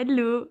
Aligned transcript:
Hallo. 0.00 0.46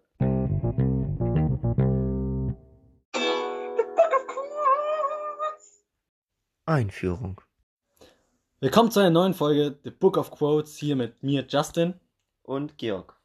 Einführung. 6.66 7.40
Willkommen 8.60 8.92
zu 8.92 9.00
einer 9.00 9.10
neuen 9.10 9.34
Folge 9.34 9.80
The 9.86 9.92
Book 9.92 10.18
of 10.18 10.32
Quotes 10.32 10.76
hier 10.76 10.98
mit 10.98 11.24
mir, 11.24 11.46
Justin. 11.48 11.94
Und 12.44 12.78
Georg. 12.78 13.16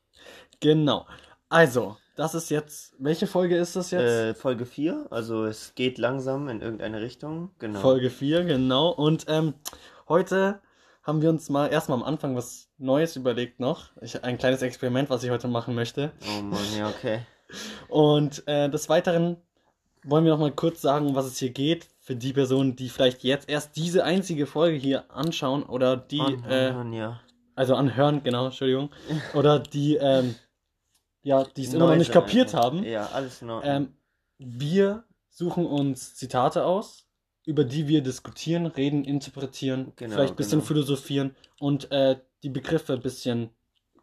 Genau. 0.61 1.09
Also, 1.49 1.97
das 2.15 2.37
ist 2.37 2.51
jetzt. 2.51 2.95
Welche 3.01 3.27
Folge 3.27 3.57
ist 3.57 3.75
das 3.75 3.91
jetzt? 3.91 4.03
Äh, 4.03 4.35
Folge 4.35 4.65
4, 4.65 5.09
also 5.11 5.45
es 5.45 5.75
geht 5.75 5.99
langsam 5.99 6.49
in 6.49 6.61
irgendeine 6.61 7.01
Richtung. 7.01 7.51
Genau. 7.59 7.81
Folge 7.81 8.11
4, 8.11 8.45
genau. 8.45 8.91
Und 8.91 9.25
ähm, 9.27 9.55
heute 10.09 10.61
haben 11.03 11.21
wir 11.21 11.31
uns 11.31 11.49
mal 11.49 11.67
erstmal 11.69 11.99
am 11.99 12.05
Anfang 12.05 12.37
was 12.37 12.69
Neues 12.79 13.17
überlegt 13.17 13.61
noch. 13.61 13.91
Ich, 14.01 14.23
ein 14.23 14.39
kleines 14.39 14.63
Experiment, 14.63 15.11
was 15.11 15.25
ich 15.25 15.31
heute 15.31 15.49
machen 15.49 15.75
möchte. 15.75 16.13
Oh 16.27 16.43
Mann, 16.43 16.61
ja, 16.77 16.89
okay. 16.89 17.21
Und 17.89 18.47
äh, 18.47 18.71
des 18.71 18.89
Weiteren 18.89 19.37
wollen 20.05 20.25
wir 20.25 20.33
noch 20.33 20.39
mal 20.39 20.53
kurz 20.53 20.81
sagen, 20.81 21.07
um 21.07 21.15
was 21.15 21.27
es 21.27 21.39
hier 21.39 21.51
geht. 21.51 21.89
Für 22.01 22.17
die 22.17 22.33
Personen, 22.33 22.75
die 22.75 22.89
vielleicht 22.89 23.23
jetzt 23.23 23.49
erst 23.49 23.77
diese 23.77 24.05
einzige 24.05 24.47
Folge 24.47 24.77
hier 24.77 25.11
anschauen 25.13 25.63
oder 25.63 25.97
die, 25.97 26.19
äh, 26.19 26.73
Mann, 26.73 26.93
ja. 26.93 27.21
also 27.55 27.77
anhören, 27.77 28.23
genau, 28.25 28.47
Entschuldigung. 28.47 28.91
Oder 29.35 29.61
die, 29.61 29.95
ähm, 29.97 30.35
ja, 31.23 31.45
die 31.45 31.63
es 31.63 31.75
immer 31.75 31.87
noch 31.87 31.97
nicht 31.97 32.11
kapiert 32.11 32.55
haben. 32.55 32.83
Ja, 32.83 33.07
alles 33.13 33.41
in 33.41 33.51
Ordnung. 33.51 33.73
Ähm, 33.73 33.95
wir 34.39 35.05
suchen 35.31 35.65
uns 35.65 36.17
Zitate 36.17 36.65
aus, 36.65 37.02
über 37.47 37.65
die 37.65 37.89
wir 37.89 38.03
diskutieren, 38.03 38.67
reden, 38.67 39.05
interpretieren, 39.05 39.93
Genau, 39.97 40.15
vielleicht 40.15 40.35
ein 40.35 40.37
bisschen 40.37 40.61
genau. 40.61 40.67
philosophieren 40.69 41.35
und 41.59 41.91
äh, 41.91 42.17
die 42.43 42.51
Begriffe 42.51 42.93
ein 42.95 43.03
bisschen 43.03 43.51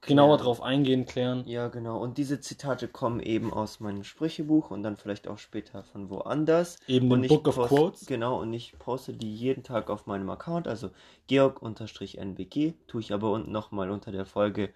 genauer 0.01 0.37
Klären. 0.37 0.45
drauf 0.45 0.61
eingehen, 0.61 1.05
klären. 1.05 1.43
Ja, 1.45 1.67
genau. 1.67 2.01
Und 2.01 2.17
diese 2.17 2.39
Zitate 2.39 2.87
kommen 2.87 3.19
eben 3.19 3.51
aus 3.51 3.81
meinem 3.81 4.03
Sprüchebuch 4.05 4.71
und 4.71 4.81
dann 4.83 4.95
vielleicht 4.95 5.27
auch 5.27 5.37
später 5.37 5.83
von 5.83 6.09
woanders. 6.09 6.77
Eben 6.87 7.11
und 7.11 7.21
den 7.23 7.27
Book 7.29 7.47
of 7.49 7.55
post- 7.55 7.69
Quotes. 7.69 8.05
Genau, 8.05 8.39
und 8.41 8.53
ich 8.53 8.77
poste 8.79 9.13
die 9.13 9.35
jeden 9.35 9.63
Tag 9.63 9.89
auf 9.89 10.05
meinem 10.05 10.29
Account, 10.29 10.67
also 10.69 10.89
georg-nbg, 11.27 12.73
tue 12.87 13.01
ich 13.01 13.13
aber 13.13 13.31
unten 13.31 13.51
nochmal 13.51 13.89
unter 13.91 14.11
der 14.11 14.25
Folge 14.25 14.69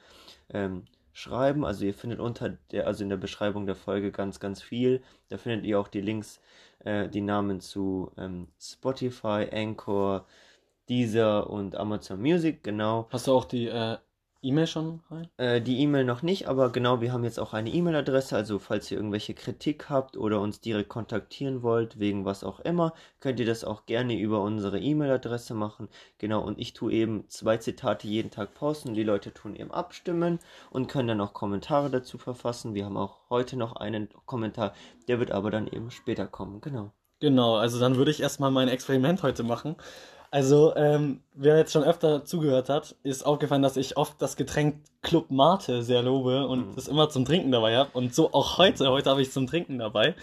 ähm, 0.49 0.83
schreiben. 1.13 1.63
Also 1.65 1.85
ihr 1.85 1.93
findet 1.93 2.19
unter 2.19 2.49
der, 2.71 2.87
also 2.87 3.03
in 3.03 3.09
der 3.09 3.17
Beschreibung 3.17 3.65
der 3.65 3.75
Folge 3.75 4.11
ganz, 4.11 4.39
ganz 4.39 4.61
viel. 4.61 5.01
Da 5.29 5.37
findet 5.37 5.65
ihr 5.65 5.79
auch 5.79 5.87
die 5.87 6.01
Links, 6.01 6.41
äh, 6.79 7.07
die 7.07 7.21
Namen 7.21 7.61
zu 7.61 8.11
ähm, 8.17 8.47
Spotify, 8.59 9.47
Anchor, 9.51 10.25
Deezer 10.89 11.49
und 11.49 11.75
Amazon 11.75 12.21
Music, 12.21 12.63
genau. 12.63 13.07
Hast 13.11 13.27
du 13.27 13.33
auch 13.33 13.45
die 13.45 13.67
äh, 13.67 13.97
E-Mail 14.43 14.67
schon 14.67 14.99
rein? 15.09 15.27
Äh, 15.37 15.61
die 15.61 15.79
E-Mail 15.79 16.03
noch 16.03 16.21
nicht, 16.21 16.47
aber 16.47 16.71
genau, 16.71 17.01
wir 17.01 17.13
haben 17.13 17.23
jetzt 17.23 17.39
auch 17.39 17.53
eine 17.53 17.69
E-Mail-Adresse, 17.69 18.35
also 18.35 18.59
falls 18.59 18.91
ihr 18.91 18.97
irgendwelche 18.97 19.33
Kritik 19.33 19.89
habt 19.89 20.17
oder 20.17 20.41
uns 20.41 20.59
direkt 20.59 20.89
kontaktieren 20.89 21.63
wollt, 21.63 21.97
wegen 21.97 22.25
was 22.25 22.43
auch 22.43 22.59
immer, 22.59 22.93
könnt 23.21 23.39
ihr 23.39 23.45
das 23.45 23.63
auch 23.63 23.85
gerne 23.85 24.19
über 24.19 24.41
unsere 24.41 24.79
E-Mail-Adresse 24.79 25.53
machen. 25.53 25.87
Genau, 26.17 26.41
und 26.41 26.59
ich 26.59 26.73
tue 26.73 26.91
eben 26.91 27.29
zwei 27.29 27.57
Zitate 27.57 28.07
jeden 28.07 28.31
Tag 28.31 28.53
posten, 28.53 28.93
die 28.93 29.03
Leute 29.03 29.33
tun 29.33 29.55
eben 29.55 29.71
abstimmen 29.71 30.39
und 30.71 30.87
können 30.87 31.07
dann 31.07 31.21
auch 31.21 31.33
Kommentare 31.33 31.89
dazu 31.89 32.17
verfassen. 32.17 32.75
Wir 32.75 32.85
haben 32.85 32.97
auch 32.97 33.21
heute 33.29 33.55
noch 33.55 33.77
einen 33.77 34.09
Kommentar, 34.25 34.73
der 35.07 35.19
wird 35.19 35.31
aber 35.31 35.51
dann 35.51 35.67
eben 35.67 35.89
später 35.89 36.27
kommen, 36.27 36.59
genau. 36.59 36.91
Genau, 37.21 37.55
also 37.55 37.79
dann 37.79 37.95
würde 37.95 38.11
ich 38.11 38.21
erstmal 38.21 38.51
mein 38.51 38.67
Experiment 38.67 39.23
heute 39.23 39.43
machen. 39.43 39.77
Also, 40.33 40.75
ähm, 40.75 41.21
wer 41.35 41.57
jetzt 41.57 41.71
schon 41.71 41.83
öfter 41.83 42.25
zugehört 42.25 42.69
hat, 42.69 42.95
ist 43.03 43.25
aufgefallen, 43.25 43.61
dass 43.61 43.77
ich 43.77 43.97
oft 43.97 44.21
das 44.21 44.35
Getränk 44.35 44.75
Club 45.01 45.31
Mate 45.31 45.83
sehr 45.83 46.01
lobe 46.01 46.47
und 46.47 46.71
Mhm. 46.71 46.73
es 46.77 46.87
immer 46.87 47.09
zum 47.09 47.25
Trinken 47.25 47.51
dabei 47.51 47.75
habe. 47.75 47.89
Und 47.93 48.15
so 48.15 48.31
auch 48.33 48.57
heute. 48.57 48.89
Heute 48.89 49.09
habe 49.09 49.21
ich 49.21 49.27
es 49.27 49.33
zum 49.33 49.47
Trinken 49.47 49.77
dabei. 49.77 50.15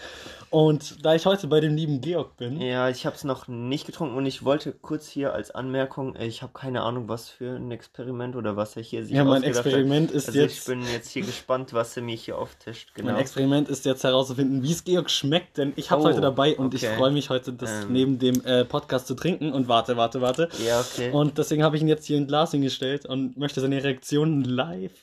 Und 0.49 1.05
da 1.05 1.13
ich 1.13 1.25
heute 1.27 1.45
bei 1.47 1.59
dem 1.59 1.75
lieben 1.75 2.01
Georg 2.01 2.35
bin, 2.37 2.59
Ja, 2.59 2.89
ich 2.89 3.05
habe 3.05 3.15
es 3.15 3.23
noch 3.23 3.47
nicht 3.47 3.85
getrunken 3.85 4.17
und 4.17 4.25
ich 4.25 4.43
wollte 4.43 4.73
kurz 4.73 5.07
hier 5.07 5.33
als 5.33 5.51
Anmerkung, 5.51 6.15
ich 6.19 6.41
habe 6.41 6.51
keine 6.53 6.81
Ahnung, 6.81 7.07
was 7.07 7.29
für 7.29 7.55
ein 7.55 7.69
Experiment 7.71 8.35
oder 8.35 8.57
was 8.57 8.75
er 8.75 8.81
hier 8.81 9.03
sich 9.05 9.13
ja, 9.15 9.23
mein 9.23 9.37
ausgedacht 9.43 9.59
hat. 9.59 9.65
Experiment 9.67 10.11
ist 10.11 10.27
Also 10.29 10.39
ich 10.41 10.45
jetzt. 10.55 10.67
bin 10.67 10.81
jetzt 10.91 11.09
hier 11.11 11.21
gespannt, 11.25 11.73
was 11.73 11.95
er 11.95 12.03
mir 12.03 12.15
hier 12.15 12.37
auftischt. 12.39 12.93
Genau. 12.95 13.11
Mein 13.11 13.21
Experiment 13.21 13.69
ist 13.69 13.85
jetzt 13.85 14.03
herauszufinden, 14.03 14.63
wie 14.63 14.71
es 14.71 14.83
Georg 14.83 15.09
schmeckt, 15.11 15.57
denn 15.57 15.73
ich 15.75 15.91
habe 15.91 16.01
es 16.01 16.05
Oh, 16.07 16.09
heute 16.09 16.21
dabei 16.21 16.57
und 16.57 16.73
ich 16.73 16.85
okay. 16.85 16.97
freue 16.97 17.11
mich 17.11 17.29
heute, 17.29 17.53
das 17.53 17.83
Ähm. 17.83 17.93
neben 17.93 18.19
dem 18.19 18.43
äh, 18.45 18.65
Podcast 18.65 19.05
zu 19.07 19.13
trinken. 19.13 19.53
Und 19.53 19.67
warte, 19.67 19.95
warte, 19.95 20.21
warte. 20.21 20.49
Ja, 20.65 20.79
okay. 20.81 21.00
Und 21.11 21.37
deswegen 21.37 21.63
habe 21.63 21.75
ich 21.75 21.81
ihn 21.81 21.87
jetzt 21.87 22.05
hier 22.05 22.17
in 22.17 22.27
Glas 22.27 22.51
hingestellt 22.51 23.05
und 23.05 23.37
möchte 23.37 23.61
seine 23.61 23.83
Reaktionen 23.83 24.43
live, 24.43 24.93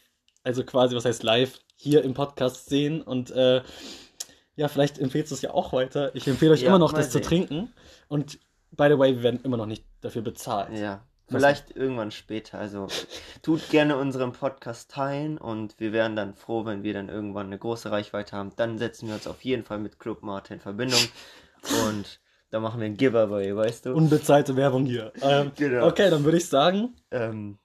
also 0.44 0.62
quasi, 0.64 0.94
was 0.94 1.04
heißt 1.04 1.22
live, 1.22 1.58
hier 1.76 2.02
im 2.04 2.14
Podcast 2.14 2.68
sehen. 2.68 3.02
Und 3.02 3.30
äh, 3.30 3.62
ja, 4.56 4.68
vielleicht 4.68 4.98
empfehlst 4.98 5.30
du 5.30 5.34
es 5.34 5.42
ja 5.42 5.50
auch 5.52 5.72
weiter. 5.72 6.14
Ich 6.14 6.26
empfehle 6.26 6.52
euch 6.52 6.62
Ja, 6.62 6.68
immer 6.68 6.78
noch, 6.78 6.92
das 6.92 7.06
zu 7.10 7.18
sehen. 7.18 7.22
trinken. 7.26 7.74
Und 8.08 8.38
by 8.72 8.88
the 8.90 8.98
way, 8.98 9.14
wir 9.16 9.22
werden 9.22 9.40
immer 9.44 9.56
noch 9.56 9.66
nicht 9.66 9.84
dafür 10.00 10.22
bezahlt. 10.22 10.76
ja, 10.78 11.04
vielleicht 11.28 11.76
irgendwann 11.76 12.10
später. 12.10 12.58
Also 12.58 12.86
tut 13.42 13.68
gerne 13.70 13.96
unseren 13.96 14.32
Podcast 14.32 14.90
teilen 14.90 15.38
und 15.38 15.78
wir 15.78 15.92
wären 15.92 16.16
dann 16.16 16.34
froh, 16.34 16.64
wenn 16.64 16.82
wir 16.82 16.94
dann 16.94 17.08
irgendwann 17.08 17.46
eine 17.46 17.58
große 17.58 17.90
Reichweite 17.90 18.36
haben. 18.36 18.52
Dann 18.56 18.78
setzen 18.78 19.08
wir 19.08 19.14
uns 19.14 19.26
auf 19.26 19.42
jeden 19.44 19.64
Fall 19.64 19.78
mit 19.78 19.98
Club 19.98 20.22
Mate 20.22 20.54
in 20.54 20.60
Verbindung 20.60 21.00
und 21.88 22.20
da 22.50 22.60
machen 22.60 22.80
wir 22.80 22.86
ein 22.86 22.96
Giveaway, 22.96 23.54
weißt 23.54 23.86
du? 23.86 23.94
Unbezahlte 23.94 24.56
Werbung 24.56 24.86
hier. 24.86 25.12
Ähm, 25.22 25.52
Genau. 25.56 25.86
Okay, 25.88 26.10
dann 26.10 26.24
würde 26.24 26.38
ich 26.38 26.48
sagen, 26.48 26.94
ähm, 27.10 27.58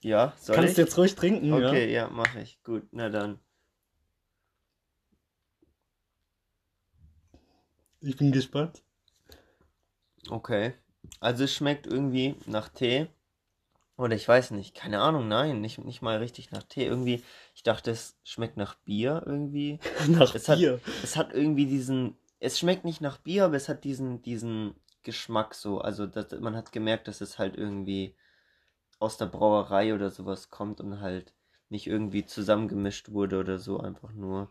ja, 0.00 0.32
soll 0.40 0.56
kannst 0.56 0.70
ich? 0.70 0.76
du 0.76 0.82
jetzt 0.82 0.98
ruhig 0.98 1.14
trinken. 1.14 1.46
Ja? 1.58 1.68
Okay, 1.68 1.92
ja, 1.92 2.08
mache 2.08 2.40
ich. 2.40 2.62
Gut, 2.62 2.82
na 2.92 3.08
dann. 3.08 3.38
Ich 8.00 8.16
bin 8.16 8.32
gespannt. 8.32 8.82
Okay. 10.28 10.74
Also 11.20 11.44
es 11.44 11.54
schmeckt 11.54 11.86
irgendwie 11.86 12.34
nach 12.46 12.68
Tee. 12.68 13.06
Oder 13.96 14.16
ich 14.16 14.26
weiß 14.26 14.50
nicht, 14.50 14.74
keine 14.74 15.00
Ahnung, 15.00 15.28
nein, 15.28 15.60
nicht, 15.60 15.78
nicht 15.78 16.02
mal 16.02 16.18
richtig 16.18 16.50
nach 16.50 16.64
Tee. 16.64 16.84
Irgendwie, 16.84 17.22
ich 17.54 17.62
dachte, 17.62 17.92
es 17.92 18.16
schmeckt 18.24 18.56
nach 18.56 18.74
Bier 18.74 19.22
irgendwie. 19.24 19.78
Nach 20.08 20.34
Es 20.34 20.48
hat, 20.48 20.58
Bier. 20.58 20.80
es 21.04 21.16
hat 21.16 21.32
irgendwie 21.32 21.66
diesen, 21.66 22.16
es 22.44 22.58
schmeckt 22.58 22.84
nicht 22.84 23.00
nach 23.00 23.18
Bier, 23.18 23.44
aber 23.46 23.56
es 23.56 23.68
hat 23.68 23.84
diesen, 23.84 24.22
diesen 24.22 24.74
Geschmack 25.02 25.54
so. 25.54 25.80
Also 25.80 26.06
das, 26.06 26.32
man 26.40 26.56
hat 26.56 26.72
gemerkt, 26.72 27.08
dass 27.08 27.20
es 27.20 27.38
halt 27.38 27.56
irgendwie 27.56 28.16
aus 29.00 29.18
der 29.18 29.26
Brauerei 29.26 29.94
oder 29.94 30.10
sowas 30.10 30.50
kommt 30.50 30.80
und 30.80 31.00
halt 31.00 31.34
nicht 31.70 31.86
irgendwie 31.88 32.26
zusammengemischt 32.26 33.10
wurde 33.12 33.40
oder 33.40 33.58
so, 33.58 33.80
einfach 33.80 34.12
nur. 34.12 34.50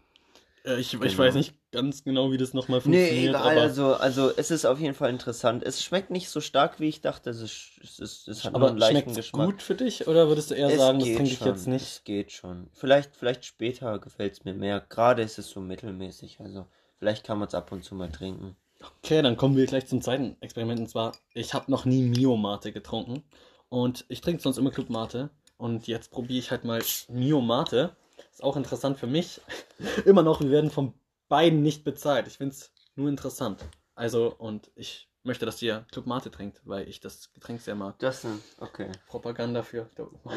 Äh, 0.66 0.80
Ich, 0.80 0.94
ich 1.02 1.18
Genau. 1.18 1.18
weiß 1.18 1.36
nicht 1.36 1.56
ganz 1.72 2.04
genau, 2.04 2.32
wie 2.32 2.38
das 2.38 2.54
nochmal 2.54 2.82
Nee, 2.84 3.10
funktioniert. 3.12 3.36
egal, 3.36 3.58
aber 3.58 3.62
also, 3.62 3.96
also 3.96 4.32
es 4.36 4.52
ist 4.52 4.66
auf 4.66 4.80
jeden 4.80 4.94
Fall 4.94 5.10
interessant. 5.10 5.64
Es 5.64 5.84
schmeckt 5.84 6.10
nicht 6.12 6.30
so 6.30 6.40
stark, 6.42 6.80
wie 6.80 6.88
ich 6.90 7.02
dachte. 7.02 7.30
Es, 7.30 7.42
ist, 7.42 7.80
es, 7.82 8.00
ist, 8.00 8.28
es 8.28 8.44
hat 8.44 8.56
aber 8.56 8.70
einen 8.70 8.78
leichten 8.78 9.16
schmeckt 9.16 9.16
Geschmack. 9.16 9.56
gut 9.56 9.62
für 9.62 9.76
dich 9.76 10.08
oder 10.08 10.28
würdest 10.28 10.52
du 10.52 10.56
eher 10.56 10.72
Es 10.72 10.76
sagen, 10.76 11.00
das 11.00 11.12
trinke 11.14 11.34
ich 11.36 11.44
jetzt 11.46 11.68
nicht? 11.68 11.94
Es 11.94 12.04
geht 12.04 12.32
schon. 12.34 12.70
Vielleicht, 12.74 13.16
vielleicht 13.16 13.46
später 13.46 13.98
gefällt 14.00 14.34
es 14.34 14.44
mir 14.44 14.54
mehr. 14.54 14.82
Gerade 14.82 15.22
ist 15.22 15.38
es 15.40 15.50
so 15.50 15.62
mittelmäßig. 15.62 16.40
Also 16.42 16.68
vielleicht 17.04 17.26
kann 17.26 17.38
man 17.38 17.50
es 17.50 17.54
ab 17.54 17.70
und 17.74 17.84
zu 17.84 17.96
mal 17.96 18.10
trinken. 18.10 18.56
Okay, 19.00 19.22
dann 19.22 19.36
kommen 19.36 19.58
wir 19.58 19.66
gleich 19.66 19.88
zum 19.88 20.02
zweiten 20.02 20.38
Experiment. 20.40 20.80
Und 20.80 20.88
zwar, 20.88 21.12
ich 21.34 21.54
habe 21.54 21.70
noch 21.70 21.84
nie 21.84 22.02
Mio 22.02 22.38
Mate 22.38 22.72
getrunken. 22.72 23.26
Und 23.68 24.06
ich 24.08 24.22
trinke 24.22 24.42
sonst 24.42 24.58
immer 24.58 24.72
Club 24.72 24.90
Mate. 24.90 25.30
Und 25.58 25.88
jetzt 25.88 26.12
probiere 26.12 26.40
ich 26.40 26.50
halt 26.50 26.64
mal 26.64 26.82
Mio 27.10 27.42
Mate. 27.42 27.94
Ist 28.32 28.42
auch 28.42 28.56
interessant 28.56 28.98
für 28.98 29.08
mich. 29.08 29.42
immer 30.06 30.24
noch, 30.24 30.40
wir 30.40 30.50
werden 30.50 30.72
von 30.72 30.94
beiden 31.28 31.62
nicht 31.62 31.84
bezahlt. 31.84 32.28
Ich 32.28 32.38
finde 32.38 32.56
es 32.56 32.72
nur 32.96 33.10
interessant. 33.10 33.60
Also, 33.96 34.34
und 34.38 34.72
ich 34.76 35.10
möchte, 35.24 35.46
dass 35.46 35.62
ihr 35.62 35.86
Club 35.92 36.06
Mate 36.06 36.32
trinkt, 36.32 36.62
weil 36.64 36.88
ich 36.88 37.02
das 37.02 37.34
Getränk 37.34 37.60
sehr 37.60 37.76
mag. 37.76 38.00
Das 38.00 38.22
sind, 38.22 38.42
okay. 38.60 38.90
Propaganda 39.08 39.62
für. 39.62 39.90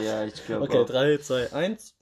Ja, 0.02 0.24
ich 0.24 0.44
glaube 0.44 0.64
Okay, 0.64 0.78
auch. 0.78 0.86
3, 0.86 1.18
2, 1.18 1.52
1. 1.52 1.94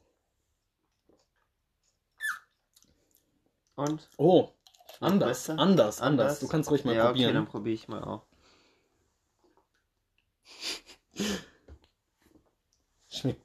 Und? 3.77 4.09
Oh, 4.17 4.54
Anders, 5.01 5.29
besser? 5.47 5.59
anders, 5.59 6.01
anders. 6.01 6.41
Du 6.41 6.49
kannst 6.49 6.71
ruhig 6.71 6.85
mal 6.85 6.95
ja, 6.95 7.05
okay, 7.05 7.13
probieren. 7.13 7.35
dann 7.35 7.47
probiere 7.47 7.75
ich 7.75 7.89
mal 7.89 8.03
auch. 8.03 8.23
Schmeckt 13.09 13.45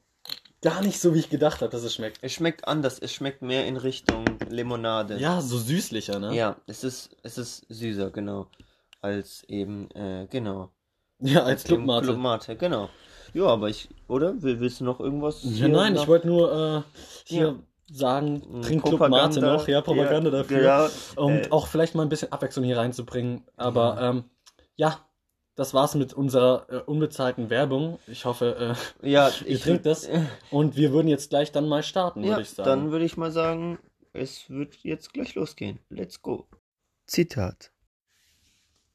gar 0.62 0.82
nicht 0.82 1.00
so, 1.00 1.14
wie 1.14 1.20
ich 1.20 1.30
gedacht 1.30 1.62
habe, 1.62 1.70
dass 1.70 1.82
es 1.82 1.94
schmeckt. 1.94 2.18
Es 2.22 2.32
schmeckt 2.32 2.68
anders. 2.68 2.98
Es 2.98 3.12
schmeckt 3.12 3.42
mehr 3.42 3.66
in 3.66 3.76
Richtung 3.76 4.24
Limonade. 4.48 5.18
Ja, 5.18 5.40
so 5.40 5.58
süßlicher, 5.58 6.18
ne? 6.18 6.34
Ja, 6.34 6.56
es 6.66 6.84
ist, 6.84 7.16
es 7.22 7.38
ist 7.38 7.64
süßer, 7.68 8.10
genau. 8.10 8.46
Als 9.00 9.44
eben, 9.48 9.90
äh, 9.92 10.26
genau. 10.28 10.70
Ja, 11.18 11.44
als 11.44 11.64
Eben 11.64 11.76
Clubmate. 11.84 12.06
Club 12.06 12.18
Mate, 12.18 12.56
genau. 12.56 12.90
Ja, 13.32 13.44
aber 13.46 13.68
ich, 13.68 13.88
oder? 14.08 14.40
Will, 14.42 14.60
willst 14.60 14.80
du 14.80 14.84
noch 14.84 15.00
irgendwas? 15.00 15.40
Ja, 15.42 15.68
nein, 15.68 15.94
noch- 15.94 16.02
ich 16.02 16.08
wollte 16.08 16.26
nur 16.26 16.52
äh, 16.52 16.98
hier 17.24 17.42
Ja. 17.46 17.58
Sagen, 17.92 18.42
Mm, 18.48 18.62
trink 18.62 18.84
Club 18.84 19.00
Mate 19.08 19.40
noch, 19.40 19.66
ja, 19.68 19.80
Propaganda 19.80 20.30
ja, 20.30 20.36
dafür. 20.38 20.58
genau, 21.14 21.24
Und 21.26 21.46
äh, 21.46 21.50
auch 21.50 21.66
vielleicht 21.66 21.94
mal 21.94 22.02
ein 22.02 22.08
bisschen 22.08 22.32
Abwechslung 22.32 22.64
hier 22.64 22.76
reinzubringen. 22.78 23.44
Aber 23.56 24.00
ähm, 24.00 24.24
ja, 24.76 25.04
das 25.56 25.74
war's 25.74 25.94
mit 25.94 26.12
unserer 26.14 26.66
äh, 26.70 26.76
unbezahlten 26.78 27.50
Werbung. 27.50 27.98
Ich 28.06 28.24
hoffe, 28.24 28.76
äh, 29.02 29.08
Ja, 29.10 29.28
ihr 29.40 29.48
ich 29.56 29.62
trinkt 29.62 29.86
das. 29.86 30.08
Und 30.50 30.76
wir 30.76 30.92
würden 30.92 31.08
jetzt 31.08 31.30
gleich 31.30 31.52
dann 31.52 31.68
mal 31.68 31.82
starten, 31.82 32.22
Ja, 32.22 32.30
würde 32.30 32.42
ich 32.42 32.50
sagen. 32.50 32.68
dann 32.68 32.90
würde 32.92 33.04
ich 33.04 33.16
mal 33.16 33.30
sagen, 33.32 33.78
es 34.12 34.48
wird 34.48 34.76
jetzt 34.82 35.12
gleich 35.12 35.34
losgehen. 35.34 35.78
Let's 35.88 36.22
go. 36.22 36.46
Zitat. 37.06 37.72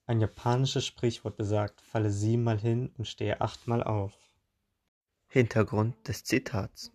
Ein 0.07 0.21
japanisches 0.21 0.85
Sprichwort 0.85 1.35
besagt, 1.35 1.81
falle 1.81 2.11
siebenmal 2.11 2.57
hin 2.59 2.93
und 2.97 3.07
stehe 3.07 3.41
achtmal 3.41 3.83
auf. 3.83 4.13
Hintergrund 5.27 6.07
des 6.07 6.23
Zitats. 6.23 6.91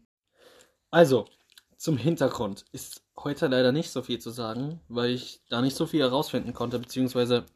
Also, 0.91 1.26
zum 1.81 1.97
Hintergrund 1.97 2.67
ist 2.73 3.03
heute 3.17 3.47
leider 3.47 3.73
nicht 3.73 3.91
so 3.91 4.03
viel 4.03 4.19
zu 4.19 4.29
sagen, 4.29 4.81
weil 4.88 5.12
ich 5.12 5.41
da 5.49 5.62
nicht 5.62 5.75
so 5.75 5.87
viel 5.87 6.00
herausfinden 6.00 6.53
konnte, 6.53 6.79
beziehungsweise 6.79 7.47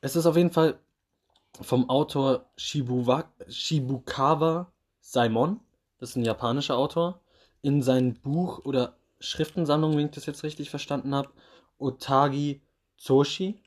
es 0.00 0.14
ist 0.14 0.26
auf 0.26 0.36
jeden 0.36 0.52
Fall 0.52 0.78
vom 1.60 1.90
Autor 1.90 2.46
Shibuwa, 2.56 3.24
Shibukawa 3.48 4.72
Saimon, 5.00 5.58
das 5.98 6.10
ist 6.10 6.16
ein 6.16 6.24
japanischer 6.24 6.78
Autor, 6.78 7.20
in 7.62 7.82
seinem 7.82 8.14
Buch 8.14 8.64
oder 8.64 8.96
Schriftensammlung, 9.18 9.96
wenn 9.96 10.06
ich 10.06 10.12
das 10.12 10.26
jetzt 10.26 10.44
richtig 10.44 10.70
verstanden 10.70 11.12
habe, 11.12 11.30
Otagi 11.78 12.62
Zoshi. 12.96 13.60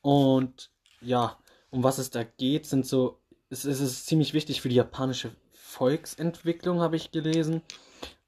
Und 0.00 0.72
ja, 1.00 1.38
um 1.70 1.84
was 1.84 1.98
es 1.98 2.10
da 2.10 2.24
geht, 2.24 2.66
sind 2.66 2.84
so, 2.84 3.20
es, 3.48 3.64
es 3.64 3.78
ist 3.78 4.06
ziemlich 4.06 4.34
wichtig 4.34 4.60
für 4.60 4.68
die 4.68 4.74
japanische 4.74 5.30
Volksentwicklung, 5.52 6.80
habe 6.80 6.96
ich 6.96 7.12
gelesen. 7.12 7.62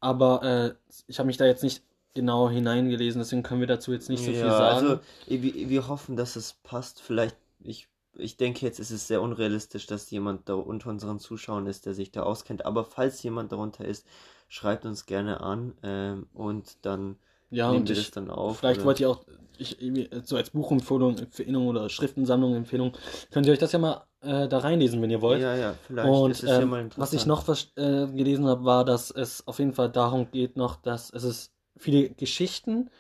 Aber 0.05 0.43
äh, 0.43 0.75
ich 1.07 1.19
habe 1.19 1.29
mich 1.29 1.39
da 1.39 1.47
jetzt 1.47 1.63
nicht 1.63 1.83
genau 2.13 2.51
hineingelesen, 2.51 3.23
deswegen 3.23 3.43
können 3.43 3.61
wir 3.61 3.67
dazu 3.67 3.91
jetzt 3.91 4.11
nicht 4.11 4.23
so 4.23 4.31
viel 4.31 4.41
ja, 4.41 4.51
sagen. 4.51 4.87
also 4.87 5.01
wir, 5.27 5.69
wir 5.71 5.89
hoffen, 5.89 6.15
dass 6.15 6.37
es 6.37 6.53
passt. 6.63 7.01
Vielleicht, 7.01 7.37
ich, 7.63 7.89
ich 8.15 8.37
denke 8.37 8.67
jetzt 8.67 8.79
ist 8.79 8.91
es 8.91 9.09
sehr 9.09 9.23
unrealistisch, 9.23 9.87
dass 9.87 10.11
jemand 10.11 10.47
da 10.51 10.55
unter 10.55 10.91
unseren 10.91 11.19
Zuschauern 11.21 11.67
ist, 11.67 11.87
der 11.87 11.95
sich 11.95 12.13
da 12.13 12.23
auskennt. 12.23 12.67
Aber 12.67 12.85
falls 12.85 13.23
jemand 13.23 13.51
darunter 13.51 13.87
ist, 13.87 14.07
schreibt 14.49 14.85
uns 14.85 15.07
gerne 15.07 15.41
an 15.41 15.73
ähm, 15.83 16.27
und 16.35 16.77
dann 16.83 17.17
ja, 17.51 17.69
nehmen 17.71 17.81
und 17.81 17.89
wir 17.89 17.97
ich, 17.97 18.05
das 18.05 18.11
dann 18.11 18.31
auf. 18.31 18.59
vielleicht 18.59 18.81
oder- 18.81 18.87
wollt 18.87 19.01
ihr 19.01 19.09
auch, 19.09 19.25
ich, 19.57 19.79
so 20.25 20.37
als 20.37 20.51
Buchempfehlung 20.51 21.17
Empfehlung 21.17 21.67
oder 21.67 21.89
Schriftensammlung 21.89 22.55
Empfehlung, 22.57 22.93
könnt 23.31 23.47
ihr 23.47 23.55
euch 23.55 23.59
das 23.59 23.73
ja 23.73 23.79
mal 23.79 24.05
äh, 24.25 24.49
da 24.49 24.59
reinlesen, 24.59 25.01
wenn 25.03 25.11
ihr 25.11 25.21
wollt. 25.23 25.43
Ja, 25.43 25.55
ja, 25.57 25.75
vielleicht 25.87 26.09
Und 26.09 26.31
ist 26.31 26.43
es 26.43 26.51
ja 26.51 26.61
ähm, 26.61 26.91
was 26.97 27.13
ich 27.13 27.27
noch 27.27 27.49
äh, 27.49 28.07
gelesen 28.07 28.47
habe, 28.47 28.65
war, 28.65 28.85
dass 28.85 29.11
es 29.11 29.47
auf 29.47 29.59
jeden 29.59 29.73
Fall 29.73 29.91
darum 29.91 30.31
geht 30.31 30.57
noch, 30.57 30.77
dass 30.77 31.11
es 31.11 31.25
ist 31.25 31.53
viele 31.77 32.11
Geschichten 32.11 32.91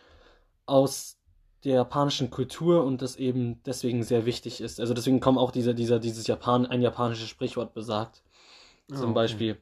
aus 0.66 1.18
der 1.64 1.74
japanischen 1.74 2.30
Kultur 2.30 2.84
und 2.84 3.00
das 3.00 3.16
eben 3.16 3.62
deswegen 3.64 4.02
sehr 4.02 4.26
wichtig 4.26 4.60
ist. 4.60 4.80
Also 4.80 4.92
deswegen 4.92 5.20
kommen 5.20 5.38
auch 5.38 5.50
diese, 5.50 5.74
dieser, 5.74 5.98
dieses 5.98 6.26
Japan, 6.26 6.66
ein 6.66 6.82
japanisches 6.82 7.28
Sprichwort 7.28 7.72
besagt. 7.74 8.22
Ah, 8.90 8.96
Zum 8.96 9.06
okay. 9.06 9.14
Beispiel. 9.14 9.56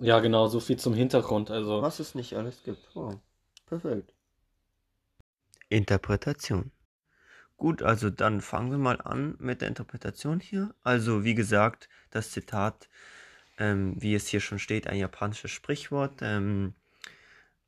Ja, 0.00 0.20
genau, 0.20 0.46
so 0.46 0.60
viel 0.60 0.78
zum 0.78 0.94
Hintergrund. 0.94 1.50
Also. 1.50 1.82
Was 1.82 1.98
es 1.98 2.14
nicht 2.14 2.34
alles 2.34 2.62
gibt. 2.62 2.94
Wow. 2.94 3.16
Perfekt. 3.66 4.14
Interpretation. 5.68 6.70
Gut, 7.58 7.82
also 7.82 8.08
dann 8.08 8.40
fangen 8.40 8.70
wir 8.70 8.78
mal 8.78 9.00
an 9.02 9.34
mit 9.38 9.60
der 9.60 9.68
Interpretation 9.68 10.40
hier. 10.40 10.74
Also 10.82 11.24
wie 11.24 11.34
gesagt, 11.34 11.88
das 12.10 12.30
Zitat, 12.30 12.88
ähm, 13.58 13.94
wie 14.00 14.14
es 14.14 14.28
hier 14.28 14.40
schon 14.40 14.58
steht, 14.60 14.86
ein 14.88 14.98
japanisches 14.98 15.50
Sprichwort. 15.52 16.20
Ähm, 16.22 16.74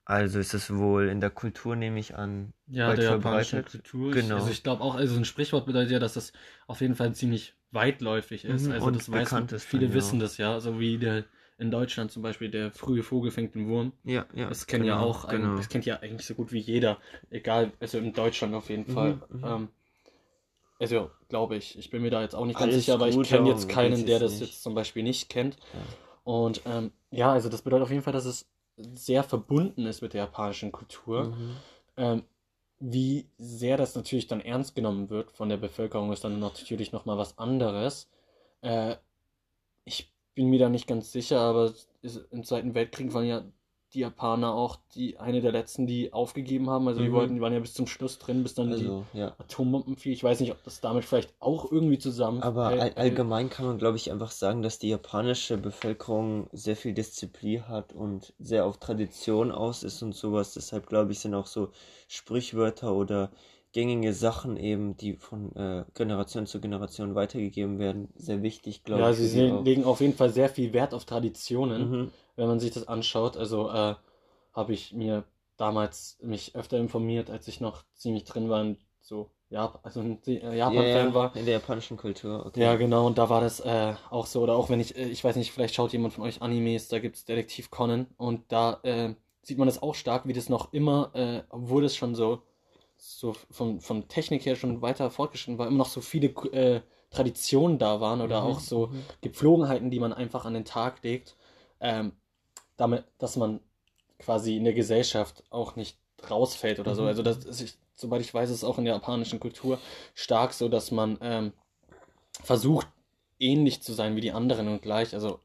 also 0.05 0.39
ist 0.39 0.55
es 0.55 0.75
wohl 0.75 1.09
in 1.09 1.21
der 1.21 1.31
Kultur, 1.31 1.77
nehme 1.77 1.99
ich 2.01 2.15
an, 2.17 2.53
Ja, 2.67 2.95
der 2.95 3.05
japanischen. 3.05 3.63
Kultur. 3.65 4.13
Genau. 4.13 4.37
Also 4.37 4.51
ich 4.51 4.63
glaube 4.63 4.83
auch, 4.83 4.95
also 4.95 5.17
ein 5.17 5.25
Sprichwort 5.25 5.67
bedeutet 5.67 5.91
ja, 5.91 5.99
dass 5.99 6.15
das 6.15 6.33
auf 6.69 6.81
jeden 6.81 6.95
Fall 6.95 7.15
ziemlich 7.15 7.55
weitläufig 7.73 8.45
ist. 8.45 8.69
Mhm, 8.69 8.73
also 8.73 8.91
und 8.91 8.97
das 8.97 9.11
weiß 9.11 9.35
ist 9.53 9.67
viele 9.67 9.87
dann, 9.87 9.93
ja. 9.93 9.95
wissen 9.95 10.21
das 10.21 10.37
ja, 10.39 10.61
so 10.61 10.79
wie 10.79 10.99
der 10.99 11.25
in 11.59 11.71
Deutschland 11.71 12.11
zum 12.13 12.23
Beispiel 12.23 12.49
der 12.51 12.71
frühe 12.71 13.03
Vogel 13.03 13.31
fängt 13.31 13.55
den 13.55 13.67
Wurm. 13.69 13.93
Ja, 14.05 14.27
ja. 14.35 14.49
Das 14.49 14.67
kennt 14.67 14.85
ja 14.87 14.97
genau, 14.97 14.99
auch, 14.99 15.25
ein, 15.25 15.43
Genau. 15.43 15.57
das 15.57 15.69
kennt 15.69 15.85
ja 15.87 15.99
eigentlich 16.01 16.27
so 16.27 16.35
gut 16.35 16.53
wie 16.53 16.59
jeder, 16.61 16.99
egal, 17.31 17.73
also 17.81 17.99
in 17.99 18.13
Deutschland 18.13 18.55
auf 18.55 18.71
jeden 18.71 18.87
Mhm, 18.87 18.95
Fall. 18.95 19.19
mhm. 19.31 19.45
Ähm, 19.45 19.69
also 20.81 21.11
glaube 21.29 21.57
ich, 21.57 21.79
ich 21.79 21.91
bin 21.91 22.03
mir 22.03 22.11
da 22.11 22.23
jetzt 22.23 22.35
auch 22.35 22.47
nicht 22.47 22.59
ganz 22.59 22.73
Alles 22.73 22.85
sicher, 22.85 22.95
aber 22.95 23.09
ich 23.09 23.23
kenne 23.23 23.49
jetzt 23.49 23.69
keinen, 23.69 24.07
der 24.07 24.19
das 24.19 24.33
nicht. 24.33 24.41
jetzt 24.41 24.63
zum 24.63 24.75
Beispiel 24.75 25.03
nicht 25.03 25.29
kennt. 25.29 25.57
Ja. 25.57 25.81
Und 26.25 26.63
ähm, 26.65 26.93
ja, 27.11 27.33
also 27.33 27.49
das 27.49 27.63
bedeutet 27.63 27.85
auf 27.85 27.91
jeden 27.91 28.03
Fall, 28.03 28.13
dass 28.13 28.25
es 28.25 28.47
sehr 28.95 29.23
verbunden 29.23 29.87
ist 29.87 30.01
mit 30.01 30.15
der 30.15 30.23
japanischen 30.23 30.73
Kultur. 30.73 31.25
Mhm. 31.25 31.57
Ähm, 31.97 32.23
wie 32.79 33.27
sehr 33.37 33.77
das 33.77 33.95
natürlich 33.95 34.27
dann 34.27 34.41
ernst 34.41 34.75
genommen 34.75 35.11
wird 35.11 35.31
von 35.33 35.51
der 35.51 35.59
Bevölkerung, 35.59 36.13
ist 36.13 36.25
dann 36.25 36.41
natürlich 36.41 36.93
nochmal 36.93 37.19
was 37.19 37.37
anderes. 37.37 38.09
Äh, 38.63 38.97
ich 39.85 40.11
bin 40.35 40.49
mir 40.49 40.59
da 40.59 40.71
nicht 40.71 40.87
ganz 40.87 41.13
sicher, 41.13 41.41
aber 41.41 41.75
im 42.31 42.45
Zweiten 42.45 42.75
Weltkrieg 42.75 43.13
waren 43.13 43.27
ja 43.27 43.45
die 43.95 44.01
Japaner 44.01 44.55
auch 44.55 44.77
die 44.95 45.19
eine 45.19 45.41
der 45.41 45.53
letzten, 45.53 45.87
die 45.87 46.13
aufgegeben 46.13 46.71
haben. 46.71 46.87
Also 46.89 47.01
die 47.01 47.09
Mhm. 47.09 47.13
wollten, 47.15 47.35
die 47.35 47.41
waren 47.41 47.53
ja 47.53 47.61
bis 47.61 47.75
zum 47.75 47.87
Schluss 47.87 48.19
drin, 48.19 48.43
bis 48.43 48.55
dann 48.55 48.71
die 48.71 48.75
Also, 48.75 49.05
ja. 49.13 49.35
Atombomben 49.39 49.97
fiel. 49.97 50.13
Ich 50.13 50.23
weiß 50.23 50.41
nicht, 50.41 50.53
ob 50.53 50.63
das 50.65 50.81
damit 50.81 51.05
vielleicht 51.05 51.35
auch 51.41 51.71
irgendwie 51.71 51.99
zusammen. 51.99 52.43
Aber 52.43 52.67
all, 52.67 52.93
allgemein 52.95 53.51
kann 53.51 53.67
man, 53.67 53.79
glaube 53.79 53.97
ich, 53.97 54.11
einfach 54.11 54.31
sagen, 54.31 54.63
dass 54.63 54.79
die 54.79 54.89
japanische 54.91 55.59
Bevölkerung 55.59 56.49
sehr 56.53 56.77
viel 56.77 56.93
Disziplin 56.95 57.69
hat 57.69 57.93
und 57.93 58.33
sehr 58.39 58.65
auf 58.65 58.79
Tradition 58.79 59.51
aus 59.51 59.83
ist 59.83 60.03
und 60.03 60.15
sowas. 60.15 60.55
Deshalb, 60.55 60.87
glaube 60.87 61.13
ich, 61.13 61.19
sind 61.21 61.35
auch 61.35 61.47
so 61.47 61.71
Sprichwörter 62.09 62.95
oder 62.95 63.31
gängige 63.73 64.13
Sachen 64.13 64.57
eben, 64.57 64.97
die 64.97 65.15
von 65.15 65.55
äh, 65.55 65.85
Generation 65.95 66.47
zu 66.47 66.61
Generation 66.61 67.15
weitergegeben 67.15 67.79
werden, 67.79 68.09
sehr 68.17 68.43
wichtig, 68.43 68.83
glaube 68.85 69.03
ja, 69.03 69.11
ich. 69.11 69.17
sie 69.19 69.23
die 69.25 69.29
se- 69.29 69.51
auch. 69.53 69.65
legen 69.65 69.85
auf 69.85 70.01
jeden 70.01 70.15
Fall 70.15 70.31
sehr 70.31 70.49
viel 70.49 70.73
Wert 70.73 70.93
auf 70.95 71.05
Traditionen. 71.05 71.91
Mhm. 71.91 72.11
Wenn 72.41 72.49
man 72.49 72.61
sich 72.61 72.73
das 72.73 72.89
anschaut. 72.89 73.37
Also 73.37 73.71
äh, 73.71 73.97
habe 74.55 74.73
ich 74.75 74.93
mir 74.95 75.25
damals 75.59 76.19
mich 76.23 76.57
öfter 76.57 76.79
informiert, 76.79 77.31
als 77.31 77.49
ich 77.49 77.61
noch 77.61 77.85
ziemlich 77.95 78.25
drin 78.25 78.49
war 78.51 78.63
in 78.63 78.79
so 79.01 79.31
Jap 79.51 79.81
also 79.85 80.01
ein 80.01 80.21
äh, 80.27 80.57
Ja, 80.65 80.87
Japan-Fan 80.87 81.15
ja, 81.15 81.15
war. 81.15 81.35
in 81.35 81.45
der 81.45 81.55
japanischen 81.55 81.97
Kultur. 81.99 82.47
Okay. 82.47 82.57
Ja, 82.57 82.75
genau, 82.77 83.07
und 83.07 83.17
da 83.17 83.29
war 83.31 83.41
das 83.41 83.61
äh, 83.61 83.95
auch 84.11 84.27
so. 84.27 84.43
Oder 84.43 84.55
auch 84.57 84.69
wenn 84.69 84.81
ich, 84.81 84.97
äh, 84.97 85.09
ich 85.09 85.23
weiß 85.23 85.37
nicht, 85.37 85.53
vielleicht 85.53 85.75
schaut 85.75 85.93
jemand 85.93 86.15
von 86.15 86.25
euch 86.25 86.43
Animes, 86.43 86.89
da 86.89 86.99
gibt 86.99 87.17
es 87.17 87.25
Detektiv 87.25 87.71
Conan 87.71 88.07
und 88.17 88.51
da 88.53 88.81
äh, 88.83 89.15
sieht 89.43 89.57
man 89.59 89.67
das 89.67 89.83
auch 89.83 89.95
stark, 89.95 90.27
wie 90.27 90.33
das 90.33 90.49
noch 90.49 90.73
immer, 90.73 91.11
äh, 91.15 91.43
obwohl 91.51 91.85
es 91.85 91.97
schon 91.97 92.15
so, 92.15 92.43
so 92.97 93.35
von, 93.51 93.81
von 93.81 94.09
Technik 94.09 94.45
her 94.47 94.57
schon 94.57 94.83
weiter 94.83 95.11
fortgeschritten 95.11 95.59
war, 95.59 95.69
immer 95.69 95.79
noch 95.79 95.87
so 95.89 96.01
viele 96.01 96.29
äh, 96.53 96.81
Traditionen 97.11 97.79
da 97.79 98.01
waren 98.01 98.21
oder 98.21 98.43
Mhm, 98.43 98.45
auch 98.45 98.61
so 98.61 98.91
mhm. 98.91 99.07
Gepflogenheiten, 99.23 99.91
die 99.91 100.01
man 100.01 100.13
einfach 100.13 100.45
an 100.45 100.55
den 100.55 100.65
Tag 100.65 101.03
legt, 101.05 101.37
ähm, 101.81 102.13
damit, 102.81 103.05
dass 103.19 103.37
man 103.37 103.61
quasi 104.19 104.57
in 104.57 104.65
der 104.65 104.75
Gesellschaft 104.75 105.45
auch 105.51 105.77
nicht 105.77 105.99
rausfällt 106.29 106.81
oder 106.81 106.95
so. 106.95 107.03
Mhm. 107.03 107.09
Also 107.09 107.23
das 107.23 107.45
ist, 107.45 107.61
ich, 107.61 107.75
soweit 107.95 108.21
ich 108.21 108.33
weiß, 108.33 108.51
ist 108.51 108.57
es 108.57 108.65
auch 108.65 108.79
in 108.79 108.85
der 108.85 108.95
japanischen 108.95 109.41
Kultur 109.41 109.79
stark 110.15 110.53
so, 110.53 110.69
dass 110.69 110.91
man 110.91 111.19
ähm, 111.21 111.53
versucht, 112.43 112.87
ähnlich 113.39 113.83
zu 113.83 113.93
sein 113.93 114.17
wie 114.17 114.21
die 114.21 114.33
anderen 114.33 114.69
und 114.69 114.83
gleich. 114.83 115.15
Also 115.15 115.41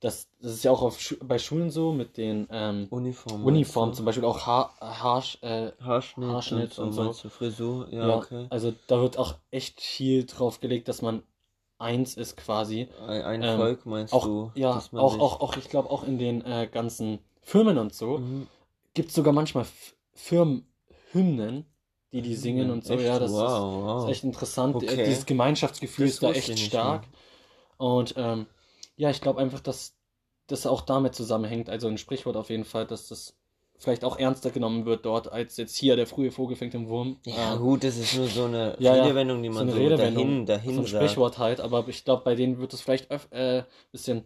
das, 0.00 0.28
das 0.40 0.52
ist 0.52 0.64
ja 0.64 0.70
auch 0.70 0.82
auf 0.82 0.98
bei 1.22 1.38
Schulen 1.38 1.70
so 1.70 1.92
mit 1.92 2.18
den 2.18 2.46
ähm, 2.50 2.86
Uniform. 2.90 3.44
Uniformen, 3.44 3.88
meinst 3.88 3.96
zum 3.96 4.04
Beispiel 4.04 4.24
auch 4.24 4.46
Haar, 4.46 4.74
Haar, 4.80 5.24
äh? 5.40 5.72
Haarschnitt, 5.80 6.28
Haarschnitt 6.28 6.78
und 6.78 6.92
so. 6.92 7.04
meinst 7.04 7.24
du 7.24 7.30
Frisur? 7.30 7.88
Ja, 7.90 8.08
ja, 8.08 8.16
okay. 8.16 8.46
also 8.50 8.74
da 8.88 9.00
wird 9.00 9.18
auch 9.18 9.36
echt 9.50 9.80
viel 9.80 10.26
drauf 10.26 10.60
gelegt, 10.60 10.88
dass 10.88 11.00
man 11.00 11.22
eins 11.78 12.16
ist 12.16 12.36
quasi. 12.36 12.88
Ein, 13.06 13.22
ein 13.22 13.42
Ähm, 13.42 13.58
Volk 13.58 13.86
meinst 13.86 14.14
Auch, 14.14 14.26
du? 14.26 14.50
ja, 14.54 14.82
auch, 14.94 15.18
auch, 15.20 15.40
auch, 15.40 15.56
ich 15.56 15.68
glaube 15.68 15.90
auch 15.90 16.04
in 16.04 16.18
den 16.18 16.44
äh, 16.44 16.68
ganzen 16.70 17.18
Firmen 17.42 17.78
und 17.78 17.94
so 17.94 18.18
Mhm. 18.18 18.46
gibt 18.94 19.10
es 19.10 19.14
sogar 19.14 19.32
manchmal 19.32 19.66
Firmenhymnen, 20.14 21.66
die 22.12 22.22
die 22.22 22.34
singen 22.34 22.70
und 22.70 22.84
so. 22.84 22.94
Echt? 22.94 23.04
Ja, 23.04 23.18
das 23.18 23.32
wow, 23.32 23.40
ist, 23.40 23.42
wow. 23.84 24.04
ist 24.04 24.08
echt 24.08 24.24
interessant. 24.24 24.76
Okay. 24.76 25.04
Dieses 25.06 25.26
Gemeinschaftsgefühl 25.26 26.06
Das 26.06 26.14
ist 26.14 26.22
da 26.22 26.32
echt 26.32 26.58
stark. 26.58 27.06
Und 27.78 28.14
ähm, 28.16 28.46
ja, 28.96 29.10
ich 29.10 29.20
glaube 29.20 29.40
einfach, 29.40 29.60
dass 29.60 29.94
das 30.46 30.66
auch 30.66 30.82
damit 30.82 31.14
zusammenhängt, 31.14 31.68
also 31.68 31.88
ein 31.88 31.98
Sprichwort 31.98 32.36
auf 32.36 32.50
jeden 32.50 32.64
Fall, 32.64 32.86
dass 32.86 33.08
das 33.08 33.36
vielleicht 33.78 34.04
auch 34.04 34.18
ernster 34.18 34.50
genommen 34.50 34.86
wird 34.86 35.04
dort, 35.04 35.30
als 35.30 35.56
jetzt 35.56 35.76
hier 35.76 35.96
der 35.96 36.06
frühe 36.06 36.30
Vogel 36.30 36.56
fängt 36.56 36.74
den 36.74 36.88
Wurm. 36.88 37.18
Ja, 37.24 37.54
Ähm, 37.54 37.58
gut, 37.60 37.84
das 37.84 37.96
ist 37.96 38.16
nur 38.16 38.26
so 38.26 38.44
eine 38.44 38.76
Ja, 38.80 38.94
Redewendung, 38.94 39.42
die 39.42 39.48
so 39.48 39.54
man 39.54 39.70
so, 39.70 39.76
Redewendung, 39.76 40.24
dahin, 40.24 40.46
dahin 40.46 40.74
so 40.74 40.80
ein 40.80 40.86
sagt. 40.86 41.04
Sprichwort 41.04 41.38
halt, 41.38 41.60
aber 41.60 41.86
ich 41.88 42.04
glaube, 42.04 42.22
bei 42.24 42.34
denen 42.34 42.58
wird 42.58 42.72
es 42.72 42.80
vielleicht 42.80 43.10
öf 43.10 43.28
äh, 43.30 43.62
bisschen 43.92 44.24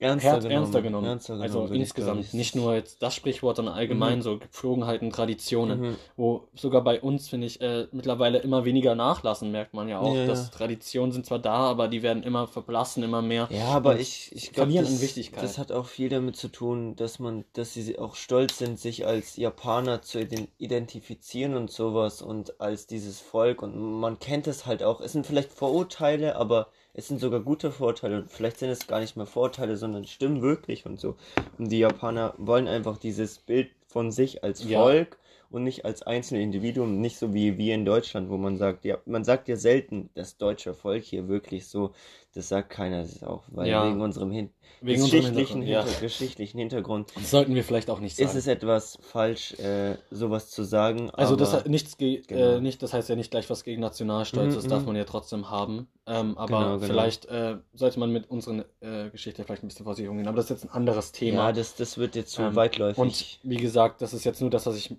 ernster, 0.00 0.30
Herz 0.30 0.42
genommen, 0.44 0.62
ernster 0.62 0.82
genommen. 0.82 1.06
ernster 1.06 1.34
genommen, 1.34 1.60
also 1.62 1.74
insgesamt, 1.74 2.32
nicht 2.34 2.54
nur 2.54 2.74
jetzt 2.74 3.02
das 3.02 3.14
Sprichwort, 3.14 3.56
sondern 3.56 3.74
allgemein 3.74 4.18
Mhm. 4.18 4.22
so 4.22 4.38
Gepflogenheiten, 4.38 5.10
Traditionen, 5.10 5.80
Mhm. 5.80 5.96
wo 6.16 6.44
sogar 6.54 6.82
bei 6.84 7.00
uns, 7.00 7.28
finde 7.28 7.46
ich, 7.48 7.60
äh, 7.60 7.88
mittlerweile 7.90 8.38
immer 8.38 8.64
weniger 8.64 8.94
nachlassen, 8.94 9.50
merkt 9.50 9.74
man 9.74 9.88
ja 9.88 9.98
auch. 9.98 10.14
Ja, 10.14 10.26
dass 10.26 10.50
ja. 10.50 10.56
Traditionen 10.56 11.10
sind 11.12 11.26
zwar 11.26 11.40
da, 11.40 11.54
aber 11.56 11.88
die 11.88 12.02
werden 12.02 12.22
immer 12.22 12.46
verblassen, 12.46 13.02
immer 13.02 13.22
mehr. 13.22 13.48
Ja, 13.50 13.66
aber 13.66 13.98
ich, 13.98 14.30
ich 14.32 14.52
glaube, 14.52 14.72
das, 14.72 15.30
das 15.32 15.58
hat 15.58 15.72
auch 15.72 15.86
viel 15.86 16.08
damit 16.08 16.36
zu 16.36 16.48
tun, 16.48 16.94
dass 16.94 17.18
man, 17.18 17.44
dass 17.54 17.74
sie 17.74 17.98
auch 17.98 18.14
stolz 18.14 18.58
sind, 18.58 18.78
sich 18.78 19.04
als 19.06 19.36
Japaner 19.36 20.02
zu 20.02 20.18
ident- 20.18 20.48
identifizieren 20.58 21.56
und 21.56 21.70
sowas 21.70 22.22
und 22.22 22.60
als 22.60 22.86
dieses 22.86 23.20
Volk 23.20 23.62
und 23.62 23.76
man 24.00 24.18
kennt 24.18 24.46
es 24.46 24.64
halt 24.66 24.82
auch. 24.82 25.00
Es 25.00 25.12
sind 25.12 25.26
vielleicht 25.26 25.52
Vorurteile, 25.52 26.36
aber 26.36 26.68
es 26.94 27.08
sind 27.08 27.20
sogar 27.20 27.40
gute 27.40 27.70
Vorurteile 27.70 28.16
und 28.22 28.30
vielleicht 28.30 28.58
sind 28.58 28.70
es 28.70 28.86
gar 28.86 29.00
nicht 29.00 29.16
mehr 29.16 29.26
Vorurteile, 29.26 29.76
sondern 29.76 30.04
stimmen 30.04 30.42
wirklich 30.42 30.86
und 30.86 30.98
so. 30.98 31.16
Und 31.58 31.70
die 31.70 31.78
Japaner 31.78 32.34
wollen 32.38 32.66
einfach 32.68 32.98
dieses 32.98 33.38
Bild 33.38 33.70
von 33.86 34.10
sich 34.10 34.42
als 34.42 34.64
Ja. 34.64 34.82
Volk 34.82 35.18
und 35.50 35.64
nicht 35.64 35.84
als 35.84 36.02
einzelne 36.02 36.42
Individuum, 36.42 37.00
nicht 37.00 37.18
so 37.18 37.32
wie 37.32 37.56
wir 37.56 37.74
in 37.74 37.84
Deutschland, 37.84 38.28
wo 38.30 38.36
man 38.36 38.58
sagt, 38.58 38.84
ja, 38.84 38.98
man 39.06 39.24
sagt 39.24 39.48
ja 39.48 39.56
selten, 39.56 40.10
das 40.14 40.36
deutsche 40.36 40.74
Volk 40.74 41.04
hier 41.04 41.28
wirklich 41.28 41.68
so, 41.68 41.92
das 42.34 42.48
sagt 42.48 42.70
keiner, 42.70 43.02
das 43.02 43.12
ist 43.12 43.24
auch, 43.26 43.42
weil 43.48 43.68
Ja. 43.68 43.86
wegen 43.88 44.00
unserem 44.00 44.30
Hin 44.30 44.50
Wegen 44.80 45.02
unserem 45.02 45.20
geschichtlichen, 45.22 45.62
Hintergrund, 45.62 45.68
ja. 45.68 45.82
Hinter 45.84 46.00
geschichtlichen 46.00 46.58
Hintergrund 46.58 47.10
Das 47.16 47.30
sollten 47.32 47.54
wir 47.54 47.64
vielleicht 47.64 47.90
auch 47.90 47.98
nicht 48.00 48.16
sagen. 48.16 48.28
ist 48.28 48.34
es 48.36 48.46
etwas 48.46 48.98
falsch, 49.02 49.54
äh, 49.58 49.96
sowas 50.10 50.50
zu 50.50 50.62
sagen. 50.62 51.10
Also 51.10 51.34
das 51.36 51.64
nichts 51.64 51.96
ge 51.96 52.22
Genau. 52.26 52.56
äh, 52.56 52.60
nicht, 52.60 52.82
das 52.82 52.92
heißt 52.92 53.08
ja 53.08 53.16
nicht 53.16 53.30
gleich 53.32 53.48
was 53.50 53.64
gegen 53.64 53.80
Nationalstolz, 53.80 54.52
Mhm, 54.52 54.56
das 54.56 54.66
darf 54.68 54.80
mhm. 54.82 54.86
man 54.88 54.96
ja 54.96 55.04
trotzdem 55.04 55.50
haben. 55.50 55.88
Ähm, 56.06 56.36
aber 56.38 56.46
Genau, 56.58 56.74
genau. 56.76 56.86
vielleicht 56.86 57.24
äh, 57.26 57.56
sollte 57.74 57.98
man 57.98 58.12
mit 58.12 58.30
unserer 58.30 58.64
äh, 58.80 59.10
Geschichte 59.10 59.42
vielleicht 59.42 59.64
ein 59.64 59.68
bisschen 59.68 59.84
vorsichtig 59.84 60.08
umgehen. 60.10 60.28
Aber 60.28 60.36
das 60.36 60.44
ist 60.46 60.50
jetzt 60.62 60.64
ein 60.70 60.70
anderes 60.76 61.10
Thema. 61.12 61.46
ja, 61.46 61.52
das, 61.52 61.74
das 61.74 61.98
wird 61.98 62.14
jetzt 62.14 62.32
zu 62.32 62.42
Ähm, 62.42 62.54
weitläufig. 62.54 62.98
Und 62.98 63.38
wie 63.42 63.56
gesagt, 63.56 64.00
das 64.00 64.12
ist 64.14 64.24
jetzt 64.24 64.40
nur 64.40 64.50
das, 64.50 64.64
was 64.66 64.76
ich 64.76 64.94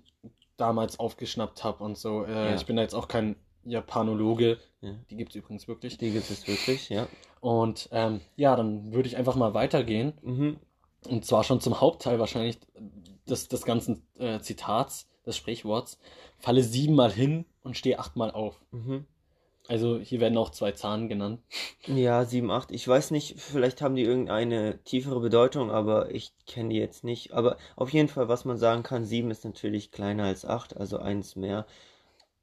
damals 0.58 0.98
aufgeschnappt 0.98 1.64
habe 1.64 1.82
und 1.84 1.96
so. 1.96 2.24
Äh, 2.24 2.50
Ja. 2.50 2.54
Ich 2.54 2.66
bin 2.66 2.76
da 2.76 2.82
jetzt 2.82 2.94
auch 2.94 3.08
kein 3.08 3.36
Japanologe. 3.64 4.58
Ja. 4.80 4.94
Die 5.10 5.16
gibt 5.16 5.30
es 5.30 5.36
übrigens 5.36 5.68
wirklich. 5.68 5.98
die 5.98 6.10
gibt 6.10 6.30
es 6.30 6.46
wirklich, 6.46 6.88
ja. 6.88 7.06
Und 7.40 7.88
ähm, 7.92 8.20
ja, 8.36 8.56
dann 8.56 8.92
würde 8.92 9.08
ich 9.08 9.16
einfach 9.16 9.36
mal 9.36 9.54
weitergehen. 9.54 10.14
Mhm. 10.22 10.58
Und 11.08 11.24
zwar 11.24 11.44
schon 11.44 11.60
zum 11.60 11.80
Hauptteil 11.80 12.18
wahrscheinlich 12.18 12.58
des, 13.28 13.48
des 13.48 13.64
ganzen 13.64 14.02
äh, 14.18 14.40
Zitats, 14.40 15.08
des 15.24 15.36
Sprichworts. 15.36 15.98
Falle 16.38 16.62
siebenmal 16.62 17.12
hin 17.12 17.46
und 17.62 17.76
stehe 17.76 17.98
achtmal 17.98 18.30
auf. 18.30 18.60
Mhm. 18.70 19.06
Also 19.70 20.00
hier 20.00 20.18
werden 20.18 20.36
auch 20.36 20.50
zwei 20.50 20.72
Zahlen 20.72 21.08
genannt. 21.08 21.40
Ja, 21.86 22.24
7, 22.24 22.50
8. 22.50 22.72
Ich 22.72 22.88
weiß 22.88 23.12
nicht, 23.12 23.40
vielleicht 23.40 23.82
haben 23.82 23.94
die 23.94 24.02
irgendeine 24.02 24.82
tiefere 24.82 25.20
Bedeutung, 25.20 25.70
aber 25.70 26.12
ich 26.12 26.32
kenne 26.44 26.70
die 26.70 26.76
jetzt 26.76 27.04
nicht. 27.04 27.32
Aber 27.34 27.56
auf 27.76 27.90
jeden 27.90 28.08
Fall, 28.08 28.28
was 28.28 28.44
man 28.44 28.56
sagen 28.56 28.82
kann, 28.82 29.04
7 29.04 29.30
ist 29.30 29.44
natürlich 29.44 29.92
kleiner 29.92 30.24
als 30.24 30.44
8, 30.44 30.76
also 30.76 30.98
eins 30.98 31.36
mehr. 31.36 31.66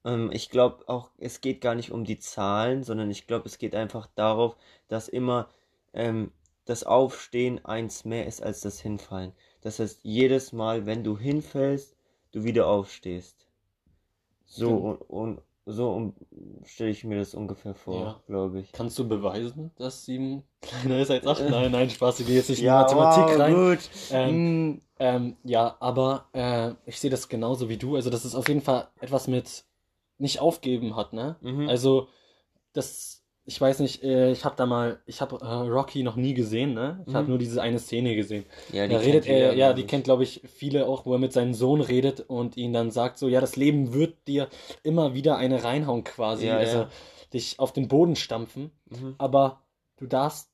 Ähm, 0.06 0.32
ich 0.32 0.50
glaube 0.50 0.88
auch, 0.90 1.12
es 1.18 1.42
geht 1.42 1.62
gar 1.62 1.76
nicht 1.76 1.92
um 1.92 2.04
die 2.06 2.20
Zahlen, 2.20 2.84
sondern 2.84 3.12
ich 3.12 3.28
glaube, 3.28 3.48
es 3.48 3.58
geht 3.60 3.76
einfach 3.76 4.08
darauf, 4.16 4.56
dass 4.88 5.08
immer 5.08 5.50
ähm, 5.94 6.32
das 6.66 6.84
Aufstehen 6.84 7.64
eins 7.66 8.06
mehr 8.06 8.26
ist 8.28 8.42
als 8.44 8.62
das 8.62 8.80
Hinfallen. 8.82 9.34
Das 9.62 9.80
heißt, 9.80 10.00
jedes 10.04 10.52
Mal, 10.54 10.86
wenn 10.86 11.04
du 11.04 11.18
hinfällst, 11.18 11.96
du 12.32 12.44
wieder 12.44 12.68
aufstehst. 12.68 13.48
So 14.46 14.78
und, 14.78 14.98
und 15.10 15.42
so 15.66 15.92
um, 15.94 16.16
stelle 16.66 16.90
ich 16.92 17.04
mir 17.04 17.18
das 17.20 17.34
ungefähr 17.36 17.76
vor, 17.76 18.14
Ja. 18.14 18.22
glaube 18.26 18.60
ich. 18.62 18.72
Kannst 18.72 18.98
du 19.00 19.08
beweisen, 19.08 19.72
dass 19.78 20.06
sieben 20.06 20.44
kleiner 20.62 21.00
ist 21.00 21.12
als 21.12 21.26
acht? 21.28 21.44
Nein, 21.50 21.72
nein, 21.72 21.90
Spaß, 21.90 22.20
ich 22.20 22.28
gehe 22.28 22.36
jetzt 22.36 22.50
nicht 22.50 22.64
in 22.64 22.66
Ja, 22.66 22.74
Mathematik 22.74 23.38
wow, 23.38 23.40
rein. 23.40 23.66
gut. 23.68 23.90
Ähm, 24.10 24.42
Mm, 24.42 24.82
Ähm, 25.00 25.38
ja, 25.44 25.78
aber 25.80 26.28
äh, 26.34 26.74
ich 26.90 27.00
sehe 27.00 27.12
das 27.12 27.30
genauso 27.30 27.70
wie 27.70 27.78
du. 27.78 27.96
Also, 27.96 28.10
das 28.10 28.26
ist 28.26 28.34
auf 28.36 28.48
jeden 28.48 28.62
Fall 28.62 28.88
etwas 29.00 29.28
mit 29.28 29.64
nicht 30.18 30.40
aufgeben 30.40 30.96
hat, 30.96 31.14
ne? 31.14 31.36
Mhm. 31.42 31.68
Also, 31.70 32.08
das, 32.74 33.24
ich 33.46 33.60
weiß 33.60 33.80
nicht, 33.80 34.04
äh, 34.04 34.32
ich 34.32 34.44
habe 34.46 34.56
da 34.56 34.66
mal, 34.66 35.00
ich 35.06 35.22
habe 35.22 35.38
äh, 35.42 35.46
Rocky 35.46 36.04
noch 36.04 36.16
nie 36.16 36.34
gesehen, 36.34 36.74
ne? 36.74 37.04
Ich 37.08 37.14
habe 37.14 37.24
Mhm. 37.26 37.30
nur 37.30 37.38
diese 37.40 37.62
eine 37.62 37.80
Szene 37.80 38.16
gesehen. 38.16 38.46
ja, 38.72 38.88
Da 38.88 38.96
kennt 38.96 39.06
redet 39.06 39.26
er, 39.28 39.54
ja, 39.54 39.68
glaub 39.68 39.76
die 39.78 39.86
kennt, 39.86 40.04
glaube 40.04 40.24
ich, 40.24 40.42
viele 40.46 40.86
auch, 40.88 41.06
wo 41.06 41.14
er 41.14 41.20
mit 41.20 41.34
seinem 41.34 41.54
Sohn 41.54 41.82
redet 41.82 42.22
und 42.22 42.58
ihn 42.58 42.74
dann 42.74 42.92
sagt, 42.92 43.18
so, 43.18 43.28
ja, 43.28 43.40
das 43.42 43.56
Leben 43.56 43.94
wird 43.94 44.28
dir 44.28 44.48
immer 44.84 45.14
wieder 45.14 45.38
eine 45.38 45.64
reinhauen 45.64 46.04
quasi, 46.04 46.48
Ja, 46.48 46.58
also 46.58 46.78
ja. 46.80 46.90
dich 47.34 47.60
auf 47.60 47.74
den 47.74 47.88
Boden 47.88 48.16
stampfen, 48.16 48.72
Mhm. 48.90 49.16
aber 49.18 49.62
du 49.98 50.08
darfst, 50.08 50.50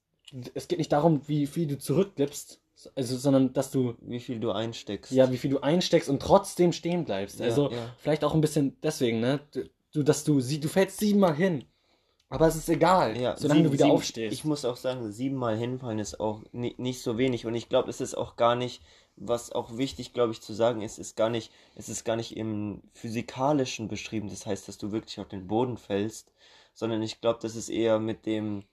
es 0.55 0.67
geht 0.67 0.79
nicht 0.79 0.91
darum, 0.91 1.22
wie 1.27 1.46
viel 1.48 1.67
du 1.67 1.77
zurückgibst, 1.77 2.60
also, 2.95 3.17
sondern 3.17 3.53
dass 3.53 3.71
du, 3.71 3.95
Wie 4.01 4.19
viel 4.19 4.39
du 4.39 4.51
einsteckst. 4.51 5.11
ja, 5.11 5.31
wie 5.31 5.37
viel 5.37 5.51
du 5.51 5.59
einsteckst 5.61 6.09
und 6.09 6.21
trotzdem 6.21 6.71
stehen 6.73 7.05
bleibst. 7.05 7.39
Ja, 7.39 7.45
also, 7.45 7.71
ja. 7.71 7.77
vielleicht 7.97 8.23
auch 8.23 8.33
ein 8.33 8.41
bisschen 8.41 8.77
deswegen, 8.81 9.19
ne, 9.19 9.39
du, 9.93 10.03
dass 10.03 10.23
du, 10.23 10.39
sie, 10.41 10.59
du 10.59 10.67
fällst 10.67 10.99
siebenmal 10.99 11.35
hin, 11.35 11.65
aber 12.29 12.47
es 12.47 12.55
ist 12.55 12.67
egal, 12.69 13.15
Ja, 13.17 13.37
solange 13.37 13.59
sieben- 13.59 13.67
du 13.69 13.73
wieder 13.73 13.85
sieben- 13.85 13.95
aufstehst. 13.95 14.33
Ich 14.33 14.43
muss 14.43 14.65
auch 14.65 14.77
sagen, 14.77 15.11
siebenmal 15.11 15.55
hinfallen 15.57 15.99
ist 15.99 16.19
auch 16.19 16.41
ni 16.51 16.73
nicht 16.77 17.01
so 17.01 17.17
wenig. 17.17 17.45
Und 17.45 17.53
ich 17.55 17.69
glaube, 17.69 17.89
es 17.89 18.01
ist 18.01 18.15
auch 18.15 18.35
gar 18.35 18.55
nicht, 18.55 18.81
was 19.15 19.51
auch 19.51 19.77
wichtig, 19.77 20.13
glaube 20.13 20.31
ich, 20.31 20.41
zu 20.41 20.53
sagen 20.53 20.81
ist, 20.81 20.97
ist 20.97 21.15
gar 21.15 21.29
nicht, 21.29 21.51
es 21.75 21.89
ist 21.89 22.03
gar 22.03 22.15
nicht 22.15 22.35
im 22.35 22.81
Physikalischen 22.93 23.87
beschrieben. 23.87 24.29
Das 24.29 24.47
heißt, 24.47 24.67
dass 24.67 24.79
du 24.79 24.91
wirklich 24.91 25.19
auf 25.19 25.27
den 25.27 25.45
Boden 25.47 25.77
fällst, 25.77 26.31
sondern 26.73 27.03
ich 27.03 27.21
glaube, 27.21 27.37
das 27.39 27.55
ist 27.55 27.69
eher 27.69 27.99
mit 27.99 28.25
dem 28.25 28.63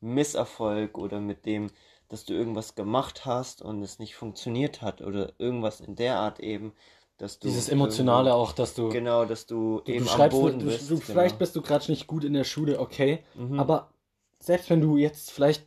Misserfolg 0.00 0.96
oder 0.98 1.20
mit 1.20 1.44
dem, 1.46 1.70
dass 2.10 2.24
du 2.26 2.34
irgendwas 2.34 2.74
gemacht 2.74 3.24
hast 3.24 3.62
und 3.62 3.82
es 3.82 3.98
nicht 3.98 4.14
funktioniert 4.16 4.82
hat 4.82 5.00
oder 5.00 5.32
irgendwas 5.38 5.80
in 5.80 5.96
der 5.96 6.16
Art 6.18 6.40
eben, 6.40 6.74
dass 7.16 7.38
du 7.38 7.48
Dieses 7.48 7.68
Emotionale 7.70 8.34
auch, 8.34 8.52
dass 8.52 8.74
du, 8.74 8.88
Genau, 8.90 9.24
dass 9.24 9.46
du, 9.46 9.80
du, 9.84 9.92
eben 9.92 10.04
du 10.04 10.10
am 10.12 10.28
Boden 10.30 10.58
du, 10.58 10.66
bist. 10.66 10.90
du, 10.90 10.94
genau. 10.96 11.06
vielleicht 11.06 11.38
bist 11.38 11.56
du 11.56 11.62
gerade 11.62 11.90
nicht 11.90 12.06
gut 12.06 12.24
in 12.24 12.34
der 12.34 12.44
Schule, 12.44 12.78
okay, 12.80 13.24
Mhm. 13.34 13.58
Aber 13.58 13.90
selbst 14.38 14.70
wenn 14.70 14.80
du 14.82 14.96
jetzt 14.98 15.30
vielleicht 15.30 15.66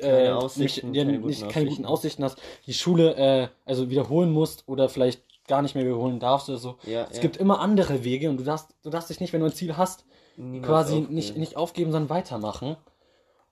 Keine 0.00 0.28
äh, 0.28 0.30
Aussichten, 0.30 0.90
nicht, 0.92 1.00
keine 1.00 1.18
nicht 1.18 1.40
guten 1.40 1.52
keine 1.52 1.70
guten 1.70 1.84
Aussichten. 1.86 2.22
Aussichten 2.22 2.24
hast, 2.24 2.66
die 2.66 2.74
Schule 2.74 3.16
äh, 3.16 3.48
also 3.64 3.90
wiederholen 3.90 4.30
musst 4.30 4.68
oder 4.68 4.88
vielleicht 4.88 5.22
gar 5.48 5.62
nicht 5.62 5.74
mehr 5.74 5.84
wiederholen 5.84 6.20
darfst 6.20 6.48
oder 6.50 6.58
so. 6.58 6.78
ja, 6.84 7.06
Es 7.10 7.16
ja. 7.16 7.22
gibt 7.22 7.38
immer 7.38 7.60
andere 7.60 8.04
Wege 8.04 8.28
und 8.30 8.36
du 8.36 8.44
darfst, 8.44 8.68
du 8.82 8.90
darfst 8.90 9.10
dich 9.10 9.18
nicht, 9.20 9.32
wenn 9.32 9.40
du 9.40 9.46
ein 9.46 9.52
Ziel 9.54 9.76
hast, 9.76 10.04
Niemals 10.36 10.66
quasi 10.68 10.94
aufgeben. 10.98 11.14
nicht, 11.14 11.36
nicht 11.36 11.56
aufgeben, 11.56 11.90
sondern 11.90 12.10
weitermachen. 12.10 12.76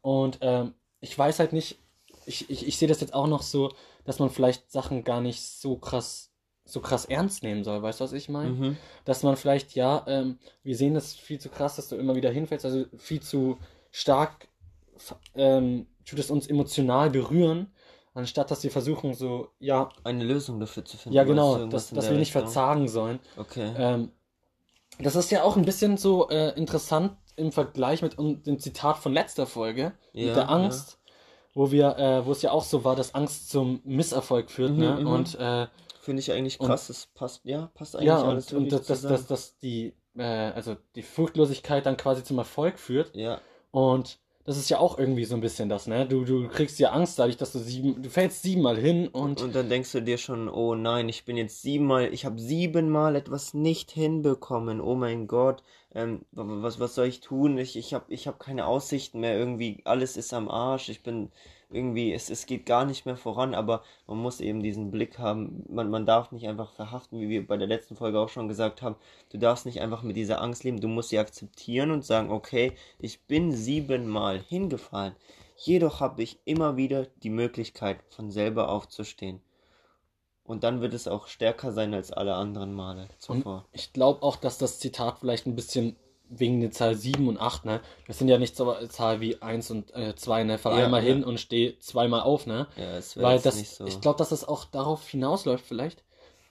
Und 0.03 0.39
ähm, 0.43 0.75
ich 1.01 1.19
weiß 1.19 1.39
halt 1.41 1.53
nicht, 1.53 1.79
ich, 2.27 2.51
ich, 2.51 2.67
ich 2.67 2.77
sehe 2.79 2.89
das 2.89 3.01
jetzt 3.01 3.15
auch 3.15 3.27
noch 3.27 3.43
so, 3.43 3.73
dass 4.05 4.19
man 4.19 4.31
vielleicht 4.31 4.71
Sachen 4.71 5.05
gar 5.05 5.21
nicht 5.21 5.43
so 5.43 5.77
krass, 5.77 6.31
so 6.65 6.81
krass 6.81 7.05
ernst 7.05 7.43
nehmen 7.43 7.65
soll. 7.65 7.83
Weißt 7.83 8.01
du, 8.01 8.05
was 8.05 8.13
ich 8.13 8.29
meine? 8.29 8.51
Mhm. 8.51 8.77
dass 9.05 9.23
man 9.23 9.37
vielleicht, 9.37 9.75
ja, 9.75 10.05
ähm, 10.07 10.39
wir 10.63 10.77
sehen 10.77 10.95
das 10.95 11.15
viel 11.15 11.39
zu 11.41 11.49
krass, 11.49 11.77
dass 11.77 11.89
du 11.89 11.97
immer 11.97 12.15
wieder 12.17 12.31
hinfällst, 12.31 12.65
also 12.65 12.85
viel 12.99 13.21
zu 13.21 13.59
stark 13.91 14.49
ähm, 15.35 15.87
tut 16.05 16.19
es 16.19 16.31
uns 16.31 16.47
emotional 16.47 17.11
berühren, 17.11 17.73
anstatt 18.15 18.51
dass 18.51 18.63
wir 18.63 18.71
versuchen, 18.71 19.15
so, 19.15 19.49
ja, 19.59 19.89
Eine 20.05 20.25
Lösung 20.25 20.59
dafür 20.61 20.85
zu 20.85 20.97
finden. 20.97 21.15
ja 21.17 21.25
genau, 21.25 21.67
dass, 21.67 21.91
dass 21.91 22.05
wir 22.11 22.17
nicht 22.17 22.29
Richtung. 22.35 22.43
verzagen 22.43 22.89
sollen. 22.89 23.21
Okay. 23.37 23.73
Ähm, 23.77 24.11
das 24.99 25.15
ist 25.17 25.31
ja 25.31 25.43
auch 25.43 25.57
ein 25.57 25.65
bisschen 25.67 25.99
so 25.99 26.29
äh, 26.31 26.51
interessant 26.59 27.13
im 27.37 27.53
Vergleich 27.53 28.01
mit 28.01 28.19
un- 28.19 28.43
dem 28.43 28.59
Zitat 28.59 28.97
von 28.99 29.13
letzter 29.13 29.47
Folge, 29.47 29.93
Ja, 30.15 30.27
mit 30.29 30.37
der 30.37 30.49
Angst, 30.49 30.99
wo 31.57 31.71
wir, 31.73 31.97
äh, 31.99 32.27
wo 32.27 32.33
es 32.33 32.43
ja 32.43 32.51
auch 32.53 32.63
so 32.65 32.85
war, 32.85 32.95
dass 32.97 33.15
Angst 33.15 33.49
zum 33.51 33.81
Misserfolg 33.85 34.51
führt, 34.51 34.73
Mhm, 34.73 34.79
ne? 34.79 34.97
mhm. 35.01 35.07
Und 35.07 35.35
äh, 35.41 35.67
Finde 36.01 36.21
ich 36.21 36.31
eigentlich 36.31 36.61
und- 36.61 36.69
krass. 36.69 36.87
Das 36.89 37.07
passt, 37.15 37.41
ja, 37.45 37.71
passt 37.75 37.97
eigentlich 37.97 38.07
ja, 38.09 38.23
alles 38.23 38.53
und, 38.53 38.59
und 38.59 38.65
wirklich 38.71 38.87
dass, 38.87 39.01
dass, 39.01 39.11
dass, 39.11 39.27
dass 39.27 39.59
die, 39.59 39.95
äh, 40.17 40.23
also 40.23 40.77
die 40.95 41.03
Furchtlosigkeit 41.03 41.85
dann 41.87 41.97
quasi 41.97 42.23
zum 42.23 42.39
Erfolg 42.39 42.79
führt. 42.79 43.17
Ja, 43.17 43.41
Und 43.73 44.19
das 44.47 44.57
ist 44.57 44.71
ja 44.71 44.79
auch 44.79 44.99
irgendwie 44.99 45.25
so 45.25 45.35
ein 45.35 45.41
bisschen 45.41 45.69
das, 45.69 45.87
ne? 45.87 46.07
Du, 46.07 46.25
du 46.25 46.49
kriegst 46.49 46.79
ja 46.79 46.91
Angst 46.93 47.19
dadurch, 47.19 47.37
dass 47.37 47.53
du 47.53 47.59
sieben, 47.59 48.03
du 48.03 48.09
fällst 48.09 48.43
siebenmal 48.43 48.77
hin 48.79 49.09
und, 49.09 49.43
und 49.43 49.55
dann 49.55 49.69
denkst 49.69 49.93
du 49.93 50.01
dir 50.01 50.19
schon, 50.19 50.49
oh 50.49 50.75
nein, 50.75 51.09
ich 51.09 51.25
bin 51.25 51.37
jetzt 51.37 51.63
siebenmal, 51.63 52.13
ich 52.15 52.25
habe 52.25 52.39
siebenmal 52.41 53.17
etwas 53.17 53.55
nicht 53.55 53.91
hinbekommen. 53.91 54.81
Oh 54.81 54.95
mein 54.95 55.27
Gott, 55.27 55.63
ähm, 55.95 56.21
wa- 56.33 56.45
was, 56.63 56.79
was 56.81 56.95
soll 56.95 57.07
ich 57.07 57.21
tun? 57.21 57.59
Ich, 57.59 57.77
ich 57.77 57.93
habe 57.95 58.05
ich 58.09 58.27
hab 58.29 58.39
keine 58.39 58.67
Aussichten 58.67 59.21
mehr. 59.21 59.37
Irgendwie 59.37 59.83
alles 59.85 60.17
ist 60.17 60.33
am 60.33 60.49
Arsch. 60.49 60.89
Ich 60.89 61.03
bin 61.03 61.31
irgendwie, 61.69 62.13
es, 62.13 62.31
es 62.31 62.47
geht 62.47 62.65
gar 62.65 62.85
nicht 62.85 63.07
mehr 63.07 63.17
voran, 63.17 63.55
aber 63.55 63.83
man 64.07 64.19
muss 64.19 64.41
eben 64.41 64.63
diesen 64.63 64.91
Blick 64.91 65.19
haben. 65.19 65.65
Man, 65.69 65.91
man 65.91 66.07
darf 66.07 66.31
nicht 66.31 66.47
einfach 66.47 66.73
verhaften, 66.73 67.21
wie 67.21 67.29
wir 67.29 67.47
bei 67.47 67.57
der 67.57 67.67
letzten 67.67 67.97
Folge 67.97 68.21
auch 68.21 68.29
schon 68.29 68.49
gesagt 68.49 68.83
haben. 68.83 68.97
Du 69.31 69.39
darfst 69.39 69.67
nicht 69.67 69.81
einfach 69.81 70.03
mit 70.03 70.17
dieser 70.17 70.41
Angst 70.41 70.63
leben. 70.65 70.81
Du 70.81 70.89
musst 70.89 71.09
sie 71.09 71.19
akzeptieren 71.19 71.91
und 71.91 72.05
sagen, 72.05 72.31
okay, 72.31 72.73
ich 72.99 73.23
bin 73.23 73.53
siebenmal 73.53 74.39
hingefallen. 74.39 75.17
Jedoch 75.57 76.01
habe 76.01 76.23
ich 76.23 76.39
immer 76.45 76.77
wieder 76.77 77.07
die 77.23 77.31
Möglichkeit, 77.31 77.99
von 78.11 78.31
selber 78.31 78.69
aufzustehen. 78.69 79.41
Und 80.45 80.63
dann 80.63 80.81
wird 80.81 80.95
es 80.95 81.09
auch 81.09 81.27
stärker 81.27 81.73
sein 81.73 81.93
als 81.93 82.13
alle 82.13 82.35
anderen 82.35 82.73
Male 82.73 83.09
zuvor. 83.19 83.67
ich 83.73 83.93
glaube 83.93 84.23
auch, 84.23 84.37
dass 84.37 84.59
das 84.59 84.79
Zitat 84.79 85.19
vielleicht 85.19 85.47
ein 85.47 85.57
bisschen 85.57 85.97
wegen 86.29 86.61
der 86.61 86.71
Zahl 86.71 86.95
7 86.95 87.29
und 87.29 87.39
8, 87.41 87.65
ne? 87.65 87.81
Das 88.07 88.19
sind 88.19 88.29
ja 88.29 88.39
nicht 88.39 88.57
so 88.57 88.73
eine 88.73 88.89
Zahl 88.89 89.21
wie 89.21 89.41
1 89.43 89.71
und 89.71 89.95
äh, 89.95 90.15
2, 90.15 90.45
ne? 90.45 90.59
Fall 90.59 90.79
Ja, 90.79 90.85
einmal 90.85 91.03
ja. 91.03 91.13
hin 91.15 91.25
und 91.25 91.39
steh 91.41 91.79
zweimal 91.79 92.21
auf, 92.23 92.47
ne? 92.47 92.67
Ja, 92.77 92.97
es 92.97 93.17
wäre 93.17 93.27
Weil 93.27 93.39
das, 93.41 93.57
nicht 93.57 93.71
so. 93.71 93.87
ich 93.87 94.01
glaube, 94.01 94.19
dass 94.19 94.31
das 94.31 94.47
auch 94.47 94.65
darauf 94.65 95.09
hinausläuft, 95.09 95.65
vielleicht 95.67 96.03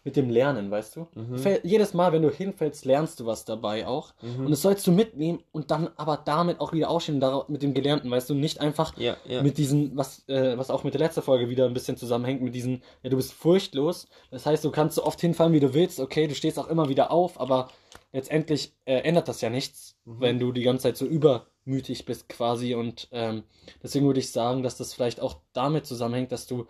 mit 0.05 0.15
dem 0.15 0.29
Lernen, 0.29 0.69
weißt 0.69 0.97
du? 0.97 1.07
Mhm. 1.15 1.35
Jedes 1.63 1.95
Mal, 1.95 2.11
wenn 2.13 2.21
du 2.21 2.29
hinfällst, 2.29 2.85
lernst 2.85 3.19
du 3.19 3.25
was 3.25 3.43
dabei 3.43 3.87
auch. 3.87 4.13
Mhm. 4.21 4.45
Und 4.45 4.51
das 4.51 4.61
sollst 4.61 4.85
du 4.85 4.91
mitnehmen 4.91 5.39
und 5.51 5.71
dann 5.71 5.89
aber 5.97 6.21
damit 6.23 6.59
auch 6.59 6.73
wieder 6.73 6.91
ausstehen, 6.91 7.19
darauf- 7.19 7.49
mit 7.49 7.63
dem 7.63 7.73
Gelernten, 7.73 8.11
weißt 8.11 8.29
du? 8.29 8.35
Nicht 8.35 8.61
einfach 8.61 8.95
ja, 8.99 9.17
ja. 9.27 9.41
mit 9.41 9.57
diesen, 9.57 9.97
was, 9.97 10.23
äh, 10.29 10.59
was 10.59 10.69
auch 10.69 10.83
mit 10.83 10.93
der 10.93 11.01
letzten 11.01 11.23
Folge 11.23 11.49
wieder 11.49 11.65
ein 11.65 11.73
bisschen 11.73 11.97
zusammenhängt, 11.97 12.43
mit 12.43 12.53
diesen, 12.53 12.83
ja, 13.01 13.09
du 13.09 13.17
bist 13.17 13.33
furchtlos. 13.33 14.07
Das 14.29 14.45
heißt, 14.45 14.63
du 14.63 14.69
kannst 14.69 14.95
so 14.95 15.03
oft 15.03 15.19
hinfallen, 15.19 15.53
wie 15.53 15.59
du 15.59 15.73
willst, 15.73 15.99
okay, 15.99 16.27
du 16.27 16.35
stehst 16.35 16.59
auch 16.59 16.67
immer 16.67 16.87
wieder 16.87 17.09
auf, 17.09 17.39
aber 17.39 17.69
letztendlich 18.15 18.73
äh, 18.85 18.95
ändert 19.01 19.27
das 19.27 19.41
ja 19.41 19.49
nichts, 19.49 19.95
Mhm. 20.05 20.21
wenn 20.21 20.39
du 20.39 20.51
die 20.51 20.63
ganze 20.63 20.83
Zeit 20.83 20.97
so 20.97 21.05
übermütig 21.05 22.05
bist 22.05 22.29
quasi. 22.29 22.73
Und 22.75 23.07
ähm, 23.11 23.43
deswegen 23.83 24.05
würde 24.07 24.19
ich 24.21 24.31
sagen, 24.31 24.63
dass 24.63 24.77
das 24.77 24.93
vielleicht 24.93 25.19
auch 25.19 25.37
damit 25.53 25.85
zusammenhängt, 25.85 26.31
dass 26.31 26.47
du 26.47 26.65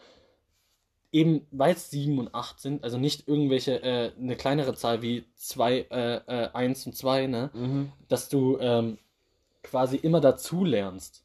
eben, 1.11 1.47
weil 1.51 1.73
es 1.75 1.89
7 1.91 2.17
und 2.19 2.33
8 2.33 2.59
sind, 2.59 2.83
also 2.83 2.97
nicht 2.97 3.27
irgendwelche, 3.27 3.81
äh, 3.83 4.11
eine 4.19 4.35
kleinere 4.35 4.73
Zahl 4.75 5.01
wie 5.01 5.23
2, 5.35 5.85
äh, 5.91 6.15
äh, 6.27 6.49
1 6.53 6.87
und 6.87 6.95
2, 6.95 7.27
ne, 7.27 7.51
Mhm. 7.53 7.91
dass 8.09 8.27
du 8.27 8.57
ähm, 8.59 8.97
quasi 9.63 9.97
immer 9.97 10.19
dazu 10.21 10.65
lernst. 10.65 11.23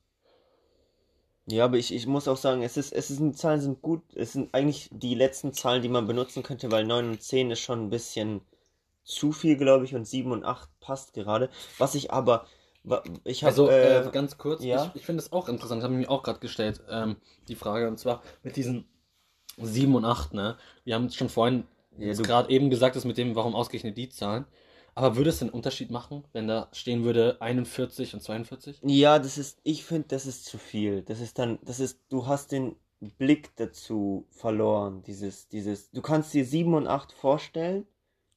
Ja, 1.47 1.65
aber 1.65 1.79
ich, 1.79 1.93
ich 1.93 2.07
muss 2.07 2.29
auch 2.29 2.37
sagen, 2.37 2.63
es 2.63 2.77
ist, 2.77 2.93
es 2.93 3.11
ist, 3.11 3.21
die 3.21 3.33
Zahlen 3.33 3.61
sind 3.61 3.83
gut. 3.83 4.03
Es 4.15 4.35
sind 4.35 4.55
eigentlich 4.55 4.89
die 4.93 5.15
letzten 5.15 5.53
Zahlen, 5.53 5.83
die 5.83 5.89
man 5.89 6.07
benutzen 6.07 6.43
könnte, 6.43 6.71
weil 6.71 6.85
9 6.85 7.09
und 7.11 7.23
10 7.23 7.51
ist 7.51 7.61
schon 7.61 7.87
ein 7.87 7.91
bisschen 7.91 8.43
zu 9.11 9.33
viel, 9.33 9.57
glaube 9.57 9.85
ich, 9.85 9.95
und 9.95 10.07
7 10.07 10.31
und 10.33 10.45
8 10.45 10.69
passt 10.81 11.13
gerade. 11.15 11.51
Was 11.79 11.95
ich 11.95 12.13
aber, 12.13 12.47
ich 13.25 13.45
habe, 13.45 13.51
Also 13.51 13.69
äh, 13.69 14.07
äh, 14.07 14.11
ganz 14.11 14.39
kurz, 14.39 14.63
ja? 14.65 14.87
ich, 14.87 15.01
ich 15.01 15.07
finde 15.07 15.23
es 15.23 15.33
auch 15.33 15.49
interessant, 15.49 15.83
habe 15.83 15.93
ich 15.95 16.01
mir 16.01 16.11
auch 16.11 16.23
gerade 16.23 16.41
gestellt, 16.41 16.81
ähm, 16.89 17.17
die 17.49 17.55
Frage, 17.57 17.89
und 17.89 17.99
zwar 17.99 18.23
mit 18.43 18.57
diesen 18.57 18.89
7 19.59 19.95
und 19.95 20.05
8, 20.05 20.35
ne? 20.35 20.57
Wir 20.85 20.95
haben 20.95 21.07
es 21.07 21.15
schon 21.17 21.29
vorhin 21.29 21.65
Ja, 21.99 22.13
gerade 22.15 22.51
eben 22.51 22.71
gesagt, 22.71 22.97
dass 22.97 23.05
mit 23.05 23.19
dem, 23.19 23.35
warum 23.35 23.55
ausgerechnet 23.55 23.97
die 23.97 24.09
Zahlen. 24.09 24.47
Aber 24.95 25.17
würde 25.17 25.31
es 25.31 25.41
einen 25.41 25.51
Unterschied 25.51 25.91
machen, 25.91 26.25
wenn 26.33 26.49
da 26.49 26.69
stehen 26.73 27.05
würde 27.05 27.37
41 27.41 28.15
und 28.15 28.21
42? 28.21 28.83
ja, 28.83 29.19
das 29.19 29.39
ist, 29.39 29.59
ich 29.63 29.85
finde, 29.85 30.09
das 30.09 30.27
ist 30.27 30.45
zu 30.47 30.59
viel. 30.59 31.03
Das 31.03 31.21
ist 31.21 31.39
dann, 31.39 31.59
das 31.63 31.81
ist, 31.81 32.01
du 32.09 32.27
hast 32.27 32.53
den 32.53 32.77
Blick 33.19 33.55
dazu 33.57 34.27
verloren. 34.31 35.03
Dieses, 35.03 35.49
dieses, 35.49 35.91
du 35.91 36.03
kannst 36.03 36.35
dir 36.35 36.45
7 36.45 36.75
und 36.75 36.87
8 36.87 37.13
vorstellen. 37.13 37.87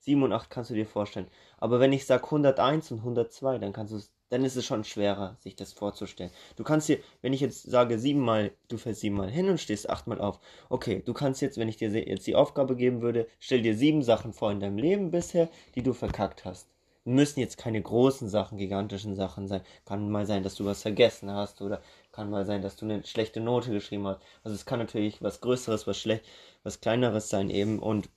7 0.03 0.23
und 0.23 0.33
8 0.33 0.49
kannst 0.49 0.69
du 0.69 0.75
dir 0.75 0.85
vorstellen. 0.85 1.27
Aber 1.57 1.79
wenn 1.79 1.93
ich 1.93 2.05
sage 2.05 2.25
101 2.25 2.91
und 2.91 2.99
102, 2.99 3.57
dann 3.57 3.73
kannst 3.73 3.93
du 3.93 3.99
dann 4.33 4.45
ist 4.45 4.55
es 4.55 4.65
schon 4.65 4.83
schwerer, 4.83 5.37
sich 5.41 5.55
das 5.55 5.73
vorzustellen. 5.73 6.31
Du 6.55 6.63
kannst 6.63 6.89
dir, 6.89 6.97
wenn 7.21 7.33
ich 7.33 7.41
jetzt 7.41 7.69
sage 7.69 7.99
siebenmal, 7.99 8.51
du 8.67 8.79
fällst 8.79 9.01
siebenmal 9.01 9.29
hin 9.29 9.47
und 9.47 9.59
stehst 9.59 9.87
achtmal 9.87 10.19
auf. 10.19 10.39
Okay, 10.69 11.03
du 11.05 11.13
kannst 11.13 11.43
jetzt, 11.43 11.59
wenn 11.59 11.69
ich 11.69 11.77
dir 11.77 11.89
jetzt 11.91 12.25
die 12.25 12.35
Aufgabe 12.35 12.75
geben 12.75 13.03
würde, 13.03 13.27
stell 13.39 13.61
dir 13.61 13.75
sieben 13.77 14.01
Sachen 14.01 14.33
vor 14.33 14.51
in 14.51 14.59
deinem 14.59 14.79
Leben 14.79 15.11
bisher, 15.11 15.49
die 15.75 15.83
du 15.83 15.93
verkackt 15.93 16.45
hast. 16.45 16.67
Müssen 17.05 17.41
jetzt 17.41 17.59
keine 17.59 17.79
großen 17.79 18.27
Sachen, 18.27 18.57
gigantischen 18.57 19.15
Sachen 19.15 19.47
sein. 19.47 19.61
Kann 19.85 20.09
mal 20.09 20.25
sein, 20.25 20.41
dass 20.41 20.55
du 20.55 20.65
was 20.65 20.81
vergessen 20.81 21.29
hast 21.31 21.61
oder 21.61 21.83
kann 22.11 22.31
mal 22.31 22.45
sein, 22.45 22.63
dass 22.63 22.75
du 22.75 22.85
eine 22.85 23.05
schlechte 23.05 23.39
Note 23.39 23.69
geschrieben 23.69 24.07
hast. 24.07 24.21
Also 24.43 24.55
es 24.55 24.65
kann 24.65 24.79
natürlich 24.79 25.21
was 25.21 25.41
Größeres, 25.41 25.85
was 25.85 25.99
schlecht, 25.99 26.25
was 26.63 26.81
Kleineres 26.81 27.29
sein 27.29 27.51
eben 27.51 27.77
und 27.77 28.09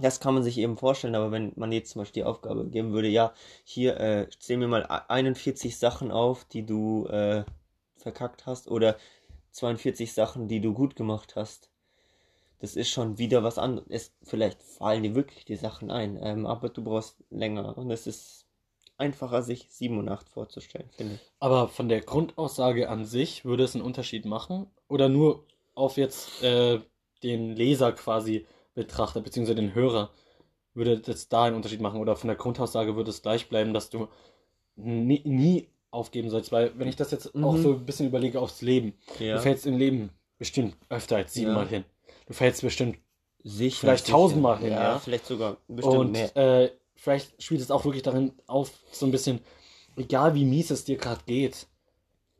das 0.00 0.20
kann 0.20 0.34
man 0.34 0.42
sich 0.42 0.58
eben 0.58 0.76
vorstellen, 0.76 1.14
aber 1.14 1.30
wenn 1.30 1.52
man 1.56 1.72
jetzt 1.72 1.90
zum 1.90 2.00
Beispiel 2.00 2.22
die 2.22 2.28
Aufgabe 2.28 2.66
geben 2.66 2.92
würde, 2.92 3.08
ja, 3.08 3.32
hier 3.64 3.98
äh, 4.00 4.28
zähl 4.38 4.56
mir 4.56 4.68
mal 4.68 4.84
41 4.84 5.78
Sachen 5.78 6.10
auf, 6.10 6.44
die 6.44 6.64
du 6.64 7.06
äh, 7.06 7.44
verkackt 7.96 8.46
hast 8.46 8.68
oder 8.68 8.96
42 9.52 10.12
Sachen, 10.12 10.48
die 10.48 10.60
du 10.60 10.72
gut 10.72 10.96
gemacht 10.96 11.36
hast. 11.36 11.70
Das 12.60 12.76
ist 12.76 12.90
schon 12.90 13.18
wieder 13.18 13.42
was 13.42 13.58
anderes. 13.58 13.88
Es, 13.88 14.12
vielleicht 14.22 14.62
fallen 14.62 15.02
dir 15.02 15.14
wirklich 15.14 15.44
die 15.44 15.56
Sachen 15.56 15.90
ein, 15.90 16.18
ähm, 16.22 16.46
aber 16.46 16.68
du 16.68 16.84
brauchst 16.84 17.16
länger 17.30 17.76
und 17.78 17.90
es 17.90 18.06
ist 18.06 18.46
einfacher, 18.98 19.42
sich 19.42 19.66
7 19.70 19.98
und 19.98 20.08
8 20.08 20.28
vorzustellen, 20.28 20.90
finde 20.90 21.14
ich. 21.14 21.20
Aber 21.40 21.68
von 21.68 21.88
der 21.88 22.02
Grundaussage 22.02 22.88
an 22.88 23.04
sich 23.06 23.44
würde 23.44 23.64
es 23.64 23.74
einen 23.74 23.84
Unterschied 23.84 24.26
machen? 24.26 24.66
Oder 24.88 25.08
nur 25.08 25.44
auf 25.74 25.96
jetzt 25.96 26.42
äh, 26.42 26.80
den 27.22 27.56
Leser 27.56 27.92
quasi 27.92 28.46
betrachtet, 28.74 29.24
beziehungsweise 29.24 29.56
den 29.56 29.74
Hörer, 29.74 30.10
würde 30.74 30.98
das 31.00 31.28
da 31.28 31.44
einen 31.44 31.56
Unterschied 31.56 31.80
machen? 31.80 32.00
Oder 32.00 32.16
von 32.16 32.28
der 32.28 32.36
Grundaussage 32.36 32.96
würde 32.96 33.10
es 33.10 33.22
gleich 33.22 33.48
bleiben, 33.48 33.74
dass 33.74 33.90
du 33.90 34.08
nie, 34.76 35.22
nie 35.24 35.68
aufgeben 35.90 36.30
sollst? 36.30 36.52
Weil, 36.52 36.78
wenn 36.78 36.88
ich 36.88 36.96
das 36.96 37.10
jetzt 37.10 37.34
auch 37.34 37.54
Mhm. 37.56 37.62
so 37.62 37.72
ein 37.74 37.86
bisschen 37.86 38.06
überlege 38.06 38.40
aufs 38.40 38.62
Leben, 38.62 38.94
Ja, 39.18 39.36
du 39.36 39.42
fällst 39.42 39.66
im 39.66 39.76
Leben 39.76 40.10
bestimmt 40.38 40.76
öfter 40.88 41.16
als 41.16 41.34
siebenmal 41.34 41.64
Ja. 41.64 41.70
hin. 41.70 41.84
Du 42.26 42.32
fällst 42.32 42.62
bestimmt 42.62 42.98
sicher. 43.42 43.80
vielleicht 43.80 44.06
sicher. 44.06 44.16
tausendmal 44.16 44.58
hin, 44.58 44.72
ja. 44.72 44.98
Vielleicht 44.98 45.26
sogar 45.26 45.56
bestimmt 45.68 45.94
und 45.96 46.12
mehr. 46.12 46.36
äh, 46.36 46.70
vielleicht 46.94 47.42
spielt 47.42 47.60
es 47.60 47.70
auch 47.70 47.84
wirklich 47.84 48.02
darin 48.02 48.32
auf, 48.46 48.70
so 48.92 49.06
ein 49.06 49.12
bisschen, 49.12 49.40
egal 49.96 50.34
wie 50.34 50.44
mies 50.44 50.70
es 50.70 50.84
dir 50.84 50.96
gerade 50.96 51.22
geht, 51.26 51.66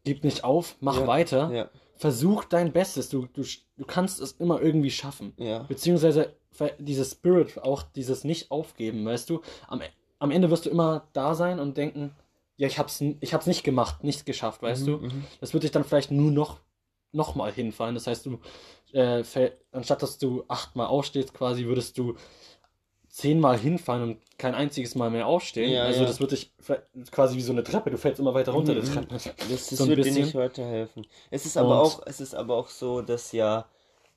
gib 0.04 0.22
nicht 0.24 0.44
auf, 0.44 0.76
mach 0.80 1.00
Ja, 1.00 1.06
weiter, 1.06 1.50
Ja, 1.52 1.70
versuch 2.00 2.44
dein 2.44 2.72
Bestes, 2.72 3.10
du, 3.10 3.26
du, 3.34 3.42
du 3.76 3.84
kannst 3.84 4.20
es 4.20 4.32
immer 4.32 4.60
irgendwie 4.62 4.90
schaffen. 4.90 5.34
ja. 5.36 5.64
Beziehungsweise 5.64 6.34
dieses 6.78 7.12
Spirit, 7.12 7.58
auch 7.62 7.82
dieses 7.82 8.24
Nicht-Aufgeben, 8.24 9.04
weißt 9.04 9.28
du, 9.28 9.42
am, 9.68 9.82
am 10.18 10.30
Ende 10.30 10.50
wirst 10.50 10.64
du 10.64 10.70
immer 10.70 11.08
da 11.12 11.34
sein 11.34 11.60
und 11.60 11.76
denken, 11.76 12.12
ja, 12.56 12.66
ich 12.66 12.78
hab's, 12.78 13.02
ich 13.20 13.34
hab's 13.34 13.46
nicht 13.46 13.64
gemacht, 13.64 14.02
nicht 14.02 14.24
geschafft, 14.24 14.62
weißt 14.62 14.86
du. 14.86 14.96
Mhm, 14.96 15.24
Das 15.40 15.52
wird 15.52 15.62
dich 15.62 15.70
dann 15.72 15.84
vielleicht 15.84 16.10
nur 16.10 16.30
noch, 16.30 16.60
noch 17.12 17.34
mal 17.34 17.52
hinfallen. 17.52 17.94
Das 17.94 18.06
heißt, 18.06 18.26
du, 18.26 18.38
äh, 18.92 19.22
anstatt 19.70 20.02
dass 20.02 20.16
du 20.18 20.44
achtmal 20.48 20.86
aufstehst, 20.86 21.34
quasi, 21.34 21.66
würdest 21.66 21.98
du 21.98 22.16
zehnmal 23.20 23.58
hinfallen 23.58 24.02
und 24.02 24.18
kein 24.38 24.54
einziges 24.54 24.94
Mal 24.94 25.10
mehr 25.10 25.26
aufstehen. 25.26 25.70
Ja, 25.72 25.84
also 25.84 26.00
ja. 26.02 26.06
das 26.06 26.20
wird 26.20 26.32
dich 26.32 26.50
quasi 27.10 27.36
wie 27.36 27.42
so 27.42 27.52
eine 27.52 27.62
Treppe, 27.64 27.90
du 27.90 27.98
fällst 27.98 28.20
immer 28.20 28.34
weiter 28.34 28.52
runter, 28.52 28.74
Mhm, 28.74 28.80
die 28.82 28.90
Treppe. 28.90 29.14
Das, 29.14 29.24
das 29.48 29.68
So 29.68 29.86
wird 29.88 29.98
dir 29.98 30.04
bisschen. 30.04 30.24
nicht 30.24 30.34
weiterhelfen. 30.34 31.06
Es 31.30 31.46
ist 31.46 31.56
aber 31.56 31.80
Und- 31.80 31.86
auch, 31.86 32.02
es 32.06 32.20
ist 32.20 32.34
aber 32.34 32.56
auch 32.56 32.68
so, 32.68 33.02
dass 33.02 33.32
ja 33.32 33.66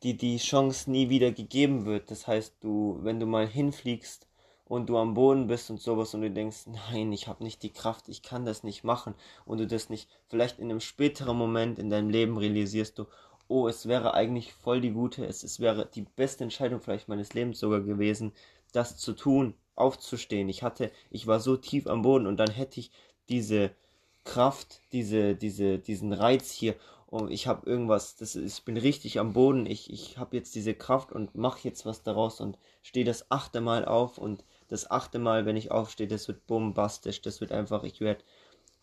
die, 0.03 0.15
die 0.17 0.37
Chance 0.37 0.89
nie 0.91 1.09
wieder 1.09 1.31
gegeben 1.31 1.85
wird. 1.85 2.11
Das 2.11 2.27
heißt, 2.27 2.55
du, 2.61 2.99
wenn 3.03 3.19
du 3.19 3.25
mal 3.25 3.47
hinfliegst 3.47 4.27
und 4.65 4.87
du 4.87 4.97
am 4.97 5.13
Boden 5.13 5.47
bist 5.47 5.69
und 5.69 5.81
sowas 5.81 6.13
und 6.13 6.21
du 6.21 6.31
denkst, 6.31 6.65
nein, 6.91 7.11
ich 7.11 7.27
habe 7.27 7.43
nicht 7.43 7.63
die 7.63 7.71
Kraft, 7.71 8.07
ich 8.09 8.21
kann 8.21 8.45
das 8.45 8.63
nicht 8.63 8.83
machen 8.83 9.13
und 9.45 9.59
du 9.59 9.67
das 9.67 9.89
nicht, 9.89 10.09
vielleicht 10.29 10.59
in 10.59 10.69
einem 10.69 10.79
späteren 10.81 11.37
Moment 11.37 11.79
in 11.79 11.89
deinem 11.89 12.09
Leben 12.09 12.37
realisierst 12.37 12.97
du, 12.99 13.05
oh, 13.49 13.67
es 13.67 13.87
wäre 13.87 14.13
eigentlich 14.13 14.53
voll 14.53 14.79
die 14.81 14.91
gute, 14.91 15.25
es, 15.25 15.43
es 15.43 15.59
wäre 15.59 15.85
die 15.93 16.05
beste 16.15 16.43
Entscheidung 16.45 16.79
vielleicht 16.81 17.07
meines 17.09 17.33
Lebens 17.33 17.59
sogar 17.59 17.81
gewesen, 17.81 18.31
das 18.73 18.97
zu 18.97 19.13
tun, 19.13 19.55
aufzustehen. 19.75 20.49
Ich 20.49 20.63
hatte, 20.63 20.91
ich 21.09 21.27
war 21.27 21.39
so 21.39 21.57
tief 21.57 21.87
am 21.87 22.01
Boden 22.03 22.27
und 22.27 22.37
dann 22.37 22.51
hätte 22.51 22.79
ich 22.79 22.91
diese 23.29 23.71
Kraft, 24.25 24.81
diese, 24.91 25.35
diese, 25.35 25.79
diesen 25.79 26.13
Reiz 26.13 26.51
hier. 26.51 26.75
Und 27.07 27.29
ich 27.31 27.45
habe 27.47 27.69
irgendwas, 27.69 28.15
das 28.15 28.35
ist, 28.35 28.57
ich 28.59 28.65
bin 28.65 28.75
richtig 28.77 29.19
am 29.19 29.33
Boden. 29.33 29.65
Ich, 29.67 29.91
ich 29.93 30.17
habe 30.17 30.35
jetzt 30.35 30.55
diese 30.55 30.73
Kraft 30.73 31.11
und 31.11 31.35
mache 31.35 31.59
jetzt 31.67 31.85
was 31.85 32.01
daraus 32.03 32.41
und 32.41 32.57
stehe 32.81 33.05
das 33.05 33.29
achte 33.31 33.61
Mal 33.61 33.85
auf 33.85 34.17
und 34.17 34.43
das 34.67 34.89
achte 34.89 35.19
Mal, 35.19 35.45
wenn 35.45 35.55
ich 35.57 35.71
aufstehe, 35.71 36.07
das 36.07 36.27
wird 36.27 36.47
bombastisch. 36.47 37.21
Das 37.21 37.39
wird 37.41 37.51
einfach, 37.51 37.83
ich 37.83 38.01
werde, 38.01 38.23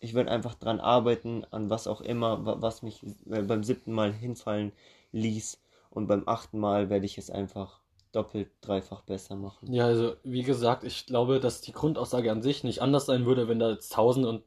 ich 0.01 0.13
werde 0.15 0.31
einfach 0.31 0.55
dran 0.55 0.79
arbeiten, 0.81 1.45
an 1.51 1.69
was 1.69 1.87
auch 1.87 2.01
immer, 2.01 2.45
wa- 2.45 2.57
was 2.59 2.83
mich 2.83 3.03
äh, 3.29 3.41
beim 3.43 3.63
siebten 3.63 3.93
Mal 3.93 4.13
hinfallen 4.13 4.73
ließ. 5.13 5.59
Und 5.91 6.07
beim 6.07 6.23
achten 6.27 6.59
Mal 6.59 6.89
werde 6.89 7.05
ich 7.05 7.17
es 7.17 7.29
einfach 7.31 7.80
doppelt, 8.11 8.51
dreifach 8.61 9.03
besser 9.03 9.35
machen. 9.35 9.69
Ja, 9.69 9.85
also 9.85 10.15
wie 10.23 10.41
gesagt, 10.43 10.83
ich 10.83 11.05
glaube, 11.05 11.39
dass 11.39 11.61
die 11.61 11.71
Grundaussage 11.71 12.31
an 12.31 12.41
sich 12.41 12.63
nicht 12.63 12.81
anders 12.81 13.05
sein 13.05 13.25
würde, 13.25 13.47
wenn 13.47 13.59
da 13.59 13.69
jetzt 13.71 13.91
1000 13.91 14.25
und 14.25 14.43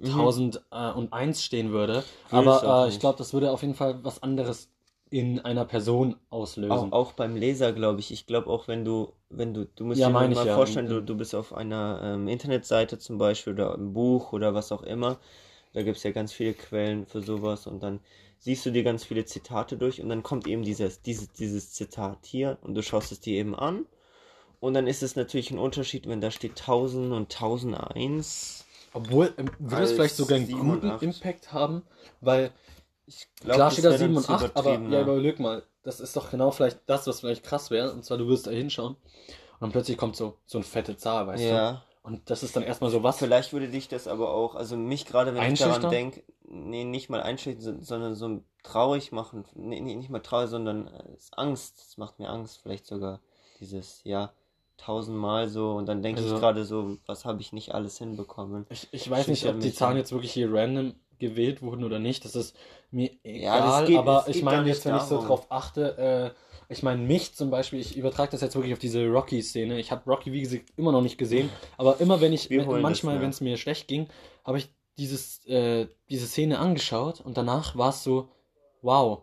Mhm. 0.00 0.32
1000 0.32 0.62
äh, 0.70 0.90
und 0.92 1.12
1 1.12 1.42
stehen 1.42 1.70
würde. 1.72 2.08
Ich 2.30 2.64
Aber 2.64 2.66
auch 2.66 2.86
äh, 2.86 2.88
ich 2.88 2.98
glaube, 2.98 3.18
das 3.18 3.32
würde 3.34 3.50
auf 3.52 3.62
jeden 3.62 3.74
Fall 3.74 4.02
was 4.04 4.22
anderes 4.22 4.70
in 5.10 5.40
einer 5.40 5.64
Person 5.66 6.16
auslösen. 6.30 6.92
Auch, 6.92 6.92
auch 6.92 7.12
beim 7.12 7.34
Leser, 7.36 7.72
glaube 7.72 8.00
ich. 8.00 8.10
Ich 8.12 8.26
glaube 8.26 8.48
auch, 8.50 8.68
wenn 8.68 8.84
du, 8.84 9.12
wenn 9.30 9.54
du, 9.54 9.64
du 9.66 9.84
musst 9.84 10.04
Ja, 10.04 10.06
dir 10.06 10.28
ich 10.30 10.30
mal 10.34 10.46
ja. 10.46 10.54
vorstellen, 10.54 10.88
du, 10.88 11.00
Und, 11.00 11.02
du 11.02 11.16
bist 11.16 11.34
auf 11.34 11.52
einer 11.54 12.00
ähm, 12.02 12.28
Internetseite 12.28 12.98
zum 12.98 13.16
Beispiel 13.18 13.54
oder 13.54 13.74
im 13.74 13.92
Buch 13.94 14.32
oder 14.32 14.54
was 14.54 14.70
auch 14.72 14.82
immer. 14.82 15.18
Da 15.74 15.82
gibt 15.82 15.98
es 15.98 16.02
ja 16.04 16.10
ganz 16.12 16.32
viele 16.32 16.54
Quellen 16.54 17.06
für 17.06 17.22
sowas 17.22 17.66
und 17.68 17.82
dann 17.82 18.00
siehst 18.38 18.64
du 18.64 18.70
dir 18.70 18.82
ganz 18.82 19.04
viele 19.04 19.24
Zitate 19.24 19.76
durch 19.76 20.00
und 20.00 20.08
dann 20.08 20.22
kommt 20.22 20.46
eben 20.46 20.62
dieses, 20.62 21.02
dieses, 21.02 21.32
dieses 21.32 21.72
Zitat 21.72 22.18
hier 22.24 22.58
und 22.62 22.74
du 22.74 22.82
schaust 22.82 23.12
es 23.12 23.20
dir 23.20 23.36
eben 23.38 23.54
an. 23.54 23.86
Und 24.60 24.74
dann 24.74 24.86
ist 24.86 25.02
es 25.02 25.14
natürlich 25.14 25.50
ein 25.50 25.58
Unterschied, 25.58 26.08
wenn 26.08 26.20
da 26.20 26.30
steht 26.30 26.60
1000 26.60 27.12
und 27.12 27.32
1001. 27.32 28.64
Obwohl, 28.92 29.32
ähm, 29.36 29.50
würde 29.58 29.84
es 29.84 29.92
vielleicht 29.92 30.16
sogar 30.16 30.36
einen 30.36 30.46
7 30.46 30.60
und 30.60 30.80
guten 30.80 30.90
8. 30.90 31.02
Impact 31.02 31.52
haben, 31.52 31.82
weil 32.20 32.52
Ich 33.06 33.28
glaub, 33.40 33.56
klar 33.56 33.70
steht 33.70 33.84
da 33.84 33.90
wär 33.90 33.98
dann 33.98 34.08
7 34.08 34.16
und 34.16 34.22
zu 34.24 34.32
8, 34.32 34.56
aber 34.56 34.72
ja, 34.74 34.90
ja. 34.90 35.02
überleg 35.02 35.38
mal, 35.38 35.62
das 35.82 36.00
ist 36.00 36.16
doch 36.16 36.30
genau 36.30 36.50
vielleicht 36.50 36.80
das, 36.86 37.06
was 37.06 37.20
vielleicht 37.20 37.44
krass 37.44 37.70
wäre, 37.70 37.92
und 37.92 38.04
zwar 38.04 38.18
du 38.18 38.26
wirst 38.28 38.46
da 38.46 38.50
hinschauen 38.50 38.94
und 38.94 39.60
dann 39.60 39.72
plötzlich 39.72 39.96
kommt 39.96 40.16
so, 40.16 40.38
so 40.46 40.58
eine 40.58 40.64
fette 40.64 40.96
Zahl, 40.96 41.26
weißt 41.26 41.42
du? 41.42 41.48
Ja, 41.48 41.84
Und 42.08 42.28
das 42.30 42.42
ist 42.42 42.56
dann 42.56 42.62
erstmal 42.62 42.90
so 42.90 43.02
was. 43.02 43.18
Vielleicht 43.18 43.52
würde 43.52 43.68
dich 43.68 43.88
das 43.88 44.08
aber 44.08 44.30
auch, 44.32 44.54
also 44.54 44.76
mich 44.76 45.06
gerade, 45.06 45.34
wenn 45.34 45.52
ich 45.52 45.58
daran 45.60 45.90
denke, 45.90 46.22
nee, 46.48 46.84
nicht 46.84 47.10
mal 47.10 47.22
einschüchtern, 47.22 47.82
sondern 47.82 48.14
so 48.14 48.42
traurig 48.62 49.12
machen. 49.12 49.44
Nee, 49.54 49.80
nee, 49.80 49.94
nicht 49.94 50.10
mal 50.10 50.18
traurig, 50.20 50.50
sondern 50.50 50.88
äh, 50.88 51.02
es 51.16 51.24
ist 51.24 51.38
Angst. 51.38 51.78
Das 51.78 51.96
macht 51.98 52.18
mir 52.18 52.28
Angst, 52.28 52.60
vielleicht 52.62 52.86
sogar 52.86 53.20
dieses, 53.60 54.00
ja, 54.04 54.32
tausendmal 54.76 55.48
so. 55.48 55.72
Und 55.72 55.86
dann 55.86 56.02
denke 56.02 56.22
Also- 56.22 56.34
ich 56.34 56.40
gerade 56.40 56.64
so, 56.64 56.96
was 57.06 57.24
habe 57.24 57.40
ich 57.40 57.52
nicht 57.52 57.74
alles 57.74 57.98
hinbekommen. 57.98 58.66
Ich, 58.70 58.88
ich 58.92 59.08
weiß 59.10 59.28
nicht, 59.28 59.46
ob 59.46 59.60
die 59.60 59.72
Zahlen 59.74 59.96
jetzt 59.96 60.12
wirklich 60.12 60.32
hier 60.32 60.52
random 60.52 60.94
gewählt 61.18 61.62
wurden 61.62 61.82
oder 61.84 61.98
nicht. 61.98 62.24
Das 62.24 62.36
ist 62.36 62.54
mir 62.92 63.10
Ja, 63.24 63.56
das 63.58 63.64
egal, 63.66 63.86
geht- 63.86 63.98
aber 63.98 64.24
es 64.28 64.36
ich 64.36 64.42
meine 64.42 64.68
jetzt, 64.68 64.84
wenn 64.86 64.94
ich 64.96 65.02
so 65.02 65.16
darum. 65.16 65.26
drauf 65.28 65.46
achte, 65.50 65.98
äh, 65.98 66.30
ich 66.68 66.82
meine 66.82 67.02
mich 67.02 67.34
zum 67.34 67.50
Beispiel, 67.50 67.80
ich 67.80 67.96
übertrage 67.96 68.30
das 68.32 68.40
jetzt 68.42 68.54
wirklich 68.54 68.72
auf 68.74 68.78
diese 68.78 69.06
Rocky-Szene. 69.06 69.78
Ich 69.80 69.90
habe 69.90 70.02
Rocky, 70.10 70.32
wie 70.32 70.42
gesagt, 70.42 70.64
immer 70.76 70.92
noch 70.92 71.00
nicht 71.02 71.16
gesehen, 71.18 71.48
aber 71.76 72.00
immer 72.00 72.20
wenn 72.20 72.32
ich, 72.32 72.50
manchmal, 72.50 73.14
nach. 73.16 73.22
wenn 73.22 73.30
es 73.30 73.40
mir 73.40 73.56
schlecht 73.56 73.88
ging, 73.88 74.08
habe 74.44 74.58
ich 74.58 74.72
dieses, 74.98 75.46
äh, 75.46 75.88
diese 76.10 76.26
Szene 76.26 76.58
angeschaut 76.58 77.20
und 77.20 77.36
danach 77.36 77.76
war 77.76 77.90
es 77.90 78.02
so, 78.02 78.28
wow, 78.82 79.22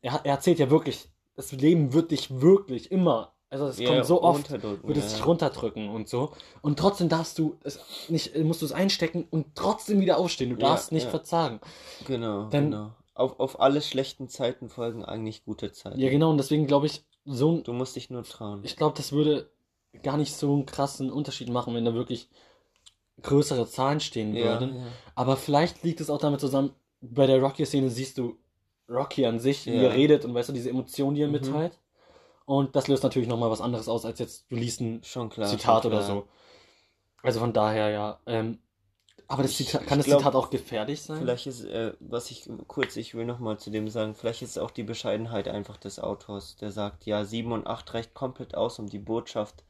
er, 0.00 0.20
er 0.24 0.32
erzählt 0.34 0.58
ja 0.58 0.70
wirklich, 0.70 1.08
das 1.34 1.52
Leben 1.52 1.92
wird 1.92 2.10
dich 2.12 2.40
wirklich 2.40 2.92
immer, 2.92 3.32
also 3.50 3.66
es 3.66 3.78
Ja, 3.78 3.88
kommt 3.88 4.06
so 4.06 4.22
oft, 4.22 4.50
wird 4.50 4.96
es 4.96 5.12
ja. 5.12 5.18
dich 5.18 5.26
runterdrücken 5.26 5.88
und 5.88 6.08
so. 6.08 6.32
Und 6.62 6.78
trotzdem 6.78 7.08
darfst 7.08 7.38
du 7.38 7.56
es 7.64 7.80
nicht, 8.08 8.36
musst 8.38 8.62
du 8.62 8.66
es 8.66 8.72
einstecken 8.72 9.26
und 9.30 9.54
trotzdem 9.54 10.00
wieder 10.00 10.18
aufstehen. 10.18 10.50
Du 10.50 10.56
Ja, 10.56 10.68
darfst 10.68 10.92
nicht 10.92 11.04
ja. 11.04 11.10
verzagen. 11.10 11.60
Genau, 12.06 12.48
Dann- 12.50 12.70
genau. 12.70 12.92
Auf, 13.16 13.40
auf 13.40 13.60
alle 13.60 13.80
schlechten 13.80 14.28
Zeiten 14.28 14.68
folgen 14.68 15.04
eigentlich 15.04 15.44
gute 15.44 15.72
Zeiten. 15.72 15.98
Ja, 15.98 16.10
genau, 16.10 16.30
und 16.30 16.36
deswegen 16.38 16.66
glaube 16.66 16.86
ich, 16.86 17.04
so 17.24 17.52
ein, 17.52 17.64
Du 17.64 17.72
musst 17.72 17.96
dich 17.96 18.10
nur 18.10 18.22
trauen. 18.24 18.60
ich 18.62 18.76
glaube, 18.76 18.96
das 18.96 19.10
würde 19.12 19.50
gar 20.02 20.16
nicht 20.18 20.34
so 20.34 20.52
einen 20.52 20.66
krassen 20.66 21.10
Unterschied 21.10 21.48
machen, 21.48 21.74
wenn 21.74 21.84
da 21.86 21.94
wirklich 21.94 22.28
größere 23.22 23.66
Zahlen 23.66 24.00
stehen 24.00 24.34
ja, 24.36 24.44
würden. 24.44 24.76
ja. 24.76 24.82
Aber 25.14 25.36
vielleicht 25.36 25.82
liegt 25.82 26.00
es 26.00 26.10
auch 26.10 26.18
damit 26.18 26.40
zusammen, 26.40 26.72
bei 27.00 27.26
der 27.26 27.40
Rocky-Szene 27.40 27.88
siehst 27.88 28.18
du 28.18 28.36
Rocky 28.88 29.24
an 29.26 29.40
sich, 29.40 29.64
wie 29.66 29.70
Ja. 29.76 29.84
er 29.84 29.94
redet 29.94 30.24
und 30.26 30.34
weißt 30.34 30.50
du, 30.50 30.52
diese 30.52 30.70
Emotionen, 30.70 31.14
die 31.16 31.22
er 31.22 31.28
Mhm. 31.28 31.32
mitteilt. 31.32 31.78
Und 32.44 32.76
das 32.76 32.86
löst 32.86 33.02
natürlich 33.02 33.28
nochmal 33.28 33.50
was 33.50 33.60
anderes 33.62 33.88
aus, 33.88 34.04
als 34.04 34.18
jetzt 34.18 34.44
du 34.50 34.56
liest 34.56 34.80
ein 34.80 35.00
klar. 35.00 35.48
Zitat 35.48 35.86
oder 35.86 36.02
so. 36.02 36.28
Also 37.22 37.40
von 37.40 37.52
daher, 37.52 37.88
ja. 37.90 38.20
Ähm, 38.26 38.58
aber 39.28 39.42
das 39.42 39.56
Zitat, 39.56 39.86
kann 39.86 39.98
das 39.98 40.06
glaub, 40.06 40.20
Zitat 40.20 40.34
auch 40.34 40.50
gefährlich 40.50 41.02
sein? 41.02 41.18
Vielleicht 41.18 41.46
ist, 41.46 41.64
äh, 41.64 41.94
was 42.00 42.30
ich 42.30 42.48
kurz, 42.68 42.96
ich 42.96 43.14
will 43.14 43.24
nochmal 43.26 43.58
zu 43.58 43.70
dem 43.70 43.88
sagen, 43.88 44.14
vielleicht 44.14 44.42
ist 44.42 44.58
auch 44.58 44.70
die 44.70 44.82
Bescheidenheit 44.84 45.48
einfach 45.48 45.76
des 45.76 45.98
Autors, 45.98 46.56
der 46.56 46.70
sagt, 46.70 47.06
ja, 47.06 47.24
7 47.24 47.52
und 47.52 47.66
8 47.66 47.92
reicht 47.94 48.14
komplett 48.14 48.54
aus, 48.54 48.78
um 48.78 48.88
die 48.88 48.98
Botschaft 48.98 49.64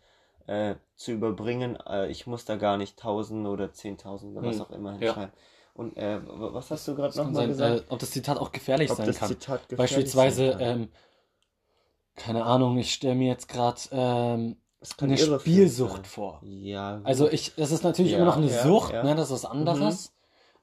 äh, 0.47 0.77
zu 0.95 1.13
überbringen. 1.13 1.77
Äh, 1.87 2.09
ich 2.11 2.27
muss 2.27 2.45
da 2.45 2.57
gar 2.57 2.77
nicht 2.77 2.99
1000 2.99 3.47
oder 3.47 3.73
10.000 3.73 4.33
oder 4.37 4.45
was 4.45 4.57
Hm, 4.57 4.63
auch 4.63 4.71
immer 4.71 4.93
ja. 5.01 5.15
hinschreiben. 5.15 5.33
Und 5.75 5.97
äh, 5.97 6.21
was 6.27 6.71
hast 6.71 6.89
du 6.89 6.95
gerade 6.95 7.17
nochmal 7.19 7.49
gesagt? 7.49 7.81
äh, 7.81 7.85
ob 7.89 7.99
das 7.99 8.11
Zitat 8.11 8.39
auch 8.39 8.53
gefährlich 8.53 8.91
Ob 8.91 8.97
sein 8.97 9.07
das 9.07 9.19
kann. 9.19 9.29
Zitat 9.29 9.69
gefährlich 9.69 9.79
Beispielsweise, 9.79 10.51
sein 10.53 10.59
kann. 10.59 10.81
ähm, 10.83 10.89
keine 12.15 12.45
Ahnung, 12.45 12.79
ich 12.79 12.93
stelle 12.95 13.15
mir 13.15 13.29
jetzt 13.29 13.49
gerade 13.49 13.81
ähm, 13.91 14.57
eine 14.99 15.17
Spielsucht 15.19 16.05
sein. 16.05 16.05
vor. 16.07 16.41
Ja. 16.43 17.01
Also 17.05 17.29
ich, 17.31 17.55
das 17.57 17.71
ist 17.73 17.85
natürlich 17.85 18.13
Ja, 18.13 18.19
immer 18.19 18.27
noch 18.27 18.37
eine 18.37 18.51
ja, 18.51 18.63
Sucht, 18.63 18.93
ja. 18.93 19.03
Mhm. 19.03 19.09
ne? 19.11 19.15
Das 19.17 19.31
ist 19.31 19.33
was 19.33 19.45
anderes. 19.45 20.13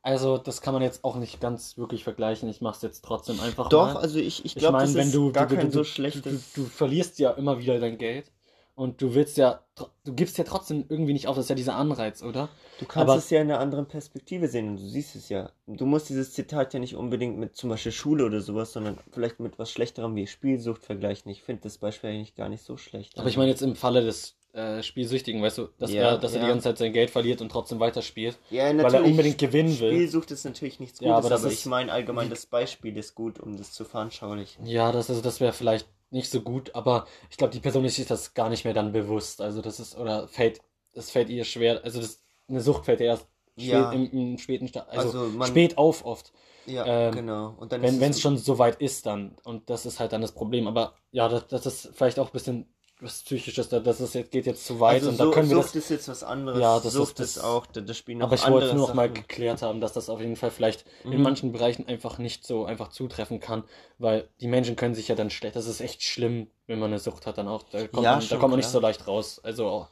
Also 0.02 0.38
das 0.38 0.62
kann 0.62 0.74
man 0.74 0.84
jetzt 0.84 1.04
auch 1.04 1.16
nicht 1.16 1.40
ganz 1.42 1.78
wirklich 1.78 2.04
vergleichen. 2.04 2.50
Ich 2.50 2.62
mache 2.62 2.76
es 2.78 2.82
jetzt 2.82 3.04
trotzdem 3.06 3.40
einfach 3.40 3.70
Doch, 3.70 3.94
mal. 3.94 3.98
also 3.98 4.20
ich, 4.20 4.46
ich 4.46 4.56
Ich 4.56 4.58
glaube, 4.58 4.78
meine, 4.78 4.94
das 4.94 4.96
wenn 4.96 5.08
ist 5.08 5.14
du, 5.14 5.32
gar 5.32 5.48
du, 5.48 5.56
kein 5.56 5.70
du, 5.70 5.72
so 5.72 5.84
du, 5.84 5.86
schlechtes... 5.86 6.54
du, 6.54 6.64
du 6.64 6.66
verlierst 6.66 7.20
ja 7.20 7.32
immer 7.32 7.60
wieder 7.60 7.80
dein 7.80 7.98
Geld 7.98 8.32
und 8.76 9.02
du 9.02 9.14
willst 9.14 9.38
ja, 9.38 9.62
du 10.04 10.14
gibst 10.14 10.38
ja 10.38 10.44
trotzdem 10.44 10.86
irgendwie 10.90 11.14
nicht 11.14 11.28
auf. 11.28 11.36
Das 11.36 11.46
ist 11.46 11.50
ja 11.50 11.56
dieser 11.56 11.76
Anreiz, 11.76 12.24
oder? 12.24 12.50
Du 12.80 12.86
kannst 12.86 13.10
Aber- 13.10 13.18
es 13.20 13.30
ja 13.30 13.42
in 13.42 13.50
einer 13.52 13.60
anderen 13.60 13.88
Perspektive 13.88 14.48
sehen 14.48 14.70
und 14.70 14.78
du 14.78 14.88
siehst 14.88 15.16
es 15.16 15.30
ja. 15.30 15.52
Du 15.68 15.86
musst 15.86 16.10
dieses 16.10 16.34
Zitat 16.34 16.74
ja 16.74 16.80
nicht 16.80 16.96
unbedingt 16.96 17.38
mit 17.38 17.56
zum 17.56 17.70
Beispiel 17.70 17.92
Schule 17.92 18.26
oder 18.26 18.42
sowas, 18.42 18.74
sondern 18.74 18.98
vielleicht 19.12 19.40
mit 19.40 19.60
was 19.60 19.72
Schlechterem 19.72 20.16
wie 20.16 20.26
Spielsucht 20.28 20.84
vergleichen. 20.84 21.32
Ich 21.32 21.44
finde 21.44 21.62
das 21.64 21.78
Beispiel 21.78 22.10
eigentlich 22.12 22.36
gar 22.36 22.50
nicht 22.50 22.64
so 22.64 22.78
schlecht. 22.78 23.18
Aber 23.20 23.30
ich 23.30 23.38
meine 23.38 23.50
jetzt 23.52 23.62
im 23.62 23.76
Falle 23.76 24.02
des 24.04 24.36
äh, 24.54 24.84
Spielsüchtigen, 24.84 25.42
weißt 25.42 25.58
du, 25.58 25.70
dass 25.80 25.92
Ja, 25.92 26.12
er, 26.12 26.18
dass 26.20 26.34
er 26.34 26.40
die 26.42 26.46
ja. 26.46 26.52
ganze 26.52 26.66
Zeit 26.66 26.78
sein 26.78 26.94
Geld 26.94 27.10
verliert 27.10 27.42
und 27.42 27.50
trotzdem 27.52 27.80
weiterspielt. 27.80 28.38
ja, 28.52 28.66
weil 28.66 28.94
er 28.94 29.04
unbedingt 29.04 29.40
gewinnen 29.40 29.80
will. 29.80 29.92
Spielsucht 29.94 30.30
ist 30.30 30.46
natürlich 30.46 30.80
nichts 30.80 31.00
Gutes, 31.00 31.10
Ja, 31.10 31.18
aber, 31.18 31.32
aber 31.32 31.48
ist- 31.48 31.54
ich 31.60 31.66
meine 31.66 31.92
allgemein, 31.92 32.30
das 32.30 32.46
Beispiel 32.46 32.96
ist 32.98 33.16
gut, 33.16 33.40
um 33.40 33.58
das 33.58 33.72
zu 33.72 33.84
veranschaulichen. 33.84 34.66
Ja, 34.68 34.92
das, 34.92 35.10
also 35.10 35.22
das 35.24 35.40
wäre 35.40 35.54
vielleicht 35.54 35.88
nicht 36.14 36.30
so 36.32 36.42
gut, 36.42 36.74
aber 36.76 37.06
ich 37.30 37.38
glaube, 37.38 37.54
die 37.54 37.60
Person 37.60 37.86
ist 37.86 37.96
sich 37.96 38.06
das 38.08 38.34
gar 38.34 38.50
nicht 38.50 38.64
mehr 38.66 38.74
dann 38.74 38.92
bewusst. 38.92 39.42
Also 39.42 39.62
das 39.62 39.80
ist, 39.80 39.98
oder 39.98 40.28
fällt, 40.28 40.62
das 40.94 41.12
fällt 41.12 41.30
ihr 41.30 41.44
schwer, 41.46 41.84
also 41.84 42.00
das, 42.02 42.24
eine 42.48 42.62
Sucht 42.62 42.86
fällt 42.86 43.00
ihr 43.02 43.08
erst 43.08 43.28
spät, 43.58 43.70
Ja. 43.72 43.92
im, 43.92 44.10
im 44.12 44.38
späten 44.38 44.68
Stadium, 44.68 44.92
also, 44.98 45.20
Also 45.20 45.38
man- 45.38 45.48
spät 45.48 45.78
auf 45.78 46.06
oft, 46.06 46.32
Ja, 46.66 46.86
Ähm, 46.86 47.14
genau. 47.14 47.56
Und 47.58 47.74
dann 47.74 47.82
wenn 47.82 48.00
es 48.12 48.22
schon 48.22 48.38
so 48.38 48.58
weit 48.58 48.80
ist 48.82 49.06
dann. 49.06 49.36
Und 49.44 49.70
das 49.70 49.86
ist 49.86 50.00
halt 50.00 50.14
dann 50.14 50.22
das 50.22 50.32
Problem. 50.32 50.66
Aber 50.68 50.94
ja, 51.12 51.28
das, 51.28 51.48
das 51.48 51.66
ist 51.66 51.90
vielleicht 51.94 52.20
auch 52.20 52.28
ein 52.28 52.32
bisschen 52.32 52.73
was 53.02 53.24
Psychisches, 53.24 53.68
da- 53.70 53.80
das 53.80 54.00
ist 54.00 54.16
jetzt, 54.16 54.32
geht 54.32 54.46
jetzt 54.46 54.66
zu 54.66 54.80
weit 54.80 54.96
also 54.96 55.10
und 55.10 55.18
so, 55.18 55.26
da 55.26 55.32
können 55.32 55.50
wir 55.50 55.58
Sucht 55.58 55.68
das 55.70 55.76
ist 55.76 55.90
jetzt 55.90 56.08
was 56.08 56.24
anderes. 56.24 56.62
Ja, 56.62 56.80
das 56.80 56.94
Sucht 56.94 57.20
ist- 57.20 57.38
das- 57.38 57.44
auch, 57.44 57.66
da, 57.66 57.82
da 57.82 57.94
spielen 57.94 58.20
noch 58.20 58.28
Aber 58.28 58.36
ich 58.36 58.48
wollte 58.48 58.74
nur 58.74 58.88
noch 58.88 58.94
mal 58.94 59.12
geklärt 59.12 59.62
haben, 59.62 59.82
dass 59.82 59.92
das 59.94 60.10
auf 60.10 60.20
jeden 60.22 60.36
Fall 60.36 60.52
vielleicht 60.52 60.86
in 61.04 61.12
Mhm. 61.18 61.22
manchen 61.22 61.52
Bereichen 61.52 61.88
einfach 61.88 62.18
nicht 62.18 62.46
so 62.48 62.66
einfach 62.66 62.90
zutreffen 62.90 63.40
kann, 63.40 63.64
weil 63.98 64.30
die 64.40 64.48
Menschen 64.48 64.76
können 64.76 64.96
sich 64.96 65.08
ja 65.10 65.16
dann 65.16 65.30
schlecht. 65.30 65.56
Das 65.56 65.66
ist 65.68 65.82
echt 65.82 66.02
schlimm, 66.04 66.48
wenn 66.68 66.80
man 66.80 66.92
eine 66.92 67.00
Sucht 67.00 67.26
hat, 67.26 67.38
dann 67.38 67.48
auch. 67.48 67.64
Da 67.64 67.88
kommt, 67.88 68.04
Ja, 68.04 68.12
man, 68.12 68.20
da 68.22 68.26
schon 68.26 68.40
kommt 68.40 68.52
man 68.52 68.60
nicht 68.60 68.70
so 68.70 68.80
leicht 68.80 69.06
raus. 69.08 69.40
Also 69.44 69.68
auch. 69.68 69.90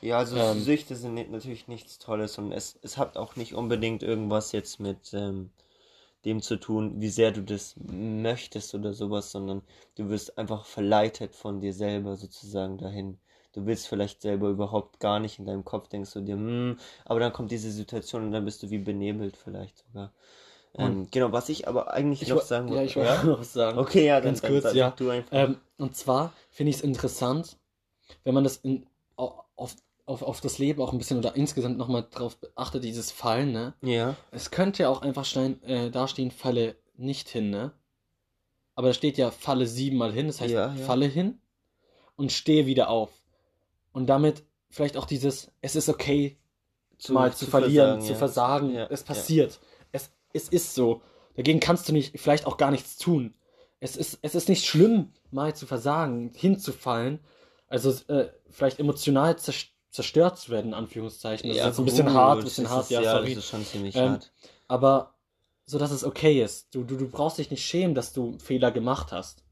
Ja, 0.00 0.18
also 0.18 0.36
Ähm, 0.36 0.60
Süchte 0.60 0.96
sind 0.96 1.14
natürlich 1.30 1.68
nichts 1.68 1.98
Tolles 1.98 2.38
und 2.38 2.52
es, 2.52 2.78
es 2.82 2.96
hat 2.96 3.16
auch 3.18 3.36
nicht 3.36 3.54
unbedingt 3.54 4.02
irgendwas 4.02 4.50
jetzt 4.52 4.80
mit 4.80 5.12
ähm, 5.12 5.50
dem 6.24 6.42
zu 6.42 6.56
tun, 6.56 7.00
wie 7.00 7.08
sehr 7.08 7.32
du 7.32 7.42
das 7.42 7.74
möchtest 7.78 8.74
oder 8.74 8.92
sowas, 8.94 9.30
sondern 9.32 9.62
du 9.96 10.08
wirst 10.10 10.38
einfach 10.38 10.64
verleitet 10.66 11.34
von 11.34 11.60
dir 11.60 11.72
selber 11.72 12.16
sozusagen 12.16 12.78
dahin. 12.78 13.18
Du 13.52 13.66
willst 13.66 13.88
vielleicht 13.88 14.22
selber 14.22 14.48
überhaupt 14.50 15.00
gar 15.00 15.18
nicht 15.20 15.38
in 15.38 15.46
deinem 15.46 15.64
Kopf, 15.64 15.88
denkst 15.88 16.12
du 16.12 16.20
dir, 16.20 16.36
hm, 16.36 16.78
aber 17.04 17.20
dann 17.20 17.32
kommt 17.32 17.50
diese 17.50 17.70
Situation 17.72 18.24
und 18.24 18.32
dann 18.32 18.44
bist 18.44 18.62
du 18.62 18.70
wie 18.70 18.78
benebelt 18.78 19.36
vielleicht 19.36 19.78
sogar. 19.78 20.12
Ähm, 20.74 21.08
genau, 21.10 21.32
was 21.32 21.48
ich 21.48 21.68
aber 21.68 21.92
eigentlich 21.92 22.22
Ich 22.22 22.28
noch 22.28 22.42
sagen 22.42 22.68
ja, 22.68 22.82
wollte. 22.82 22.84
ich 22.84 22.96
wollte 22.96 23.26
noch 23.26 23.40
was 23.40 23.52
sagen. 23.52 23.78
Okay, 23.78 24.06
ja, 24.06 24.20
dann, 24.20 24.32
Ganz 24.32 24.40
dann, 24.40 24.52
kurz, 24.52 24.64
dann 24.64 24.76
ja. 24.76 24.88
sag 24.90 24.96
du 24.96 25.10
einfach. 25.10 25.32
Ähm, 25.32 25.56
und 25.78 25.96
zwar 25.96 26.32
finde 26.50 26.70
ich 26.70 26.76
es 26.76 26.82
interessant, 26.82 27.56
wenn 28.24 28.34
man 28.34 28.44
das 28.44 28.58
in, 28.58 28.86
au- 29.16 29.44
auf, 29.56 29.76
auf, 30.10 30.22
auf 30.22 30.40
das 30.40 30.58
Leben 30.58 30.82
auch 30.82 30.92
ein 30.92 30.98
bisschen 30.98 31.18
oder 31.18 31.36
insgesamt 31.36 31.78
nochmal 31.78 32.06
drauf 32.10 32.36
beachtet, 32.36 32.82
dieses 32.84 33.10
Fallen, 33.10 33.52
ne? 33.52 33.74
ja, 33.82 34.16
Es 34.32 34.50
könnte 34.50 34.82
ja 34.82 34.88
auch 34.88 35.02
einfach 35.02 35.24
stein, 35.24 35.62
äh, 35.62 35.90
dastehen, 35.90 36.30
falle 36.30 36.76
nicht 36.96 37.28
hin, 37.28 37.50
ne? 37.50 37.72
Aber 38.74 38.88
da 38.88 38.94
steht 38.94 39.18
ja, 39.18 39.30
falle 39.30 39.66
siebenmal 39.66 40.12
hin, 40.12 40.26
das 40.26 40.40
heißt, 40.40 40.52
Ja, 40.52 40.74
ja. 40.74 40.84
falle 40.84 41.06
hin 41.06 41.40
und 42.16 42.32
stehe 42.32 42.66
wieder 42.66 42.88
auf. 42.90 43.10
Und 43.92 44.06
damit 44.06 44.42
vielleicht 44.68 44.96
auch 44.96 45.06
dieses, 45.06 45.50
es 45.60 45.76
ist 45.76 45.88
okay, 45.88 46.38
mal 47.08 47.32
zu, 47.32 47.46
verlieren, 47.46 48.00
zu 48.00 48.12
ja. 48.12 48.18
versagen, 48.18 48.74
es 48.76 49.02
passiert. 49.04 49.58
Es, 49.92 50.10
es 50.32 50.48
ist 50.48 50.74
so. 50.74 51.02
Dagegen 51.36 51.60
kannst 51.60 51.88
du 51.88 51.92
nicht, 51.92 52.18
vielleicht 52.20 52.46
auch 52.46 52.56
gar 52.56 52.70
nichts 52.70 52.98
tun. 52.98 53.34
Es 53.80 53.96
ist, 53.96 54.18
es 54.22 54.34
ist 54.34 54.48
nicht 54.48 54.66
schlimm, 54.66 55.12
mal 55.30 55.54
zu 55.54 55.66
versagen, 55.66 56.30
hinzufallen. 56.34 57.20
Also 57.68 57.90
äh, 58.12 58.28
vielleicht 58.50 58.78
emotional 58.78 59.36
zers- 59.38 59.68
zerstört 59.90 60.38
zu 60.38 60.50
werden, 60.50 60.68
in 60.68 60.74
Anführungszeichen. 60.74 61.48
Das 61.48 61.58
ist 61.58 61.64
jetzt 61.64 61.78
ein 61.78 61.84
bisschen 61.84 62.12
hart, 62.14 62.38
ein 62.38 62.44
bisschen 62.44 62.68
hart, 62.70 62.84
ist, 62.84 62.90
ja, 62.90 63.00
ja, 63.02 63.12
sorry. 63.16 63.34
das 63.34 63.44
ist 63.44 63.50
schon 63.50 63.64
ziemlich 63.64 63.96
Ähm, 63.96 64.10
hart. 64.12 64.32
aber 64.68 65.14
so 65.66 65.78
dass 65.78 65.90
es 65.92 66.04
okay 66.04 66.42
ist. 66.42 66.74
Du, 66.74 66.82
du, 66.84 66.96
du 66.96 67.08
brauchst 67.08 67.38
dich 67.38 67.50
nicht 67.50 67.64
schämen, 67.64 67.94
dass 67.94 68.12
du 68.12 68.36
Fehler 68.38 68.70
gemacht 68.72 69.12
hast. 69.12 69.44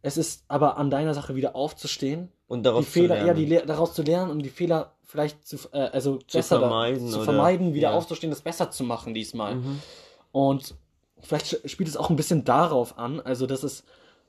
Es 0.00 0.16
ist 0.16 0.44
aber 0.48 0.76
an 0.76 0.90
deiner 0.90 1.14
Sache 1.14 1.34
wieder 1.36 1.54
aufzustehen, 1.56 2.30
Und 2.48 2.60
die 2.60 2.62
daraus 2.64 2.86
Fehler, 2.86 3.20
zu 3.20 3.26
ja, 3.26 3.34
die 3.34 3.46
lernen. 3.46 3.66
Daraus 3.68 3.94
zu 3.94 4.02
lernen 4.02 4.30
und 4.30 4.40
die 4.40 4.50
Fehler 4.50 4.94
vielleicht 5.04 5.46
zu, 5.46 5.56
äh, 5.72 5.78
also 5.92 6.18
besser 6.32 6.56
da- 6.60 6.68
vermeiden 6.68 7.08
zu 7.08 7.16
oder- 7.16 7.24
vermeiden, 7.24 7.74
wieder 7.74 7.90
ja. 7.90 7.96
aufzustehen, 7.96 8.30
das 8.30 8.40
besser 8.40 8.70
zu 8.70 8.82
machen 8.84 9.14
diesmal. 9.14 9.56
Mhm. 9.56 9.80
Und 10.32 10.74
vielleicht 11.20 11.68
spielt 11.70 11.88
es 11.88 11.96
auch 11.96 12.10
ein 12.10 12.16
bisschen 12.16 12.44
darauf 12.44 12.98
an. 12.98 13.20
Also 13.20 13.46
das 13.46 13.62
ist, 13.64 13.84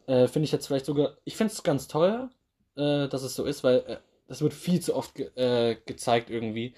äh, 0.07 0.27
finde 0.27 0.45
ich 0.45 0.51
jetzt 0.51 0.67
vielleicht 0.67 0.85
sogar, 0.85 1.13
ich 1.25 1.35
finde 1.37 1.53
es 1.53 1.63
ganz 1.63 1.87
toll, 1.87 2.29
äh, 2.75 3.07
dass 3.07 3.23
es 3.23 3.35
so 3.35 3.45
ist, 3.45 3.63
weil 3.63 3.77
äh, 3.87 3.97
das 4.27 4.41
wird 4.41 4.53
viel 4.53 4.79
zu 4.79 4.95
oft 4.95 5.15
ge 5.15 5.29
äh, 5.35 5.75
gezeigt 5.85 6.29
irgendwie, 6.29 6.73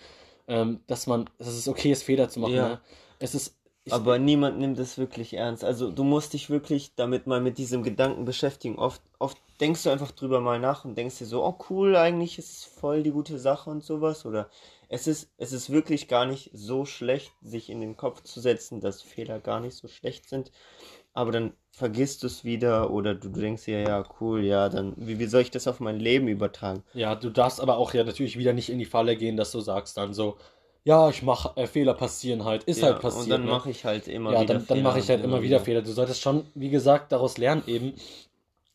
ähm, 0.47 0.81
dass 0.87 1.07
man, 1.07 1.29
dass 1.37 1.47
es 1.47 1.67
okay 1.67 1.91
ist, 1.91 2.03
Fehler 2.03 2.29
zu 2.29 2.39
machen. 2.39 2.55
Ja. 2.55 2.67
Ne? 2.69 2.81
Es 3.19 3.35
ist, 3.35 3.55
ich, 3.87 3.93
Aber 3.93 4.17
niemand 4.17 4.57
nimmt 4.57 4.79
es 4.79 4.97
wirklich 4.97 5.35
ernst. 5.35 5.63
Also 5.63 5.91
du 5.91 6.03
musst 6.03 6.33
dich 6.33 6.49
wirklich 6.49 6.95
damit 6.95 7.27
mal 7.27 7.39
mit 7.39 7.59
diesem 7.59 7.83
Gedanken 7.83 8.25
beschäftigen. 8.25 8.79
Oft, 8.79 8.99
oft 9.19 9.37
denkst 9.61 9.83
du 9.83 9.91
einfach 9.91 10.09
drüber 10.09 10.41
mal 10.41 10.59
nach 10.59 10.85
und 10.85 10.97
denkst 10.97 11.19
dir 11.19 11.27
so, 11.27 11.45
oh 11.45 11.55
cool, 11.69 11.95
eigentlich 11.95 12.39
ist 12.39 12.51
es 12.51 12.63
voll 12.63 13.03
die 13.03 13.11
gute 13.11 13.37
Sache 13.37 13.69
und 13.69 13.83
sowas. 13.83 14.25
Oder 14.25 14.49
es 14.89 15.05
ist, 15.05 15.29
es 15.37 15.53
ist 15.53 15.69
wirklich 15.69 16.07
gar 16.07 16.25
nicht 16.25 16.49
so 16.51 16.85
schlecht, 16.85 17.31
sich 17.43 17.69
in 17.69 17.79
den 17.79 17.95
Kopf 17.95 18.23
zu 18.23 18.39
setzen, 18.39 18.81
dass 18.81 19.03
Fehler 19.03 19.39
gar 19.39 19.59
nicht 19.59 19.75
so 19.75 19.87
schlecht 19.87 20.27
sind. 20.27 20.51
Aber 21.15 21.31
dann 21.31 21.53
vergisst 21.71 22.23
du 22.23 22.27
es 22.27 22.43
wieder 22.45 22.91
oder 22.91 23.15
du, 23.15 23.29
du 23.29 23.41
denkst 23.41 23.65
dir, 23.65 23.81
ja, 23.81 24.03
cool, 24.21 24.43
ja, 24.43 24.69
dann, 24.69 24.93
wie, 24.97 25.19
wie 25.19 25.25
soll 25.27 25.41
ich 25.41 25.51
das 25.51 25.67
auf 25.67 25.79
mein 25.79 25.99
Leben 25.99 26.27
übertragen? 26.27 26.83
Ja, 26.93 27.15
du 27.15 27.29
darfst 27.29 27.59
aber 27.59 27.77
auch 27.77 27.93
ja 27.93 28.03
natürlich 28.03 28.37
wieder 28.37 28.53
nicht 28.53 28.69
in 28.69 28.79
die 28.79 28.85
Falle 28.85 29.17
gehen, 29.17 29.37
dass 29.37 29.51
du 29.51 29.59
sagst 29.59 29.97
dann 29.97 30.13
so, 30.13 30.37
ja, 30.83 31.09
ich 31.09 31.23
mache 31.23 31.57
äh, 31.57 31.67
Fehler 31.67 31.93
passieren 31.95 32.45
halt, 32.45 32.63
ist 32.65 32.81
ja, 32.81 32.87
halt 32.87 33.01
passiert. 33.01 33.23
und 33.23 33.29
dann 33.31 33.45
ne? 33.45 33.49
mache 33.49 33.69
ich 33.71 33.85
halt 33.85 34.07
immer 34.07 34.33
ja, 34.33 34.41
wieder 34.41 34.53
dann, 34.55 34.67
dann 34.67 34.81
mache 34.83 34.99
ich 34.99 35.09
halt 35.09 35.23
immer 35.23 35.41
wieder 35.41 35.59
Fehler. 35.59 35.81
Du 35.81 35.91
solltest 35.91 36.21
schon, 36.21 36.45
wie 36.53 36.69
gesagt, 36.69 37.11
daraus 37.11 37.37
lernen 37.37 37.63
eben. 37.67 37.93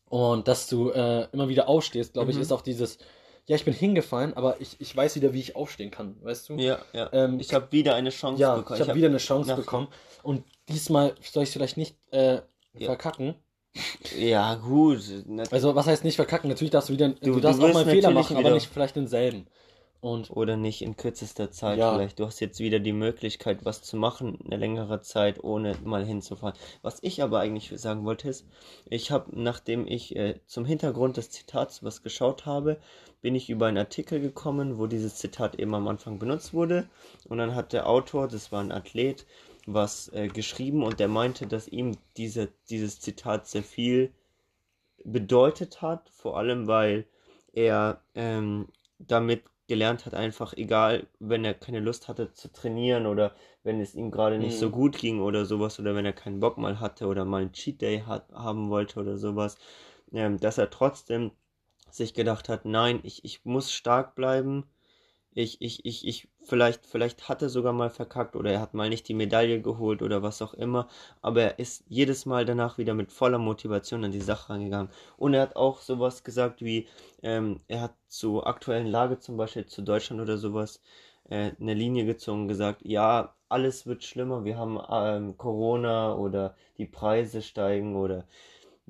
Und 0.09 0.47
dass 0.47 0.67
du 0.67 0.89
äh, 0.91 1.27
immer 1.31 1.47
wieder 1.49 1.69
aufstehst, 1.69 2.13
glaube 2.13 2.31
ich, 2.31 2.37
Mhm. 2.37 2.41
ist 2.43 2.51
auch 2.51 2.61
dieses, 2.61 2.97
ja, 3.47 3.55
ich 3.55 3.65
bin 3.65 3.73
hingefallen, 3.73 4.33
aber 4.35 4.61
ich, 4.61 4.79
ich 4.79 4.95
weiß 4.95 5.15
wieder, 5.15 5.33
wie 5.33 5.39
ich 5.39 5.55
aufstehen 5.55 5.91
kann, 5.91 6.15
weißt 6.21 6.49
du? 6.49 6.55
Ja, 6.55 6.79
ja. 6.93 7.09
Ähm, 7.11 7.39
ich 7.39 7.53
habe 7.53 7.71
wieder 7.71 7.95
eine 7.95 8.09
Chance 8.11 8.41
Ja, 8.41 8.55
bekommen. 8.55 8.79
ich 8.81 8.87
habe 8.87 8.97
wieder 8.97 9.07
eine 9.09 9.17
Chance 9.17 9.49
nach- 9.49 9.57
bekommen. 9.57 9.87
Und 10.23 10.43
diesmal 10.69 11.15
soll 11.21 11.43
ich 11.43 11.49
es 11.49 11.53
vielleicht 11.53 11.77
nicht 11.77 11.95
äh, 12.11 12.35
Ja. 12.35 12.85
verkacken. 12.85 13.35
Ja, 14.17 14.55
gut. 14.55 15.01
Also, 15.51 15.75
was 15.75 15.87
heißt 15.87 16.03
nicht 16.03 16.17
verkacken? 16.17 16.49
Natürlich 16.49 16.71
darfst 16.71 16.89
du 16.89 16.93
wieder, 16.93 17.09
du, 17.09 17.15
du 17.33 17.39
darfst 17.39 17.59
auch 17.59 17.65
wirst 17.65 17.73
mal 17.73 17.81
einen 17.81 17.89
Fehler 17.89 18.11
machen, 18.11 18.37
aber 18.37 18.51
nicht 18.51 18.67
vielleicht 18.71 18.95
denselben. 18.95 19.47
Und 20.01 20.31
Oder 20.31 20.57
nicht 20.57 20.81
in 20.81 20.97
kürzester 20.97 21.51
Zeit 21.51 21.77
Ja. 21.77 21.93
vielleicht. 21.93 22.19
Du 22.19 22.25
hast 22.25 22.39
jetzt 22.39 22.59
wieder 22.59 22.79
die 22.79 22.91
Möglichkeit, 22.91 23.65
was 23.65 23.83
zu 23.83 23.95
machen, 23.97 24.39
eine 24.43 24.57
längere 24.57 25.01
Zeit, 25.01 25.43
ohne 25.43 25.75
mal 25.83 26.03
hinzufahren. 26.03 26.57
Was 26.81 26.97
ich 27.03 27.21
aber 27.21 27.39
eigentlich 27.39 27.69
sagen 27.79 28.03
wollte 28.03 28.27
ist, 28.27 28.47
ich 28.89 29.11
habe, 29.11 29.29
nachdem 29.39 29.85
ich 29.85 30.15
äh, 30.15 30.39
zum 30.47 30.65
Hintergrund 30.65 31.17
des 31.17 31.29
Zitats 31.29 31.83
was 31.83 32.01
geschaut 32.01 32.47
habe, 32.47 32.77
bin 33.21 33.35
ich 33.35 33.51
über 33.51 33.67
einen 33.67 33.77
Artikel 33.77 34.19
gekommen, 34.19 34.79
wo 34.79 34.87
dieses 34.87 35.17
Zitat 35.17 35.59
eben 35.59 35.75
am 35.75 35.87
Anfang 35.87 36.17
benutzt 36.17 36.51
wurde. 36.51 36.89
Und 37.29 37.37
dann 37.37 37.53
hat 37.53 37.71
der 37.71 37.87
Autor, 37.87 38.27
das 38.27 38.51
war 38.51 38.61
ein 38.61 38.71
Athlet, 38.71 39.27
was 39.67 40.11
äh, 40.13 40.27
geschrieben 40.27 40.83
und 40.83 40.99
der 40.99 41.09
meinte, 41.09 41.45
dass 41.45 41.67
ihm 41.67 41.95
diese, 42.17 42.49
dieses 42.71 42.99
Zitat 42.99 43.47
sehr 43.47 43.63
viel 43.63 44.11
bedeutet 45.03 45.83
hat, 45.83 46.09
vor 46.09 46.37
allem 46.37 46.65
weil 46.65 47.05
er 47.53 48.01
ähm, 48.15 48.67
damit 48.97 49.43
gelernt 49.71 50.05
hat, 50.05 50.13
einfach 50.13 50.53
egal, 50.53 51.07
wenn 51.19 51.45
er 51.45 51.53
keine 51.55 51.79
Lust 51.79 52.07
hatte 52.09 52.33
zu 52.33 52.51
trainieren 52.51 53.05
oder 53.07 53.35
wenn 53.63 53.79
es 53.81 53.95
ihm 53.95 54.11
gerade 54.11 54.39
nicht 54.39 54.57
Mhm. 54.57 54.59
so 54.59 54.69
gut 54.71 54.97
ging 54.99 55.21
oder 55.21 55.45
sowas 55.45 55.79
oder 55.79 55.95
wenn 55.95 56.05
er 56.05 56.13
keinen 56.13 56.39
Bock 56.41 56.57
mal 56.57 56.79
hatte 56.81 57.07
oder 57.07 57.25
mal 57.25 57.41
einen 57.41 57.53
Cheat 57.53 57.81
Day 57.81 58.01
hat, 58.05 58.31
haben 58.33 58.69
wollte 58.69 58.99
oder 58.99 59.17
sowas, 59.17 59.57
ähm, 60.13 60.39
dass 60.39 60.57
er 60.57 60.69
trotzdem 60.69 61.31
sich 61.91 62.13
gedacht 62.13 62.49
hat, 62.49 62.65
nein, 62.65 62.99
ich, 63.03 63.25
ich 63.25 63.45
muss 63.45 63.71
stark 63.71 64.15
bleiben. 64.15 64.65
Ich, 65.33 65.61
ich, 65.61 65.85
ich, 65.85 66.05
ich, 66.07 66.27
vielleicht, 66.43 66.85
vielleicht 66.85 67.29
hat 67.29 67.41
er 67.41 67.47
sogar 67.49 67.71
mal 67.71 67.89
verkackt 67.89 68.35
oder 68.35 68.51
er 68.51 68.59
hat 68.59 68.73
mal 68.73 68.89
nicht 68.89 69.07
die 69.07 69.13
Medaille 69.13 69.61
geholt 69.61 70.01
oder 70.01 70.21
was 70.23 70.41
auch 70.41 70.53
immer, 70.53 70.89
aber 71.21 71.41
er 71.43 71.59
ist 71.59 71.85
jedes 71.87 72.25
Mal 72.25 72.43
danach 72.45 72.77
wieder 72.77 72.93
mit 72.93 73.11
voller 73.13 73.37
Motivation 73.37 74.03
an 74.03 74.11
die 74.11 74.19
Sache 74.21 74.49
rangegangen. 74.51 74.91
Und 75.17 75.33
er 75.33 75.43
hat 75.43 75.55
auch 75.55 75.79
sowas 75.81 76.23
gesagt 76.25 76.61
wie, 76.61 76.87
ähm, 77.23 77.59
er 77.69 77.81
hat 77.81 77.93
zur 78.09 78.45
aktuellen 78.45 78.87
Lage 78.87 79.19
zum 79.19 79.37
Beispiel 79.37 79.65
zu 79.65 79.81
Deutschland 79.83 80.21
oder 80.21 80.37
sowas 80.37 80.81
äh, 81.29 81.51
eine 81.59 81.73
Linie 81.75 82.05
gezogen 82.05 82.47
gesagt, 82.49 82.81
ja, 82.83 83.33
alles 83.47 83.85
wird 83.87 84.03
schlimmer, 84.03 84.43
wir 84.43 84.57
haben 84.57 84.79
ähm, 84.89 85.37
Corona 85.37 86.13
oder 86.15 86.55
die 86.77 86.85
Preise 86.85 87.41
steigen 87.41 87.95
oder 87.95 88.25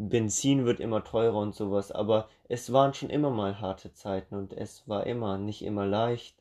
Benzin 0.09 0.65
wird 0.65 0.79
immer 0.79 1.03
teurer 1.03 1.37
und 1.37 1.55
sowas, 1.55 1.91
aber 1.91 2.27
es 2.49 2.71
waren 2.73 2.93
schon 2.93 3.09
immer 3.09 3.29
mal 3.29 3.59
harte 3.59 3.93
Zeiten 3.93 4.35
und 4.35 4.53
es 4.53 4.87
war 4.87 5.05
immer 5.05 5.37
nicht 5.37 5.61
immer 5.61 5.85
leicht, 5.85 6.35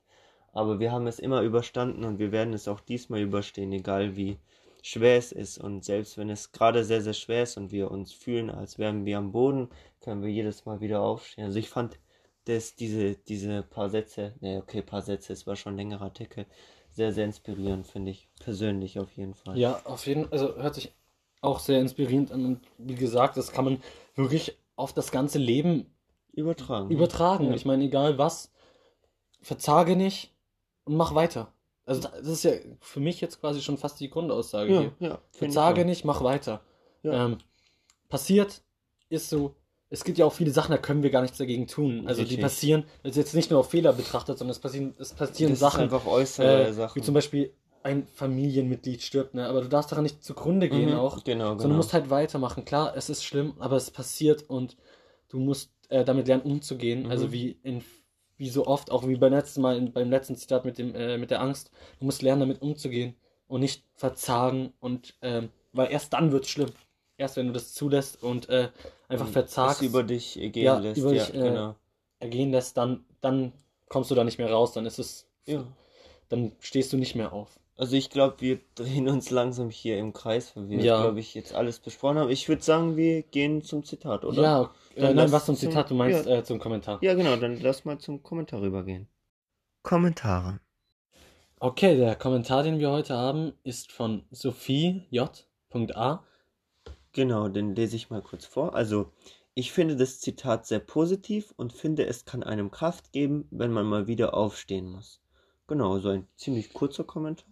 aber 0.52 0.80
wir 0.80 0.92
haben 0.92 1.06
es 1.06 1.18
immer 1.18 1.42
überstanden 1.42 2.04
und 2.04 2.18
wir 2.18 2.32
werden 2.32 2.54
es 2.54 2.68
auch 2.68 2.80
diesmal 2.80 3.20
überstehen, 3.20 3.72
egal 3.72 4.16
wie 4.16 4.38
schwer 4.82 5.18
es 5.18 5.32
ist 5.32 5.58
und 5.58 5.84
selbst 5.84 6.16
wenn 6.18 6.30
es 6.30 6.52
gerade 6.52 6.84
sehr, 6.84 7.02
sehr 7.02 7.12
schwer 7.12 7.42
ist 7.42 7.56
und 7.56 7.70
wir 7.70 7.90
uns 7.90 8.12
fühlen, 8.12 8.50
als 8.50 8.78
wären 8.78 9.04
wir 9.04 9.18
am 9.18 9.32
Boden, 9.32 9.68
können 10.00 10.22
wir 10.22 10.30
jedes 10.30 10.64
Mal 10.64 10.80
wieder 10.80 11.02
aufstehen. 11.02 11.44
Also 11.44 11.58
ich 11.58 11.68
fand 11.68 11.98
das, 12.46 12.74
diese, 12.76 13.14
diese 13.16 13.62
paar 13.62 13.90
Sätze, 13.90 14.34
ne, 14.40 14.58
okay, 14.58 14.82
paar 14.82 15.02
Sätze, 15.02 15.32
es 15.32 15.46
war 15.46 15.56
schon 15.56 15.74
ein 15.74 15.76
längerer 15.76 16.02
Artikel, 16.04 16.46
sehr, 16.88 17.12
sehr 17.12 17.26
inspirierend, 17.26 17.86
finde 17.86 18.10
ich, 18.12 18.28
persönlich 18.40 18.98
auf 18.98 19.12
jeden 19.12 19.34
Fall. 19.34 19.56
ja, 19.56 19.80
auf 19.84 20.06
jeden 20.06 20.24
Fall, 20.24 20.32
also 20.32 20.56
hört 20.56 20.74
sich 20.74 20.92
auch 21.40 21.58
sehr 21.60 21.80
inspirierend 21.80 22.32
an. 22.32 22.44
Und 22.44 22.60
wie 22.78 22.94
gesagt, 22.94 23.36
das 23.36 23.52
kann 23.52 23.64
man 23.64 23.82
wirklich 24.14 24.56
auf 24.76 24.92
das 24.92 25.10
ganze 25.10 25.38
Leben 25.38 25.86
Übertragen. 26.32 26.90
übertragen. 26.90 27.46
Ja. 27.48 27.54
Ich 27.54 27.64
meine, 27.64 27.84
egal 27.84 28.18
was, 28.18 28.50
verzage 29.40 29.96
nicht 29.96 30.32
und 30.84 30.96
mach 30.96 31.14
weiter. 31.14 31.52
Also 31.86 32.02
das 32.02 32.26
ist 32.26 32.44
ja 32.44 32.52
für 32.80 33.00
mich 33.00 33.20
jetzt 33.20 33.40
quasi 33.40 33.60
schon 33.62 33.76
fast 33.78 33.98
die 34.00 34.10
Grundaussage 34.10 34.72
Ja, 34.72 34.80
hier. 34.80 34.92
ja. 35.00 35.18
Verzage 35.32 35.84
nicht, 35.84 36.04
mach 36.04 36.22
weiter. 36.22 36.60
Ähm, 37.02 37.38
passiert, 38.08 38.62
ist 39.08 39.28
so. 39.28 39.54
Es 39.92 40.04
gibt 40.04 40.18
ja 40.18 40.24
auch 40.24 40.32
viele 40.32 40.52
Sachen, 40.52 40.70
da 40.70 40.78
können 40.78 41.02
wir 41.02 41.10
gar 41.10 41.22
nichts 41.22 41.38
dagegen 41.38 41.66
tun. 41.66 42.06
Also 42.06 42.20
die 42.22 42.28
Richtig. 42.28 42.42
passieren, 42.42 42.84
das 43.02 43.12
ist 43.12 43.16
jetzt 43.16 43.34
nicht 43.34 43.50
nur 43.50 43.58
auf 43.58 43.70
Fehler 43.70 43.92
betrachtet, 43.92 44.38
sondern 44.38 44.52
es 44.52 44.60
passieren, 44.60 44.94
es 44.98 45.12
passieren 45.14 45.50
das 45.52 45.58
Sachen. 45.58 45.80
ist 45.86 45.92
einfach 45.92 46.06
äußere 46.06 46.66
äh, 46.68 46.72
Sachen. 46.72 47.00
Wie 47.00 47.04
zum 47.04 47.14
Beispiel 47.14 47.52
ein 47.82 48.06
Familienmitglied 48.06 49.02
stirbt, 49.02 49.34
ne? 49.34 49.46
Aber 49.46 49.62
du 49.62 49.68
darfst 49.68 49.90
daran 49.92 50.02
nicht 50.04 50.22
zugrunde 50.22 50.68
gehen 50.68 50.90
Mhm, 50.90 50.94
auch. 50.96 51.24
Genau, 51.24 51.46
Sondern 51.46 51.58
du 51.58 51.62
genau. 51.64 51.76
musst 51.76 51.92
halt 51.92 52.10
weitermachen. 52.10 52.64
Klar, 52.64 52.96
es 52.96 53.08
ist 53.10 53.24
schlimm, 53.24 53.54
aber 53.58 53.76
es 53.76 53.90
passiert 53.90 54.48
und 54.48 54.76
du 55.28 55.38
musst 55.38 55.70
äh, 55.88 56.04
damit 56.04 56.28
lernen 56.28 56.42
umzugehen. 56.42 57.04
Mhm. 57.04 57.10
Also 57.10 57.32
wie 57.32 57.58
in 57.62 57.82
wie 58.36 58.48
so 58.48 58.66
oft, 58.66 58.90
auch 58.90 59.06
wie 59.06 59.16
beim 59.16 59.32
letzten 59.34 59.60
Mal, 59.60 59.76
in, 59.76 59.92
beim 59.92 60.08
letzten 60.10 60.34
Zitat 60.36 60.64
mit 60.64 60.78
dem 60.78 60.94
äh, 60.94 61.18
mit 61.18 61.30
der 61.30 61.40
Angst. 61.42 61.70
Du 61.98 62.06
musst 62.06 62.22
lernen, 62.22 62.40
damit 62.40 62.62
umzugehen 62.62 63.14
und 63.48 63.60
nicht 63.60 63.84
verzagen 63.94 64.72
und 64.80 65.14
ähm, 65.22 65.50
weil 65.72 65.90
erst 65.90 66.12
dann 66.12 66.32
wird's 66.32 66.48
schlimm. 66.48 66.70
Erst 67.18 67.36
wenn 67.36 67.46
du 67.48 67.52
das 67.52 67.74
zulässt 67.74 68.22
und 68.22 68.48
äh, 68.48 68.70
einfach 69.08 69.26
Es 69.26 69.32
verzagst, 69.32 69.82
über 69.82 70.02
dich 70.02 70.38
äh, 70.40 70.48
gehen 70.48 70.64
Ja, 70.64 70.78
lässt. 70.78 71.00
über 71.00 71.12
ja, 71.12 71.26
dich, 71.26 71.34
äh, 71.34 71.42
genau. 71.42 71.74
ergehen 72.18 72.50
lässt, 72.50 72.76
dann 72.76 73.04
dann 73.20 73.52
kommst 73.88 74.10
du 74.10 74.14
da 74.14 74.24
nicht 74.24 74.38
mehr 74.38 74.50
raus. 74.50 74.72
Dann 74.72 74.86
ist 74.86 74.98
es, 74.98 75.26
Ja. 75.46 75.64
dann 76.30 76.52
stehst 76.60 76.92
du 76.92 76.96
nicht 76.96 77.14
mehr 77.14 77.32
auf. 77.32 77.59
Also 77.80 77.96
ich 77.96 78.10
glaube, 78.10 78.36
wir 78.40 78.60
drehen 78.74 79.08
uns 79.08 79.30
langsam 79.30 79.70
hier 79.70 79.96
im 79.96 80.12
Kreis, 80.12 80.54
weil 80.54 80.68
wir, 80.68 80.84
Ja. 80.84 81.00
glaube 81.00 81.18
ich, 81.18 81.34
jetzt 81.34 81.54
alles 81.54 81.78
besprochen 81.78 82.18
haben. 82.18 82.28
Ich 82.30 82.46
würde 82.46 82.62
sagen, 82.62 82.98
wir 82.98 83.22
gehen 83.22 83.62
zum 83.62 83.84
Zitat, 83.84 84.26
oder? 84.26 84.42
Ja, 84.42 84.62
äh, 84.96 85.00
Dann 85.00 85.16
nein, 85.16 85.16
lass 85.16 85.32
was 85.32 85.46
zum 85.46 85.56
Zitat? 85.56 85.90
Du 85.90 85.94
meinst 85.94 86.26
äh, 86.26 86.44
zum 86.44 86.58
Kommentar. 86.58 86.98
Ja, 87.02 87.14
genau, 87.14 87.36
dann 87.36 87.58
lass 87.58 87.86
mal 87.86 87.98
zum 87.98 88.22
Kommentar 88.22 88.60
rübergehen. 88.60 89.08
Kommentare. 89.82 90.60
Okay, 91.58 91.96
der 91.96 92.16
Kommentar, 92.16 92.64
den 92.64 92.80
wir 92.80 92.90
heute 92.90 93.14
haben, 93.14 93.54
ist 93.62 93.92
von 93.92 94.24
Sophie 94.30 95.06
J.A. 95.10 96.22
Genau, 97.12 97.48
den 97.48 97.74
lese 97.74 97.96
ich 97.96 98.10
mal 98.10 98.20
kurz 98.20 98.44
vor. 98.44 98.74
Also, 98.74 99.10
ich 99.54 99.72
finde 99.72 99.96
das 99.96 100.20
Zitat 100.20 100.66
sehr 100.66 100.80
positiv 100.80 101.54
und 101.56 101.72
finde, 101.72 102.04
es 102.04 102.26
kann 102.26 102.42
einem 102.42 102.70
Kraft 102.70 103.10
geben, 103.12 103.48
wenn 103.50 103.72
man 103.72 103.86
mal 103.86 104.06
wieder 104.06 104.34
aufstehen 104.34 104.90
muss. 104.90 105.22
Genau, 105.66 105.98
so 105.98 106.10
ein 106.10 106.26
ziemlich 106.36 106.74
kurzer 106.74 107.04
Kommentar. 107.04 107.48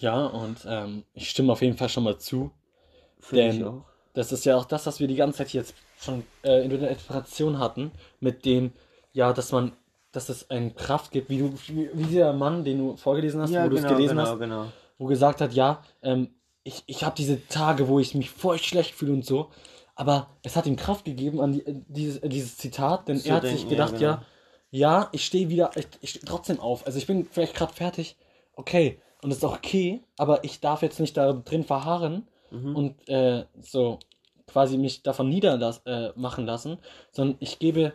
Ja, 0.00 0.26
und 0.26 0.66
ähm, 0.68 1.04
ich 1.14 1.30
stimme 1.30 1.52
auf 1.52 1.62
jeden 1.62 1.76
Fall 1.76 1.88
schon 1.88 2.04
mal 2.04 2.18
zu. 2.18 2.50
Finde 3.18 3.64
Denn-. 3.64 3.82
Das 4.14 4.32
ist 4.32 4.46
ja 4.46 4.56
auch 4.56 4.64
das, 4.64 4.86
was 4.86 4.98
wir 4.98 5.08
die 5.08 5.16
ganze 5.16 5.38
Zeit 5.38 5.52
jetzt 5.52 5.74
schon 6.00 6.24
äh, 6.42 6.64
in 6.64 6.70
der 6.70 6.90
Inspiration 6.90 7.58
hatten, 7.58 7.90
mit 8.20 8.46
dem, 8.46 8.72
ja, 9.12 9.32
dass 9.34 9.52
man, 9.52 9.72
dass 10.10 10.30
es 10.30 10.48
eine 10.48 10.70
Kraft 10.70 11.10
gibt, 11.10 11.28
wie 11.28 11.38
du, 11.38 11.52
wie, 11.66 11.90
wie 11.92 12.04
dieser 12.04 12.32
Mann, 12.32 12.64
den 12.64 12.78
du 12.78 12.96
vorgelesen 12.96 13.42
hast, 13.42 13.52
wo 13.52 13.68
du 13.68 13.76
es 13.76 13.86
gelesen 13.86 14.16
genau, 14.16 14.30
hast, 14.30 14.38
genau. 14.38 14.66
wo 14.98 15.06
gesagt 15.06 15.42
hat, 15.42 15.52
ja, 15.52 15.82
ähm, 16.02 16.30
ich, 16.62 16.82
ich 16.86 17.04
habe 17.04 17.14
diese 17.14 17.46
Tage, 17.46 17.88
wo 17.88 18.00
ich 18.00 18.14
mich 18.14 18.30
voll 18.30 18.58
schlecht 18.58 18.94
fühle 18.94 19.12
und 19.12 19.24
so, 19.24 19.50
aber 19.94 20.28
es 20.42 20.56
hat 20.56 20.66
ihm 20.66 20.76
Kraft 20.76 21.04
gegeben 21.04 21.40
an 21.40 21.52
die, 21.52 21.66
äh, 21.66 21.74
dieses, 21.88 22.18
äh, 22.18 22.28
dieses 22.28 22.56
Zitat, 22.56 23.08
denn 23.08 23.18
Zu 23.18 23.28
er 23.28 23.36
hat 23.36 23.42
denken, 23.44 23.56
sich 23.56 23.64
ja, 23.64 23.70
gedacht, 23.70 23.98
genau. 23.98 24.02
ja, 24.02 24.22
ja, 24.70 25.08
ich 25.12 25.24
stehe 25.24 25.48
wieder, 25.48 25.70
ich, 25.76 25.86
ich 26.00 26.10
stehe 26.10 26.24
trotzdem 26.24 26.58
auf. 26.58 26.86
Also 26.86 26.98
ich 26.98 27.06
bin 27.06 27.26
vielleicht 27.30 27.54
gerade 27.54 27.72
fertig, 27.72 28.16
okay, 28.54 28.98
und 29.26 29.30
das 29.30 29.38
ist 29.38 29.44
auch 29.44 29.56
okay, 29.56 30.04
aber 30.18 30.44
ich 30.44 30.60
darf 30.60 30.82
jetzt 30.82 31.00
nicht 31.00 31.16
da 31.16 31.32
drin 31.32 31.64
verharren 31.64 32.28
Mhm. 32.52 32.76
und 32.76 33.08
äh, 33.08 33.44
so 33.60 33.98
quasi 34.46 34.78
mich 34.78 35.02
davon 35.02 35.28
niederlassen 35.28 35.84
äh, 35.84 36.12
machen 36.14 36.46
lassen, 36.46 36.78
sondern 37.10 37.36
ich 37.40 37.58
gebe, 37.58 37.92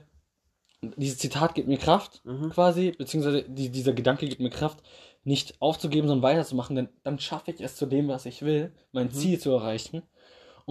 dieses 0.81 1.19
Zitat 1.19 1.55
gibt 1.55 1.69
mir 1.69 1.77
Kraft, 1.77 2.19
Mhm. 2.25 2.49
quasi, 2.49 2.91
beziehungsweise 2.91 3.43
die, 3.43 3.69
dieser 3.69 3.93
Gedanke 3.93 4.27
gibt 4.27 4.41
mir 4.41 4.49
Kraft, 4.49 4.79
nicht 5.23 5.61
aufzugeben, 5.61 6.09
sondern 6.09 6.23
weiterzumachen, 6.29 6.75
denn 6.75 6.89
dann 7.03 7.17
schaffe 7.17 7.51
ich 7.51 7.61
es 7.61 7.77
zu 7.77 7.85
dem, 7.85 8.09
was 8.09 8.25
ich 8.25 8.41
will, 8.41 8.73
mein 8.91 9.07
Mhm. 9.07 9.11
Ziel 9.11 9.39
zu 9.39 9.51
erreichen. 9.51 10.01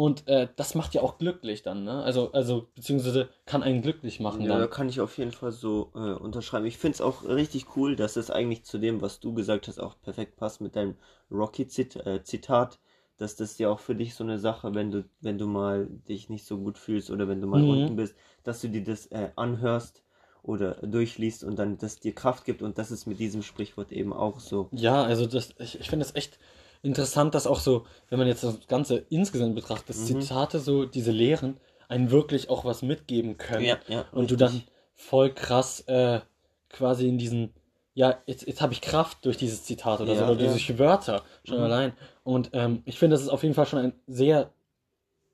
Und 0.01 0.27
äh, 0.29 0.49
das 0.57 0.75
macht 0.75 0.95
ja 0.95 1.03
auch 1.03 1.19
glücklich 1.19 1.63
dann, 1.63 1.85
ne? 1.85 2.03
Also, 2.03 2.33
also, 2.33 2.69
beziehungsweise 2.75 3.29
kann 3.47 3.63
einen 3.63 3.83
glücklich 3.83 4.19
machen 4.21 4.47
Ja, 4.47 4.57
da 4.59 4.67
dann. 4.67 4.69
kann 4.69 4.89
ich 4.89 5.01
auf 5.01 5.19
jeden 5.19 5.33
Fall 5.33 5.53
so 5.53 5.93
äh, 5.95 5.99
unterschreiben. 6.15 6.65
Ich 6.67 6.79
finde 6.79 6.95
es 6.95 7.01
auch 7.03 7.25
richtig 7.25 7.77
cool, 7.77 7.95
dass 7.97 8.17
es 8.17 8.31
eigentlich 8.31 8.65
zu 8.65 8.79
dem, 8.79 9.01
was 9.03 9.21
du 9.21 9.35
gesagt 9.35 9.69
hast, 9.69 9.79
auch 9.79 10.01
perfekt 10.01 10.37
passt 10.37 10.61
mit 10.63 10.75
deinem 10.77 10.97
Rocky-Zitat, 11.31 12.81
dass 13.19 13.37
das 13.37 13.59
ja 13.59 13.69
auch 13.69 13.79
für 13.81 13.95
dich 13.95 14.15
so 14.15 14.25
eine 14.25 14.39
Sache, 14.39 14.75
wenn 14.75 14.91
du, 14.91 15.05
wenn 15.21 15.37
du 15.39 15.47
mal 15.47 15.87
dich 16.09 16.29
nicht 16.31 16.47
so 16.47 16.59
gut 16.59 16.79
fühlst 16.79 17.11
oder 17.11 17.29
wenn 17.29 17.41
du 17.43 17.47
mal 17.47 17.63
Mhm. 17.63 17.65
unten 17.65 17.97
bist, 17.97 18.17
dass 18.45 18.61
du 18.63 18.69
dir 18.69 18.83
das 18.85 19.07
äh, 19.09 19.31
anhörst 19.37 20.03
oder 20.43 20.75
durchliest 20.87 21.45
und 21.45 21.59
dann 21.59 21.77
das 21.79 22.01
dir 22.01 22.15
Kraft 22.15 22.45
gibt 22.47 22.63
und 22.63 22.79
das 22.79 22.91
ist 22.91 23.07
mit 23.07 23.19
diesem 23.21 23.43
Sprichwort 23.43 23.93
eben 23.93 24.13
auch 24.15 24.41
so. 24.41 24.73
Ja, 24.73 25.03
also 25.05 25.27
das, 25.27 25.55
ich, 25.59 25.81
ich 25.81 25.89
finde 25.91 26.05
es 26.05 26.15
echt 26.15 26.39
interessant, 26.83 27.35
dass 27.35 27.47
auch 27.47 27.61
so, 27.61 27.87
wenn 28.09 28.19
man 28.19 28.29
jetzt 28.29 28.45
das 28.45 28.67
Ganze 28.69 29.05
insgesamt 29.11 29.55
betrachtet, 29.55 29.91
dass 29.91 29.99
Mhm. 30.09 30.21
Zitate 30.21 30.61
so, 30.61 30.85
diese 30.85 31.11
Lehren, 31.13 31.59
einen 31.89 32.11
wirklich 32.11 32.51
auch 32.51 32.65
was 32.65 32.83
mitgeben 32.83 33.37
können. 33.37 33.65
Ja, 33.65 33.79
ja, 33.89 34.05
Und 34.13 34.31
du 34.31 34.37
dann 34.37 34.63
voll 34.95 35.35
krass 35.35 35.81
äh, 35.89 36.21
quasi 36.69 37.09
in 37.09 37.19
diesen, 37.19 37.53
ja, 37.95 38.19
jetzt, 38.27 38.47
jetzt 38.47 38.63
habe 38.63 38.73
ich 38.73 38.81
Kraft 38.81 39.25
durch 39.25 39.37
dieses 39.37 39.65
Zitat 39.65 40.01
oder 40.01 40.15
so, 40.15 40.23
Ja, 40.23 40.31
oder 40.31 40.45
ja. 40.45 40.53
diese 40.55 40.79
Wörter 40.79 41.23
schon 41.45 41.59
Mhm. 41.59 41.65
allein. 41.65 41.93
Und 42.23 42.51
ähm, 42.53 42.83
ich 42.85 42.99
finde, 42.99 43.15
das 43.15 43.23
ist 43.23 43.29
auf 43.29 43.43
jeden 43.43 43.55
Fall 43.55 43.67
schon 43.67 43.81
ein 43.81 43.93
sehr 44.07 44.53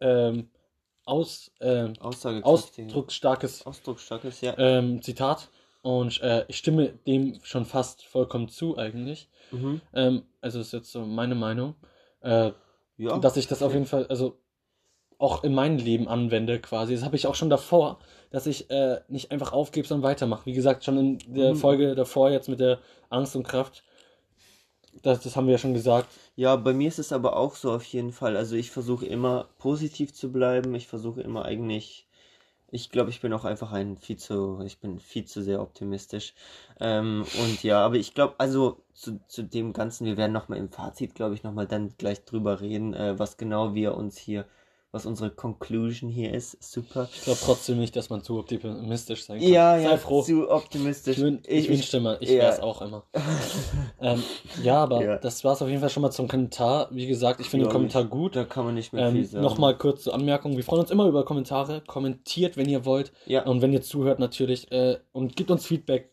ähm, 0.00 0.48
aus, 1.04 1.52
ähm, 1.60 1.92
ausdrucksstarkes 2.00 3.64
Ausdrucksstarkes, 3.64 4.40
ja. 4.40 4.54
ähm, 4.58 5.02
Zitat. 5.02 5.48
Und 5.82 6.20
äh, 6.22 6.44
ich 6.48 6.56
stimme 6.58 6.88
dem 7.06 7.38
schon 7.44 7.64
fast 7.64 8.04
vollkommen 8.04 8.48
zu 8.48 8.76
eigentlich. 8.76 9.28
Mhm. 9.50 9.80
Ähm, 9.94 10.22
also 10.40 10.60
ist 10.60 10.72
jetzt 10.72 10.90
so 10.92 11.04
meine 11.04 11.34
Meinung. 11.34 11.74
Äh, 12.20 12.52
Ja. 12.98 13.18
dass 13.18 13.36
ich 13.36 13.46
das 13.46 13.62
auf 13.62 13.72
jeden 13.74 13.86
Fall, 13.86 14.06
also 14.06 14.38
auch 15.18 15.44
in 15.44 15.54
meinem 15.54 15.78
Leben 15.78 16.08
anwende 16.08 16.60
quasi. 16.60 16.94
Das 16.94 17.04
habe 17.04 17.16
ich 17.16 17.26
auch 17.26 17.34
schon 17.34 17.50
davor, 17.50 17.98
dass 18.30 18.46
ich 18.46 18.70
äh, 18.70 19.00
nicht 19.08 19.30
einfach 19.30 19.52
aufgebe, 19.52 19.86
sondern 19.86 20.10
weitermache. 20.10 20.46
Wie 20.46 20.52
gesagt, 20.52 20.84
schon 20.84 20.98
in 20.98 21.34
der 21.34 21.52
Mhm. 21.54 21.56
Folge 21.56 21.94
davor 21.94 22.30
jetzt 22.30 22.48
mit 22.48 22.60
der 22.60 22.78
Angst 23.08 23.36
und 23.36 23.42
Kraft. 23.46 23.82
Das, 25.02 25.20
das 25.20 25.36
haben 25.36 25.46
wir 25.46 25.52
ja 25.52 25.58
schon 25.58 25.74
gesagt. 25.74 26.08
Ja, 26.36 26.56
bei 26.56 26.72
mir 26.72 26.88
ist 26.88 26.98
es 26.98 27.12
aber 27.12 27.36
auch 27.36 27.54
so 27.54 27.70
auf 27.72 27.84
jeden 27.84 28.12
Fall. 28.12 28.36
Also 28.36 28.56
ich 28.56 28.70
versuche 28.70 29.06
immer 29.06 29.48
positiv 29.58 30.12
zu 30.14 30.32
bleiben. 30.32 30.74
Ich 30.74 30.86
versuche 30.86 31.20
immer 31.20 31.44
eigentlich. 31.44 32.05
Ich 32.70 32.90
glaube, 32.90 33.10
ich 33.10 33.20
bin 33.20 33.32
auch 33.32 33.44
einfach 33.44 33.72
ein 33.72 33.96
viel 33.96 34.16
zu, 34.16 34.60
ich 34.64 34.78
bin 34.80 34.98
viel 34.98 35.24
zu 35.24 35.42
sehr 35.42 35.60
optimistisch. 35.60 36.34
Ähm, 36.80 37.24
und 37.40 37.62
ja, 37.62 37.84
aber 37.84 37.94
ich 37.96 38.12
glaube, 38.14 38.34
also 38.38 38.82
zu, 38.92 39.20
zu 39.28 39.42
dem 39.44 39.72
Ganzen, 39.72 40.04
wir 40.06 40.16
werden 40.16 40.32
nochmal 40.32 40.58
im 40.58 40.70
Fazit, 40.70 41.14
glaube 41.14 41.34
ich, 41.34 41.42
nochmal 41.44 41.66
dann 41.68 41.94
gleich 41.96 42.24
drüber 42.24 42.60
reden, 42.60 42.92
äh, 42.94 43.18
was 43.18 43.36
genau 43.36 43.74
wir 43.74 43.94
uns 43.96 44.16
hier, 44.18 44.46
was 44.96 45.06
unsere 45.06 45.30
Conclusion 45.30 46.10
hier 46.10 46.32
ist. 46.32 46.56
Super. 46.62 47.08
Ich 47.14 47.22
glaube 47.22 47.38
trotzdem 47.44 47.78
nicht, 47.78 47.94
dass 47.94 48.10
man 48.10 48.22
zu 48.22 48.38
optimistisch 48.38 49.24
sein 49.26 49.38
kann. 49.38 49.48
Ja, 49.48 49.76
Sei 49.78 49.82
ja, 49.84 49.96
froh. 49.98 50.22
zu 50.22 50.50
optimistisch. 50.50 51.18
Ich, 51.18 51.22
wün 51.22 51.42
ich, 51.46 51.68
wünschte 51.68 52.00
mal, 52.00 52.16
ich 52.20 52.30
ja. 52.30 52.38
wäre 52.38 52.52
es 52.52 52.60
auch 52.60 52.80
immer. 52.82 53.04
ähm, 54.00 54.22
ja, 54.62 54.82
aber 54.82 55.04
Ja. 55.04 55.18
das 55.18 55.44
war 55.44 55.52
es 55.52 55.62
auf 55.62 55.68
jeden 55.68 55.80
Fall 55.80 55.90
schon 55.90 56.02
mal 56.02 56.10
zum 56.10 56.26
Kommentar. 56.28 56.88
Wie 56.90 57.06
gesagt, 57.06 57.40
ich 57.40 57.48
finde 57.48 57.66
den 57.66 57.70
Glaub 57.70 57.82
ich. 57.84 57.92
Kommentar 57.92 58.04
gut. 58.04 58.34
Da 58.34 58.44
kann 58.44 58.64
man 58.64 58.74
nicht 58.74 58.92
mehr 58.92 59.10
viel 59.10 59.20
Ähm, 59.20 59.26
sagen. 59.26 59.44
Nochmal 59.44 59.76
kurz 59.76 60.02
zur 60.04 60.14
Anmerkung. 60.14 60.56
Wir 60.56 60.64
freuen 60.64 60.80
uns 60.80 60.90
immer 60.90 61.06
über 61.06 61.24
Kommentare. 61.24 61.82
Kommentiert, 61.86 62.56
wenn 62.56 62.68
ihr 62.68 62.84
wollt. 62.84 63.12
Ja. 63.26 63.44
Und 63.44 63.60
wenn 63.62 63.72
ihr 63.72 63.82
zuhört, 63.82 64.18
natürlich. 64.18 64.72
Äh, 64.72 64.98
und 65.12 65.36
gebt 65.36 65.50
uns 65.50 65.66
Feedback. 65.66 66.10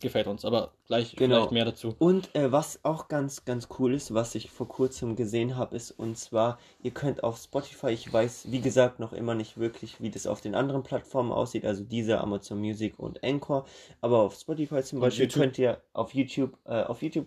Gefällt 0.00 0.26
uns. 0.26 0.44
Aber 0.44 0.72
gleich 0.86 1.16
Genau. 1.16 1.36
vielleicht 1.36 1.52
mehr 1.52 1.64
dazu. 1.64 1.94
Und 1.98 2.34
äh, 2.34 2.52
was 2.52 2.80
auch 2.84 3.08
ganz, 3.08 3.44
ganz 3.46 3.68
cool 3.78 3.94
ist, 3.94 4.12
was 4.12 4.34
ich 4.34 4.50
vor 4.50 4.68
kurzem 4.68 5.16
gesehen 5.16 5.56
habe, 5.56 5.74
ist, 5.76 5.92
und 5.92 6.18
zwar, 6.18 6.58
ihr 6.82 6.90
könnt 6.90 7.24
auf 7.24 7.38
Spotify, 7.38 7.88
ich 7.88 8.12
weiß, 8.12 8.50
wie 8.50 8.60
gesagt, 8.60 9.00
noch 9.00 9.14
immer 9.14 9.34
nicht 9.34 9.56
wirklich, 9.56 10.00
wie 10.02 10.10
das 10.10 10.26
auf 10.26 10.42
den 10.42 10.54
anderen 10.54 10.82
Plattformen 10.82 11.32
aussieht, 11.32 11.64
also 11.64 11.84
diese 11.84 12.20
Amazon 12.20 12.58
Music 12.60 12.98
und 12.98 13.24
Anchor, 13.24 13.64
aber 14.02 14.18
auf 14.18 14.34
Spotify 14.34 14.82
zum 14.82 15.00
Beispiel 15.00 15.24
YouTube. 15.24 15.42
könnt 15.42 15.58
ihr 15.58 15.82
auf 15.94 16.12
YouTube, 16.14 16.58
äh, 16.66 16.82
auf 16.82 17.00
YouTube 17.00 17.26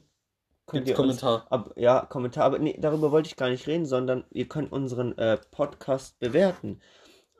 könnt 0.68 0.86
Gibt's 0.86 0.90
ihr 1.00 1.04
uns, 1.04 1.22
Kommentar. 1.22 1.48
ab, 1.50 1.74
ja, 1.78 2.06
Kommentar, 2.06 2.46
aber 2.46 2.60
nee, 2.60 2.78
darüber 2.80 3.12
wollte 3.12 3.28
ich 3.28 3.36
gar 3.38 3.50
nicht 3.50 3.66
reden, 3.66 3.88
sondern 3.88 4.24
ihr 4.30 4.48
könnt 4.48 4.72
unseren 4.72 5.18
äh, 5.18 5.38
Podcast 5.50 6.20
bewerten. 6.20 6.80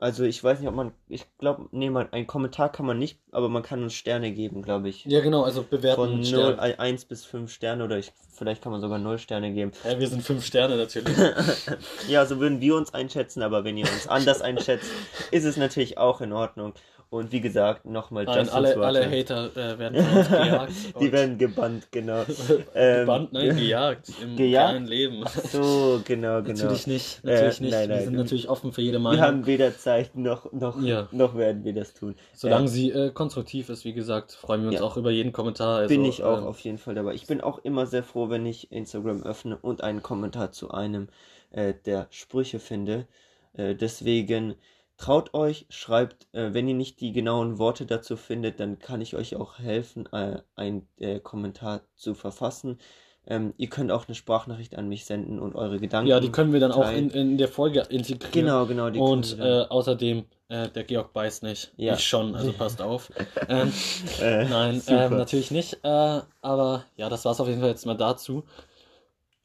Also 0.00 0.24
ich 0.24 0.42
weiß 0.42 0.58
nicht, 0.60 0.68
ob 0.68 0.74
man, 0.74 0.92
ich 1.08 1.26
glaube, 1.38 1.68
nee, 1.72 1.90
man, 1.90 2.10
ein 2.12 2.26
Kommentar 2.26 2.72
kann 2.72 2.86
man 2.86 2.98
nicht, 2.98 3.18
aber 3.32 3.50
man 3.50 3.62
kann 3.62 3.82
uns 3.82 3.92
Sterne 3.92 4.32
geben, 4.32 4.62
glaube 4.62 4.88
ich. 4.88 5.04
Ja, 5.04 5.20
genau. 5.20 5.42
Also 5.42 5.62
bewerten 5.62 5.96
Von 5.96 6.20
mit 6.20 6.30
0, 6.32 6.54
Sternen. 6.54 6.58
1 6.58 7.04
bis 7.04 7.26
5 7.26 7.52
Sterne 7.52 7.84
oder 7.84 7.98
ich, 7.98 8.10
vielleicht 8.32 8.62
kann 8.62 8.72
man 8.72 8.80
sogar 8.80 8.98
0 8.98 9.18
Sterne 9.18 9.52
geben. 9.52 9.72
Ja, 9.84 10.00
wir 10.00 10.08
sind 10.08 10.22
fünf 10.22 10.44
Sterne 10.44 10.76
natürlich. 10.76 11.14
Ja, 12.08 12.24
so 12.24 12.40
würden 12.40 12.60
wir 12.60 12.76
uns 12.76 12.94
einschätzen, 12.94 13.42
aber 13.42 13.62
wenn 13.64 13.76
ihr 13.76 13.86
uns 13.86 14.06
anders 14.08 14.40
einschätzt, 14.40 14.90
ist 15.30 15.44
es 15.44 15.58
natürlich 15.58 15.98
auch 15.98 16.22
in 16.22 16.32
Ordnung. 16.32 16.72
Und 17.12 17.32
wie 17.32 17.40
gesagt, 17.40 17.86
nochmal 17.86 18.24
Nein, 18.24 18.38
Justins 18.46 18.54
alle, 18.54 18.76
alle 18.86 19.10
Hater 19.10 19.50
äh, 19.56 19.78
werden 19.80 20.00
von 20.04 20.16
uns 20.18 20.28
gejagt. 20.28 20.72
Die 21.00 21.10
werden 21.12 21.38
gebannt, 21.38 21.88
genau. 21.90 22.22
Ähm, 22.74 23.00
Gebannt, 23.00 23.32
nein, 23.32 23.56
gejagt. 23.56 24.12
Im 24.22 24.36
Gejagt? 24.36 24.68
realen 24.70 24.86
Leben. 24.86 25.24
So, 25.50 26.00
genau, 26.04 26.40
genau. 26.40 26.54
Natürlich 26.62 26.86
nicht. 26.86 27.24
Äh, 27.24 27.34
Natürlich 27.34 27.60
nicht. 27.62 27.72
nein, 27.72 27.88
wir 27.88 27.96
nein, 27.96 28.04
sind 28.04 28.12
du- 28.14 28.18
natürlich 28.20 28.48
offen 28.48 28.72
für 28.72 28.80
jede 28.82 28.98
Wir 28.98 29.00
Meinung. 29.00 29.20
haben 29.22 29.46
weder 29.46 29.76
Zeit 29.76 30.14
noch, 30.16 30.52
noch, 30.52 30.80
Ja. 30.80 31.08
noch 31.10 31.36
werden 31.36 31.64
wir 31.64 31.74
das 31.74 31.94
tun. 31.94 32.14
Solange 32.32 32.66
Ja. 32.66 32.70
sie 32.70 32.90
äh, 32.92 33.10
konstruktiv 33.10 33.70
ist, 33.70 33.84
wie 33.84 33.92
gesagt, 33.92 34.30
freuen 34.30 34.62
wir 34.62 34.68
uns 34.68 34.78
Ja. 34.78 34.84
auch 34.86 34.96
über 34.96 35.10
jeden 35.10 35.32
Kommentar. 35.32 35.78
Also, 35.78 35.88
bin 35.92 36.04
ich 36.04 36.22
auch 36.22 36.38
ähm, 36.38 36.44
auf 36.44 36.60
jeden 36.60 36.78
Fall 36.78 36.94
dabei. 36.94 37.14
Ich 37.14 37.26
bin 37.26 37.40
auch 37.40 37.58
immer 37.64 37.86
sehr 37.86 38.04
froh, 38.04 38.30
wenn 38.30 38.46
ich 38.46 38.70
Instagram 38.70 39.24
öffne 39.24 39.58
und 39.60 39.82
einen 39.82 40.00
Kommentar 40.04 40.52
zu 40.52 40.70
einem 40.70 41.08
äh, 41.50 41.74
der 41.86 42.06
Sprüche 42.10 42.60
finde. 42.60 43.08
Äh, 43.54 43.74
deswegen 43.74 44.54
traut 45.00 45.32
euch, 45.32 45.66
schreibt, 45.70 46.26
äh, 46.32 46.52
wenn 46.52 46.68
ihr 46.68 46.74
nicht 46.74 47.00
die 47.00 47.12
genauen 47.12 47.58
Worte 47.58 47.86
dazu 47.86 48.16
findet, 48.16 48.60
dann 48.60 48.78
kann 48.78 49.00
ich 49.00 49.16
euch 49.16 49.34
auch 49.34 49.58
helfen, 49.58 50.06
äh, 50.12 50.42
einen 50.54 50.86
äh, 50.98 51.20
Kommentar 51.20 51.80
zu 51.96 52.14
verfassen. 52.14 52.78
Ähm, 53.26 53.54
ihr 53.56 53.68
könnt 53.68 53.90
auch 53.92 54.08
eine 54.08 54.14
Sprachnachricht 54.14 54.76
an 54.76 54.88
mich 54.88 55.06
senden 55.06 55.38
und 55.40 55.54
eure 55.54 55.78
Gedanken. 55.78 56.08
Ja, 56.08 56.20
die 56.20 56.30
können 56.30 56.52
wir 56.52 56.60
dann 56.60 56.72
auch 56.72 56.84
teilen. 56.84 57.10
in, 57.10 57.30
in 57.32 57.38
der 57.38 57.48
Folge 57.48 57.80
integrieren. 57.88 58.32
Genau, 58.32 58.66
genau. 58.66 58.90
Die 58.90 58.98
Und 58.98 59.38
äh, 59.38 59.62
außerdem, 59.68 60.24
äh, 60.48 60.68
der 60.68 60.84
Georg 60.84 61.12
beißt 61.12 61.42
nicht. 61.44 61.72
Ja. 61.76 61.94
Ich 61.94 62.06
schon, 62.06 62.34
also 62.34 62.52
passt 62.52 62.82
auf. 62.82 63.10
ähm, 63.48 63.72
äh, 64.20 64.44
nein, 64.44 64.82
ähm, 64.86 65.16
natürlich 65.16 65.50
nicht. 65.50 65.78
Äh, 65.82 66.20
aber 66.42 66.84
ja, 66.96 67.08
das 67.08 67.24
war's 67.24 67.40
auf 67.40 67.48
jeden 67.48 67.60
Fall 67.60 67.70
jetzt 67.70 67.86
mal 67.86 67.96
dazu. 67.96 68.44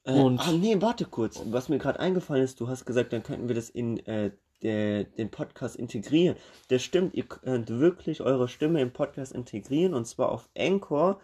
Äh, 0.03 0.13
Und- 0.13 0.39
ah, 0.39 0.51
nee, 0.51 0.75
warte 0.79 1.05
kurz. 1.05 1.41
Was 1.45 1.69
mir 1.69 1.77
gerade 1.77 1.99
eingefallen 1.99 2.43
ist, 2.43 2.59
du 2.59 2.67
hast 2.67 2.85
gesagt, 2.85 3.13
dann 3.13 3.23
könnten 3.23 3.47
wir 3.47 3.55
das 3.55 3.69
in 3.69 4.05
äh, 4.05 4.31
der, 4.63 5.03
den 5.03 5.29
Podcast 5.29 5.75
integrieren. 5.75 6.35
Das 6.69 6.83
stimmt, 6.83 7.13
ihr 7.13 7.23
könnt 7.25 7.69
wirklich 7.69 8.21
eure 8.21 8.47
Stimme 8.47 8.81
im 8.81 8.91
Podcast 8.91 9.33
integrieren 9.33 9.93
und 9.93 10.05
zwar 10.05 10.31
auf 10.31 10.49
Anchor. 10.57 11.19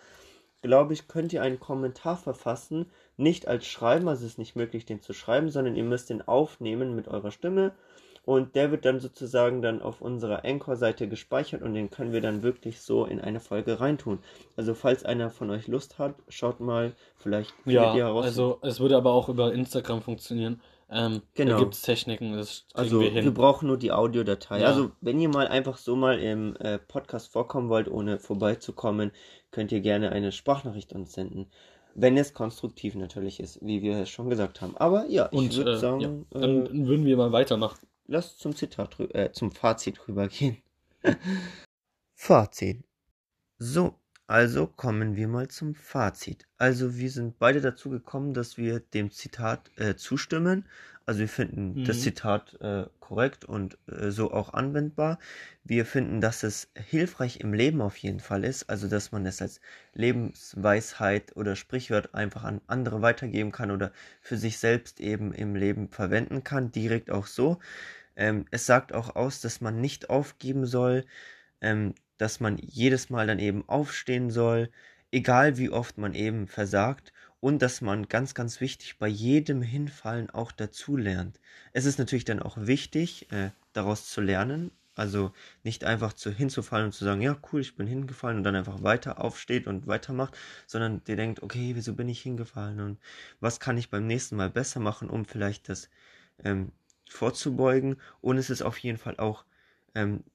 Glaube 0.62 0.94
ich, 0.94 1.08
könnt 1.08 1.34
ihr 1.34 1.42
einen 1.42 1.60
Kommentar 1.60 2.18
verfassen, 2.18 2.86
nicht 3.18 3.48
als 3.48 3.66
Schreiben, 3.66 4.08
also 4.08 4.26
es 4.26 4.34
ist 4.34 4.38
nicht 4.38 4.56
möglich, 4.56 4.86
den 4.86 5.02
zu 5.02 5.12
schreiben, 5.14 5.50
sondern 5.50 5.76
ihr 5.76 5.84
müsst 5.84 6.12
den 6.12 6.22
aufnehmen 6.28 6.96
mit 6.96 7.08
eurer 7.08 7.32
Stimme 7.32 7.72
und 8.24 8.56
der 8.56 8.70
wird 8.70 8.86
dann 8.86 9.00
sozusagen 9.00 9.64
dann 9.64 9.82
auf 9.82 10.02
unserer 10.02 10.46
Anchor-Seite 10.46 11.08
gespeichert 11.08 11.64
und 11.64 11.74
den 11.74 11.90
können 11.90 12.14
wir 12.14 12.22
dann 12.22 12.44
wirklich 12.44 12.82
so 12.82 13.06
in 13.06 13.20
eine 13.20 13.40
Folge 13.40 13.80
reintun. 13.80 14.20
Also 14.56 14.76
falls 14.76 15.04
einer 15.04 15.32
von 15.32 15.50
euch 15.50 15.68
Lust 15.68 15.98
hat, 15.98 16.14
schaut 16.30 16.60
mal, 16.60 16.94
vielleicht 17.18 17.52
findet 17.64 17.74
Ja, 17.74 17.96
ihr 17.96 18.06
heraus. 18.06 18.26
also 18.26 18.60
es 18.62 18.80
würde 18.80 18.98
aber 18.98 19.14
auch 19.14 19.30
über 19.30 19.52
Instagram 19.54 20.04
funktionieren. 20.04 20.62
Ähm, 20.92 21.22
Genau. 21.36 21.54
Da 21.54 21.60
gibt's 21.60 21.82
Techniken, 21.82 22.34
das 22.34 22.68
kriegen 22.76 22.80
Also 22.80 23.00
wir 23.00 23.14
wir, 23.14 23.22
hin. 23.22 23.34
brauchen 23.34 23.68
nur 23.68 23.78
die 23.78 23.92
Audiodatei. 23.92 24.60
Ja. 24.62 24.68
Also 24.68 24.92
wenn 25.02 25.20
ihr 25.20 25.30
mal 25.30 25.48
einfach 25.48 25.78
so 25.78 25.96
mal 25.96 26.20
im 26.20 26.56
äh, 26.58 26.78
Podcast 26.80 27.32
vorkommen 27.32 27.70
wollt, 27.70 27.88
ohne 27.90 28.20
vorbeizukommen, 28.20 29.12
könnt 29.52 29.72
ihr 29.72 29.82
gerne 29.82 30.12
eine 30.12 30.32
Sprachnachricht 30.32 30.94
uns 30.94 31.14
senden. 31.14 31.50
Wenn 31.96 32.18
es 32.18 32.34
konstruktiv 32.34 32.96
natürlich 32.96 33.40
ist, 33.40 33.60
wie 33.66 33.82
wir 33.82 33.98
es 33.98 34.10
schon 34.10 34.30
gesagt 34.30 34.62
haben. 34.62 34.78
Aber 34.78 35.06
ja, 35.08 35.30
ich 35.32 35.38
Und 35.38 35.56
würde 35.56 35.74
äh, 35.74 35.78
sagen, 35.78 36.28
ja, 36.34 36.40
äh, 36.40 36.42
dann 36.42 36.88
würden 36.88 37.06
wir 37.06 37.18
mal 37.18 37.32
weitermachen. 37.32 37.88
lasst 38.08 38.40
zum 38.40 38.56
Zitat 38.56 39.00
äh, 39.00 39.32
zum 39.32 39.52
Fazit 39.52 40.08
rübergehen. 40.08 40.58
Fazit. 42.16 42.84
So, 43.60 43.96
also 44.32 44.68
kommen 44.68 45.16
wir 45.18 45.28
mal 45.28 45.50
zum 45.50 45.76
Fazit. 45.76 46.48
Also 46.58 46.98
wir 46.98 47.10
sind 47.12 47.38
beide 47.38 47.60
dazu 47.62 47.90
gekommen, 47.90 48.34
dass 48.34 48.58
wir 48.58 48.80
dem 48.80 49.12
Zitat 49.12 49.70
äh, 49.78 49.96
zustimmen. 49.96 50.66
Also 51.06 51.20
wir 51.22 51.28
finden 51.28 51.76
Mhm. 51.76 51.84
das 51.84 52.00
Zitat 52.02 52.54
äh, 52.62 52.86
korrekt 53.02 53.44
und 53.44 53.78
äh, 53.88 54.10
so 54.12 54.32
auch 54.32 54.54
anwendbar. 54.54 55.20
Wir 55.66 55.86
finden, 55.86 56.22
dass 56.22 56.44
es 56.44 56.72
hilfreich 56.78 57.42
im 57.42 57.54
Leben 57.54 57.82
auf 57.82 57.98
jeden 57.98 58.22
Fall 58.22 58.46
ist. 58.46 58.70
Also 58.70 58.88
dass 58.88 59.12
man 59.12 59.26
es 59.26 59.42
als 59.42 59.60
Lebensweisheit 59.94 61.36
oder 61.36 61.56
Sprichwort 61.58 62.14
einfach 62.16 62.44
an 62.46 62.62
andere 62.68 63.02
weitergeben 63.02 63.52
kann 63.52 63.70
oder 63.72 63.92
für 64.22 64.38
sich 64.38 64.60
selbst 64.60 65.02
eben 65.02 65.34
im 65.34 65.56
Leben 65.56 65.90
verwenden 65.90 66.44
kann. 66.46 66.72
Direkt 66.72 67.12
auch 67.12 67.28
so. 67.28 67.60
Ähm, 68.16 68.46
es 68.52 68.66
sagt 68.66 68.94
auch 68.94 69.16
aus, 69.16 69.42
dass 69.42 69.62
man 69.62 69.82
nicht 69.82 70.10
aufgeben 70.10 70.66
soll, 70.66 71.06
ähm, 71.62 71.94
dass 72.22 72.40
man 72.40 72.60
jedes 72.60 73.10
Mal 73.10 73.26
dann 73.26 73.40
eben 73.40 73.68
aufstehen 73.68 74.30
soll, 74.30 74.70
egal 75.12 75.58
wie 75.58 75.72
oft 75.72 75.98
man 75.98 76.14
eben 76.14 76.46
versagt 76.48 77.14
und 77.40 77.64
dass 77.64 77.82
man 77.82 78.10
ganz, 78.10 78.36
ganz 78.36 78.62
wichtig 78.62 79.00
bei 79.00 79.08
jedem 79.08 79.64
Hinfallen 79.64 80.30
auch 80.30 80.52
dazu 80.52 80.96
lernt. 80.98 81.40
Es 81.74 81.86
ist 81.86 81.98
natürlich 81.98 82.24
dann 82.24 82.40
auch 82.40 82.58
wichtig, 82.60 83.32
äh, 83.32 83.50
daraus 83.74 84.08
zu 84.08 84.22
lernen, 84.22 84.70
also 84.94 85.34
nicht 85.64 85.84
einfach 85.84 86.14
zu 86.14 86.30
hinzufallen 86.30 86.86
und 86.86 86.92
zu 86.92 87.06
sagen, 87.06 87.22
ja 87.22 87.36
cool, 87.52 87.62
ich 87.62 87.76
bin 87.76 87.88
hingefallen 87.88 88.38
und 88.38 88.44
dann 88.44 88.56
einfach 88.56 88.84
weiter 88.84 89.20
aufsteht 89.20 89.66
und 89.66 89.88
weitermacht, 89.88 90.38
sondern 90.68 91.04
der 91.06 91.16
denkt, 91.16 91.42
okay, 91.42 91.72
wieso 91.74 91.96
bin 91.96 92.08
ich 92.08 92.22
hingefallen 92.22 92.82
und 92.82 93.00
was 93.40 93.60
kann 93.60 93.80
ich 93.80 93.90
beim 93.90 94.06
nächsten 94.06 94.36
Mal 94.36 94.52
besser 94.52 94.80
machen, 94.80 95.10
um 95.10 95.26
vielleicht 95.26 95.70
das 95.70 95.90
ähm, 96.44 96.72
vorzubeugen. 97.10 97.96
Und 98.22 98.38
es 98.38 98.52
ist 98.52 98.62
auf 98.62 98.78
jeden 98.78 99.00
Fall 99.00 99.18
auch 99.18 99.44
ähm, 99.96 100.18
äh, 100.18 100.31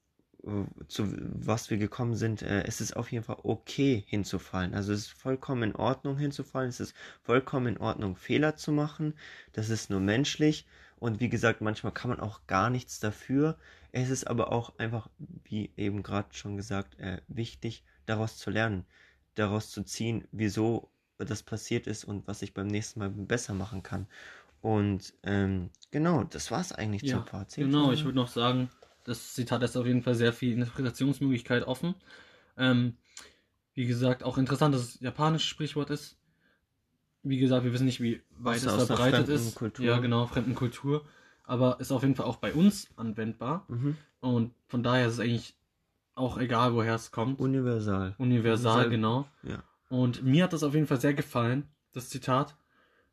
zu 0.89 1.13
was 1.19 1.71
wir 1.71 1.77
gekommen 1.79 2.15
sind, 2.15 2.43
äh, 2.43 2.63
es 2.65 2.81
ist 2.81 2.97
auf 2.97 3.11
jeden 3.13 3.25
Fall 3.25 3.39
okay 3.43 4.05
hinzufallen. 4.07 4.75
Also 4.75 4.93
es 4.93 5.01
ist 5.01 5.13
vollkommen 5.13 5.71
in 5.71 5.77
Ordnung 5.77 6.17
hinzufallen, 6.19 6.69
es 6.69 6.81
ist 6.81 6.95
vollkommen 7.23 7.67
in 7.67 7.79
Ordnung 7.79 8.17
Fehler 8.17 8.57
zu 8.57 8.73
machen, 8.73 9.15
das 9.53 9.71
ist 9.71 9.91
nur 9.91 10.01
menschlich 10.01 10.67
und 10.99 11.20
wie 11.20 11.29
gesagt, 11.29 11.61
manchmal 11.61 11.93
kann 11.93 12.11
man 12.11 12.20
auch 12.20 12.47
gar 12.47 12.70
nichts 12.70 13.01
dafür. 13.01 13.59
Es 13.93 14.11
ist 14.11 14.27
aber 14.27 14.53
auch 14.53 14.79
einfach, 14.79 15.09
wie 15.45 15.70
eben 15.77 16.03
gerade 16.03 16.29
schon 16.35 16.57
gesagt, 16.57 16.99
äh, 16.99 17.20
wichtig, 17.29 17.85
daraus 18.07 18.37
zu 18.39 18.51
lernen, 18.51 18.85
daraus 19.35 19.70
zu 19.70 19.83
ziehen, 19.83 20.27
wieso 20.33 20.91
das 21.18 21.43
passiert 21.43 21.87
ist 21.87 22.05
und 22.05 22.27
was 22.29 22.43
ich 22.43 22.55
beim 22.55 22.66
nächsten 22.66 23.01
Mal 23.01 23.11
besser 23.11 23.55
machen 23.55 23.83
kann. 23.83 24.07
Und 24.61 25.14
ähm, 25.23 25.70
genau, 25.91 26.25
das 26.25 26.51
war 26.51 26.61
es 26.61 26.73
eigentlich 26.73 27.03
Ja, 27.03 27.18
zum 27.18 27.27
Fazit. 27.27 27.64
Genau, 27.64 27.93
ich 27.93 28.05
würde 28.05 28.16
noch 28.16 28.29
sagen, 28.29 28.70
das 29.07 29.35
Zitat 29.35 29.63
ist 29.63 29.77
auf 29.77 29.87
jeden 29.87 30.03
Fall 30.03 30.15
sehr 30.15 30.33
viel 30.33 30.53
Interpretationsmöglichkeit 30.53 31.65
offen. 31.67 31.95
Ähm, 32.59 32.97
wie 33.75 33.87
gesagt, 33.87 34.25
auch 34.25 34.37
interessant, 34.37 34.75
dass 34.75 34.83
es 34.83 35.01
japanisches 35.01 35.49
Sprichwort 35.49 35.91
ist. 35.91 36.19
Wie 37.23 37.39
gesagt, 37.39 37.65
wir 37.65 37.73
wissen 37.73 37.87
nicht, 37.87 38.01
wie 38.01 38.23
weit 38.39 38.57
es 38.57 38.65
verbreitet 38.65 39.29
ist. 39.29 39.55
Kultur. 39.55 39.85
Ja, 39.85 39.99
genau, 39.99 40.27
fremden 40.27 40.55
Kultur. 40.55 41.05
Aber 41.45 41.79
ist 41.79 41.93
auf 41.93 42.03
jeden 42.03 42.17
Fall 42.17 42.27
auch 42.27 42.37
bei 42.37 42.53
uns 42.53 42.89
anwendbar. 42.97 43.65
Mhm. 43.69 43.97
Und 44.21 44.55
von 44.67 44.83
daher 44.83 45.07
ist 45.07 45.15
es 45.15 45.21
eigentlich 45.21 45.55
auch 46.17 46.39
egal, 46.39 46.75
woher 46.75 46.95
es 46.97 47.13
kommt. 47.13 47.39
Universal. 47.39 48.17
Universal, 48.19 48.87
Universal. 48.87 48.91
genau. 48.91 49.29
Ja. 49.45 49.63
Und 49.89 50.25
mir 50.25 50.45
hat 50.45 50.53
das 50.53 50.65
auf 50.65 50.75
jeden 50.75 50.87
Fall 50.87 51.01
sehr 51.01 51.15
gefallen, 51.15 51.69
das 51.93 52.09
Zitat. 52.09 52.57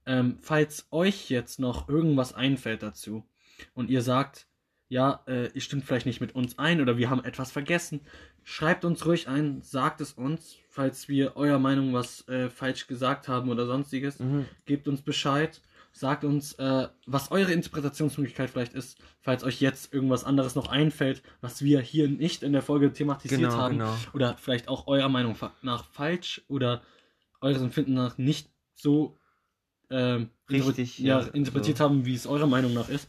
Ähm, 0.07 0.37
falls 0.41 0.87
euch 0.89 1.29
jetzt 1.29 1.59
noch 1.59 1.87
irgendwas 1.87 2.33
einfällt 2.33 2.81
dazu 2.81 3.27
und 3.75 3.89
ihr 3.91 4.01
sagt, 4.01 4.47
ja, 4.93 5.21
äh, 5.25 5.47
ihr 5.53 5.61
stimmt 5.61 5.85
vielleicht 5.85 6.05
nicht 6.05 6.21
mit 6.21 6.35
uns 6.35 6.59
ein 6.59 6.79
oder 6.79 6.97
wir 6.97 7.09
haben 7.09 7.25
etwas 7.25 7.51
vergessen, 7.51 8.01
schreibt 8.43 8.85
uns 8.85 9.07
ruhig 9.07 9.27
ein, 9.27 9.63
sagt 9.63 10.01
es 10.01 10.13
uns, 10.13 10.57
falls 10.69 11.07
wir 11.07 11.35
eurer 11.35 11.57
Meinung 11.57 11.93
was 11.93 12.27
äh, 12.27 12.51
falsch 12.51 12.85
gesagt 12.85 13.27
haben 13.27 13.49
oder 13.49 13.65
sonstiges. 13.65 14.19
Mhm. 14.19 14.45
Gebt 14.65 14.87
uns 14.87 15.01
Bescheid, 15.01 15.61
sagt 15.93 16.23
uns, 16.23 16.53
äh, 16.53 16.89
was 17.07 17.31
eure 17.31 17.53
Interpretationsmöglichkeit 17.53 18.51
vielleicht 18.51 18.75
ist, 18.75 18.99
falls 19.19 19.43
euch 19.43 19.59
jetzt 19.61 19.91
irgendwas 19.91 20.25
anderes 20.25 20.53
noch 20.53 20.67
einfällt, 20.67 21.23
was 21.41 21.63
wir 21.63 21.81
hier 21.81 22.07
nicht 22.07 22.43
in 22.43 22.53
der 22.53 22.61
Folge 22.61 22.93
thematisiert 22.93 23.41
Genau, 23.41 23.53
haben 23.53 23.79
genau. 23.79 23.95
oder 24.13 24.37
vielleicht 24.37 24.67
auch 24.67 24.85
eurer 24.85 25.09
Meinung 25.09 25.35
nach 25.63 25.85
falsch 25.85 26.43
oder 26.47 26.83
eures 27.41 27.63
Empfinden 27.63 27.95
nach 27.95 28.19
nicht 28.19 28.51
so 28.75 29.17
ähm, 29.89 30.29
Richtig, 30.51 30.99
ja, 30.99 31.21
ja, 31.21 31.27
interpretiert 31.29 31.79
so. 31.79 31.83
haben, 31.83 32.05
wie 32.05 32.13
es 32.13 32.27
eurer 32.27 32.47
Meinung 32.47 32.75
nach 32.75 32.89
ist. 32.89 33.07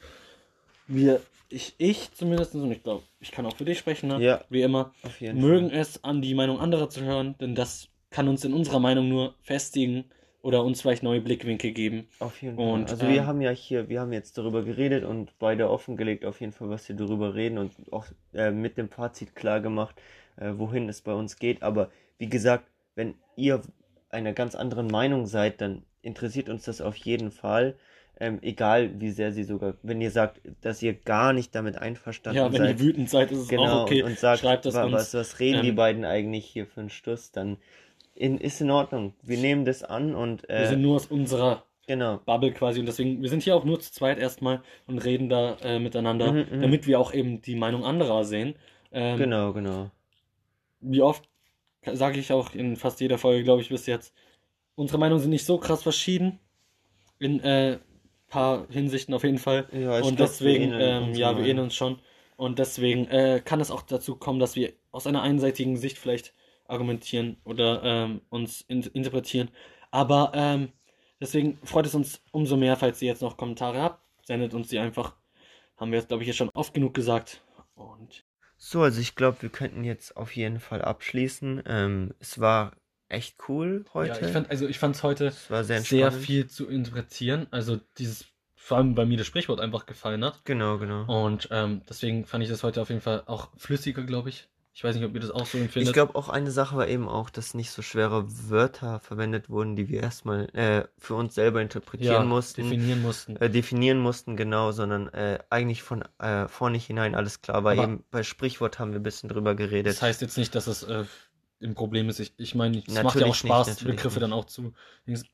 Wir, 0.87 1.20
ich, 1.55 1.74
ich 1.78 2.12
zumindest, 2.12 2.55
und 2.55 2.70
ich 2.70 2.82
glaube, 2.82 3.02
ich 3.20 3.30
kann 3.30 3.46
auch 3.46 3.57
für 3.57 3.64
dich 3.64 3.78
sprechen, 3.78 4.09
ne? 4.09 4.20
Ja. 4.20 4.44
wie 4.50 4.62
immer, 4.62 4.92
mögen 5.20 5.70
Fall. 5.70 5.78
es, 5.78 6.02
an 6.02 6.20
die 6.20 6.34
Meinung 6.34 6.59
anderer 6.59 6.90
zu 6.90 7.02
hören, 7.02 7.36
denn 7.40 7.55
das 7.55 7.88
kann 8.11 8.28
uns 8.28 8.44
in 8.44 8.52
unserer 8.52 8.80
Meinung 8.80 9.09
nur 9.09 9.34
festigen 9.42 10.05
oder 10.42 10.62
uns 10.62 10.82
vielleicht 10.82 11.02
neue 11.02 11.20
Blickwinkel 11.20 11.72
geben. 11.72 12.07
Auf 12.18 12.42
jeden 12.42 12.59
Und, 12.59 12.90
Fall. 12.90 12.98
Also 12.98 13.09
wir 13.09 13.20
ähm, 13.20 13.26
haben 13.26 13.40
ja 13.40 13.50
hier, 13.50 13.88
wir 13.88 14.00
haben 14.00 14.12
jetzt 14.12 14.36
darüber 14.36 14.62
geredet 14.62 15.05
und 15.05 15.38
beide 15.38 15.70
offengelegt 15.70 16.24
auf 16.24 16.40
jeden 16.40 16.52
Fall, 16.52 16.68
was 16.68 16.88
wir 16.88 16.96
darüber 16.96 17.34
reden 17.34 17.57
und 17.59 17.72
auch 17.92 18.07
äh, 18.34 18.50
mit 18.50 18.76
dem 18.76 18.90
Fazit 18.90 19.34
klar 19.34 19.61
gemacht, 19.61 19.94
äh, 20.36 20.52
wohin 20.57 20.88
es 20.88 21.00
bei 21.00 21.14
uns 21.14 21.38
geht. 21.38 21.62
Aber 21.62 21.90
wie 22.18 22.28
gesagt, 22.28 22.66
wenn 22.94 23.14
ihr 23.36 23.62
einer 24.11 24.32
ganz 24.32 24.55
anderen 24.55 24.88
Meinung 24.88 25.26
seid, 25.26 25.61
dann 25.61 25.82
interessiert 26.02 26.48
uns 26.48 26.64
das 26.64 26.80
auf 26.80 26.96
jeden 26.96 27.30
Fall. 27.30 27.76
Ähm, 28.20 28.38
egal 28.42 29.00
wie 29.00 29.10
sehr 29.10 29.32
sie 29.32 29.42
sogar, 29.42 29.74
wenn 29.82 30.00
ihr 30.00 30.10
sagt, 30.12 30.40
dass 30.60 30.80
ihr 30.82 30.94
gar 30.94 31.32
nicht 31.32 31.54
damit 31.54 31.76
einverstanden 31.76 32.36
Ja, 32.36 32.52
wenn 32.52 32.58
seid. 32.58 32.78
ihr 32.78 32.80
wütend 32.86 33.10
seid, 33.10 33.32
ist 33.32 33.38
es 33.40 33.48
genau, 33.48 33.64
auch 33.64 33.82
okay. 33.82 34.02
und, 34.02 34.10
und 34.10 34.18
sagt, 34.18 34.40
Schreibt 34.40 34.66
es 34.66 34.74
wa- 34.74 34.84
uns. 34.84 34.92
was, 34.92 35.14
was 35.14 35.40
reden 35.40 35.62
die 35.62 35.70
Ähm, 35.70 35.74
beiden 35.76 36.04
eigentlich 36.04 36.44
hier 36.46 36.66
für 36.66 36.80
einen 36.80 36.90
Stuss, 36.90 37.32
dann 37.32 37.56
in, 38.14 38.38
ist 38.38 38.60
in 38.60 38.70
Ordnung. 38.70 39.14
Wir 39.22 39.38
nehmen 39.38 39.64
das 39.64 39.82
an 39.82 40.14
und 40.14 40.48
Wir 40.48 40.56
äh, 40.56 40.66
sind 40.68 40.82
nur 40.82 40.94
aus 40.96 41.06
unserer 41.06 41.64
genau. 41.88 42.18
Bubble 42.24 42.52
quasi 42.52 42.78
und 42.78 42.86
deswegen, 42.86 43.20
wir 43.20 43.28
sind 43.28 43.42
hier 43.42 43.56
auch 43.56 43.64
nur 43.64 43.80
zu 43.80 43.92
zweit 43.92 44.18
erstmal 44.18 44.62
und 44.86 44.98
reden 44.98 45.28
da 45.28 45.56
äh, 45.62 45.80
miteinander, 45.80 46.32
Mhm, 46.32 46.46
mhm. 46.58 46.62
damit 46.62 46.86
wir 46.86 47.00
auch 47.00 47.12
eben 47.12 47.42
die 47.42 47.56
Meinung 47.56 47.84
anderer 47.84 48.24
sehen. 48.24 48.54
Ähm, 48.92 49.18
Genau, 49.18 49.52
genau. 49.52 49.90
Wie 50.80 51.02
oft 51.02 51.24
sage 51.92 52.20
ich 52.20 52.32
auch 52.32 52.54
in 52.54 52.76
fast 52.76 53.00
jeder 53.00 53.18
Folge, 53.18 53.42
glaube 53.42 53.60
ich, 53.62 53.68
bis 53.70 53.86
jetzt, 53.86 54.14
unsere 54.76 54.98
Meinungen 54.98 55.20
sind 55.20 55.30
nicht 55.30 55.46
so 55.46 55.58
krass 55.58 55.82
verschieden. 55.82 56.38
In 57.18 57.40
äh, 57.40 57.78
paar 58.35 58.66
Hinsichten 58.68 59.14
auf 59.14 59.22
jeden 59.22 59.39
Fall. 59.39 59.68
Ja, 59.72 59.99
und 59.99 60.16
glaub, 60.16 60.28
deswegen, 60.28 60.72
wir 60.72 60.80
ähm, 60.80 61.14
ja, 61.14 61.37
wir 61.37 61.45
ähneln 61.45 61.66
uns 61.66 61.76
schon. 61.76 62.01
Und 62.37 62.59
deswegen 62.59 63.07
äh, 63.07 63.41
kann 63.45 63.61
es 63.61 63.70
auch 63.70 63.82
dazu 63.82 64.16
kommen, 64.16 64.41
dass 64.41 64.57
wir 64.57 64.72
aus 64.91 65.07
einer 65.07 65.22
einseitigen 65.22 65.76
Sicht 65.76 65.99
vielleicht 65.99 66.35
argumentieren 66.66 67.37
oder 67.45 67.82
ähm, 67.85 68.22
uns 68.30 68.62
in 68.62 68.82
interpretieren. 68.82 69.51
Aber 69.93 70.32
ähm, 70.35 70.72
deswegen 71.20 71.59
freut 71.64 71.87
es 71.87 71.95
uns 71.95 72.22
umso 72.32 72.57
mehr, 72.57 72.76
falls 72.76 73.01
ihr 73.03 73.09
jetzt 73.09 73.22
noch 73.22 73.37
Kommentare 73.37 73.80
habt. 73.80 74.03
Sendet 74.26 74.53
uns 74.53 74.68
die 74.68 74.78
einfach. 74.80 75.14
Haben 75.76 75.93
wir 75.93 75.99
jetzt, 75.99 76.09
glaube 76.09 76.24
ich, 76.24 76.26
jetzt 76.26 76.37
schon 76.37 76.51
oft 76.55 76.74
genug 76.74 76.93
gesagt. 76.95 77.41
Und 77.76 78.24
So, 78.57 78.82
also 78.82 79.01
ich 79.01 79.14
glaube, 79.14 79.43
wir 79.43 79.51
könnten 79.51 79.85
jetzt 79.85 80.16
auf 80.16 80.35
jeden 80.35 80.59
Fall 80.59 80.82
abschließen. 80.82 81.62
Ähm, 81.66 82.14
es 82.18 82.41
war 82.41 82.72
echt 83.14 83.36
cool 83.48 83.84
heute. 83.94 84.20
ja, 84.20 84.26
ich 84.26 84.32
fand, 84.32 84.50
also 84.50 84.66
ich 84.68 84.78
fand 84.78 84.96
es 84.96 85.02
heute 85.02 85.30
sehr 85.30 85.80
sehr 85.80 86.12
viel 86.12 86.46
zu 86.46 86.68
interpretieren. 86.68 87.46
Also 87.50 87.80
dieses, 87.98 88.26
vor 88.54 88.76
allem 88.78 88.94
bei 88.94 89.06
mir 89.06 89.16
das 89.18 89.26
Sprichwort 89.26 89.60
einfach 89.60 89.86
gefallen 89.86 90.24
hat. 90.24 90.40
Genau, 90.44 90.78
genau. 90.78 91.24
Und 91.24 91.48
ähm, 91.50 91.82
deswegen 91.88 92.24
fand 92.26 92.44
ich 92.44 92.50
das 92.50 92.62
heute 92.62 92.82
auf 92.82 92.88
jeden 92.90 93.00
Fall 93.00 93.22
auch 93.26 93.48
flüssiger, 93.56 94.02
glaube 94.02 94.28
ich. 94.28 94.48
Ich 94.76 94.82
weiß 94.82 94.96
nicht, 94.96 95.04
ob 95.04 95.14
ihr 95.14 95.20
das 95.20 95.30
auch 95.30 95.46
so 95.46 95.56
empfindet. 95.56 95.90
Ich 95.90 95.92
glaube 95.92 96.16
auch 96.16 96.28
eine 96.28 96.50
Sache 96.50 96.76
war 96.76 96.88
eben 96.88 97.08
auch, 97.08 97.30
dass 97.30 97.54
nicht 97.54 97.70
so 97.70 97.80
schwere 97.80 98.26
Wörter 98.50 98.98
verwendet 98.98 99.48
wurden, 99.48 99.76
die 99.76 99.88
wir 99.88 100.02
erstmal 100.02 100.48
äh, 100.52 100.88
für 100.98 101.14
uns 101.14 101.36
selber 101.36 101.62
interpretieren 101.62 102.12
ja, 102.12 102.24
mussten, 102.24 102.62
definieren 102.68 103.00
mussten. 103.00 103.36
äh, 103.36 103.48
definieren 103.48 103.98
mussten, 104.00 104.36
genau, 104.36 104.72
sondern 104.72 105.10
äh, 105.10 105.38
eigentlich 105.48 105.84
von 105.84 106.02
äh, 106.18 106.48
vornherein 106.48 107.14
alles 107.14 107.40
klar 107.40 107.62
war. 107.62 107.74
Aber- 107.74 107.84
eben 107.84 108.04
bei 108.10 108.24
Sprichwort 108.24 108.80
haben 108.80 108.90
wir 108.90 108.98
ein 108.98 109.04
bisschen 109.04 109.28
drüber 109.28 109.54
geredet. 109.54 109.92
Das 109.94 110.02
heißt 110.02 110.20
jetzt 110.22 110.36
nicht, 110.36 110.56
dass 110.56 110.66
es 110.66 110.82
ein 111.62 111.74
Problem 111.74 112.09
ist. 112.09 112.20
Ich, 112.20 112.34
ich 112.36 112.55
meine, 112.55 112.82
es 112.86 113.02
macht 113.02 113.16
ja 113.16 113.22
auch 113.22 113.28
nicht, 113.28 113.38
Spaß, 113.38 113.68
natürlich 113.68 113.96
Begriffe 113.96 114.20
nicht. 114.20 114.22
dann 114.22 114.32
auch 114.32 114.44
zu, 114.46 114.72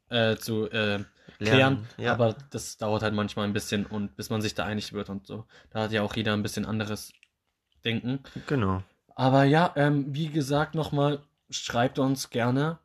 äh, 0.09 0.37
zu 0.37 0.71
äh, 0.71 1.01
klären. 1.39 1.87
Ja. 1.97 2.13
Aber 2.13 2.37
das 2.51 2.77
dauert 2.77 3.03
halt 3.03 3.15
manchmal 3.15 3.47
ein 3.47 3.53
bisschen 3.53 3.87
und 3.87 4.17
bis 4.17 4.31
man 4.31 4.41
sich 4.41 4.55
da 4.55 4.65
einig 4.65 4.93
wird 4.93 5.09
und 5.09 5.27
so. 5.27 5.45
Da 5.71 5.83
hat 5.83 5.93
ja 5.93 6.03
auch 6.03 6.15
jeder 6.15 6.33
ein 6.33 6.43
bisschen 6.43 6.67
anderes 6.67 7.13
Denken. 7.85 8.21
Genau. 8.47 8.83
Aber 9.15 9.45
ja, 9.45 9.73
ähm, 9.77 10.07
wie 10.15 10.29
gesagt, 10.29 10.75
nochmal, 10.75 11.23
schreibt 11.51 11.99
uns 11.99 12.31
gerne. 12.31 12.79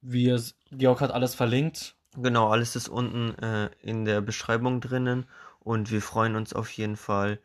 Wir, 0.00 0.40
Georg 0.70 1.00
hat 1.00 1.10
alles 1.10 1.34
verlinkt. 1.34 1.96
Genau, 2.16 2.48
alles 2.48 2.76
ist 2.76 2.88
unten 2.88 3.36
äh, 3.42 3.70
in 3.80 4.04
der 4.04 4.20
Beschreibung 4.20 4.80
drinnen 4.80 5.26
und 5.60 5.90
wir 5.90 6.02
freuen 6.02 6.36
uns 6.36 6.52
auf 6.52 6.70
jeden 6.70 6.96
Fall 6.96 7.40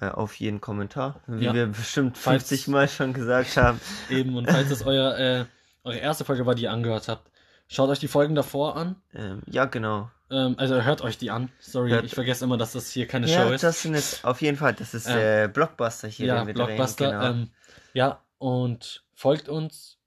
auf 0.00 0.34
jeden 0.40 0.60
Kommentar, 0.60 1.20
wie 1.26 1.44
Ja. 1.44 1.54
wir 1.54 1.66
bestimmt 1.66 2.16
Falls- 2.18 2.48
50 2.48 2.68
Mal 2.68 2.88
schon 2.88 3.12
gesagt 3.12 3.56
haben. 3.56 3.80
Eben, 4.10 4.36
und 4.36 4.50
falls 4.50 4.70
es 4.70 4.82
euer, 4.84 5.16
äh, 5.18 5.44
eure 5.84 5.98
erste 5.98 6.24
Folge 6.24 6.46
war, 6.46 6.54
die 6.54 6.62
ihr 6.64 6.72
angehört 6.72 7.08
habt, 7.08 7.30
schaut 7.68 7.88
euch 7.90 7.98
die 7.98 8.08
Folgen 8.08 8.34
davor 8.34 8.76
an. 8.76 8.96
Ähm, 9.14 9.42
ja, 9.46 9.64
genau. 9.66 10.10
Ähm, 10.30 10.54
also 10.58 10.80
hört 10.82 11.02
euch 11.02 11.18
die 11.18 11.30
an. 11.30 11.50
Sorry, 11.60 11.90
Hört- 11.90 12.04
ich 12.04 12.14
vergesse 12.14 12.44
immer, 12.44 12.56
dass 12.56 12.72
das 12.72 12.90
hier 12.90 13.06
keine 13.06 13.26
Ja, 13.28 13.42
Show 13.46 13.52
ist. 13.52 13.62
das 13.64 13.82
sind 13.82 13.94
jetzt 13.94 14.24
auf 14.24 14.40
jeden 14.40 14.56
Fall, 14.56 14.72
das 14.72 14.94
ist 14.94 15.06
Ähm, 15.06 15.16
der 15.16 15.48
Blockbuster 15.48 16.08
hier, 16.08 16.26
ja, 16.26 16.38
den 16.38 16.46
wir 16.46 16.54
Blockbuster. 16.54 17.08
drehen. 17.10 17.20
Genau. 17.20 17.30
Ähm, 17.30 17.50
ja, 17.92 18.22
und 18.38 19.04
folgt 19.14 19.48
uns 19.50 19.98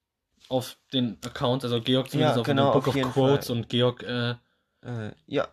auf 0.50 0.78
den 0.94 1.18
Accounts, 1.26 1.64
also 1.64 1.80
Georg 1.82 2.10
zumindest 2.10 2.36
Ja, 2.38 2.42
auf 2.42 2.46
genau, 2.48 2.72
den 2.72 2.74
Book 2.82 2.88
auf 2.88 2.96
of 2.96 3.14
Quotes 3.14 3.48
Fall. 3.48 3.56
und 3.58 3.70
Georg 3.70 4.04
äh, 4.04 4.32
äh, 4.84 5.12
ja. 5.28 5.48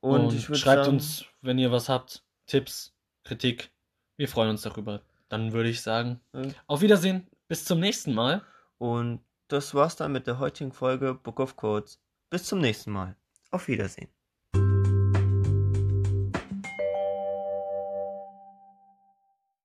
und, 0.00 0.26
Und, 0.26 0.40
schreibt 0.42 0.84
sagen, 0.84 0.96
uns, 0.96 1.24
wenn 1.42 1.58
ihr 1.58 1.70
was 1.72 1.88
habt, 1.88 2.22
Tipps, 2.46 2.92
Kritik. 3.24 3.70
Wir 4.16 4.28
freuen 4.28 4.50
uns 4.50 4.62
darüber. 4.62 5.02
Dann 5.28 5.52
würde 5.52 5.68
ich 5.68 5.82
sagen, 5.82 6.20
äh, 6.32 6.48
auf 6.66 6.80
Wiedersehen, 6.80 7.26
bis 7.48 7.64
zum 7.64 7.80
nächsten 7.80 8.14
Mal. 8.14 8.42
und 8.78 9.20
das 9.48 9.74
war's 9.74 9.96
dann 9.96 10.12
mit 10.12 10.26
der 10.26 10.38
heutigen 10.40 10.72
Folge 10.72 11.14
Book 11.14 11.38
of 11.40 11.56
Codes. 11.56 12.00
Bis 12.30 12.44
zum 12.44 12.60
nächsten 12.60 12.90
Mal. 12.90 13.16
Auf 13.50 13.68
Wiedersehen. 13.68 14.08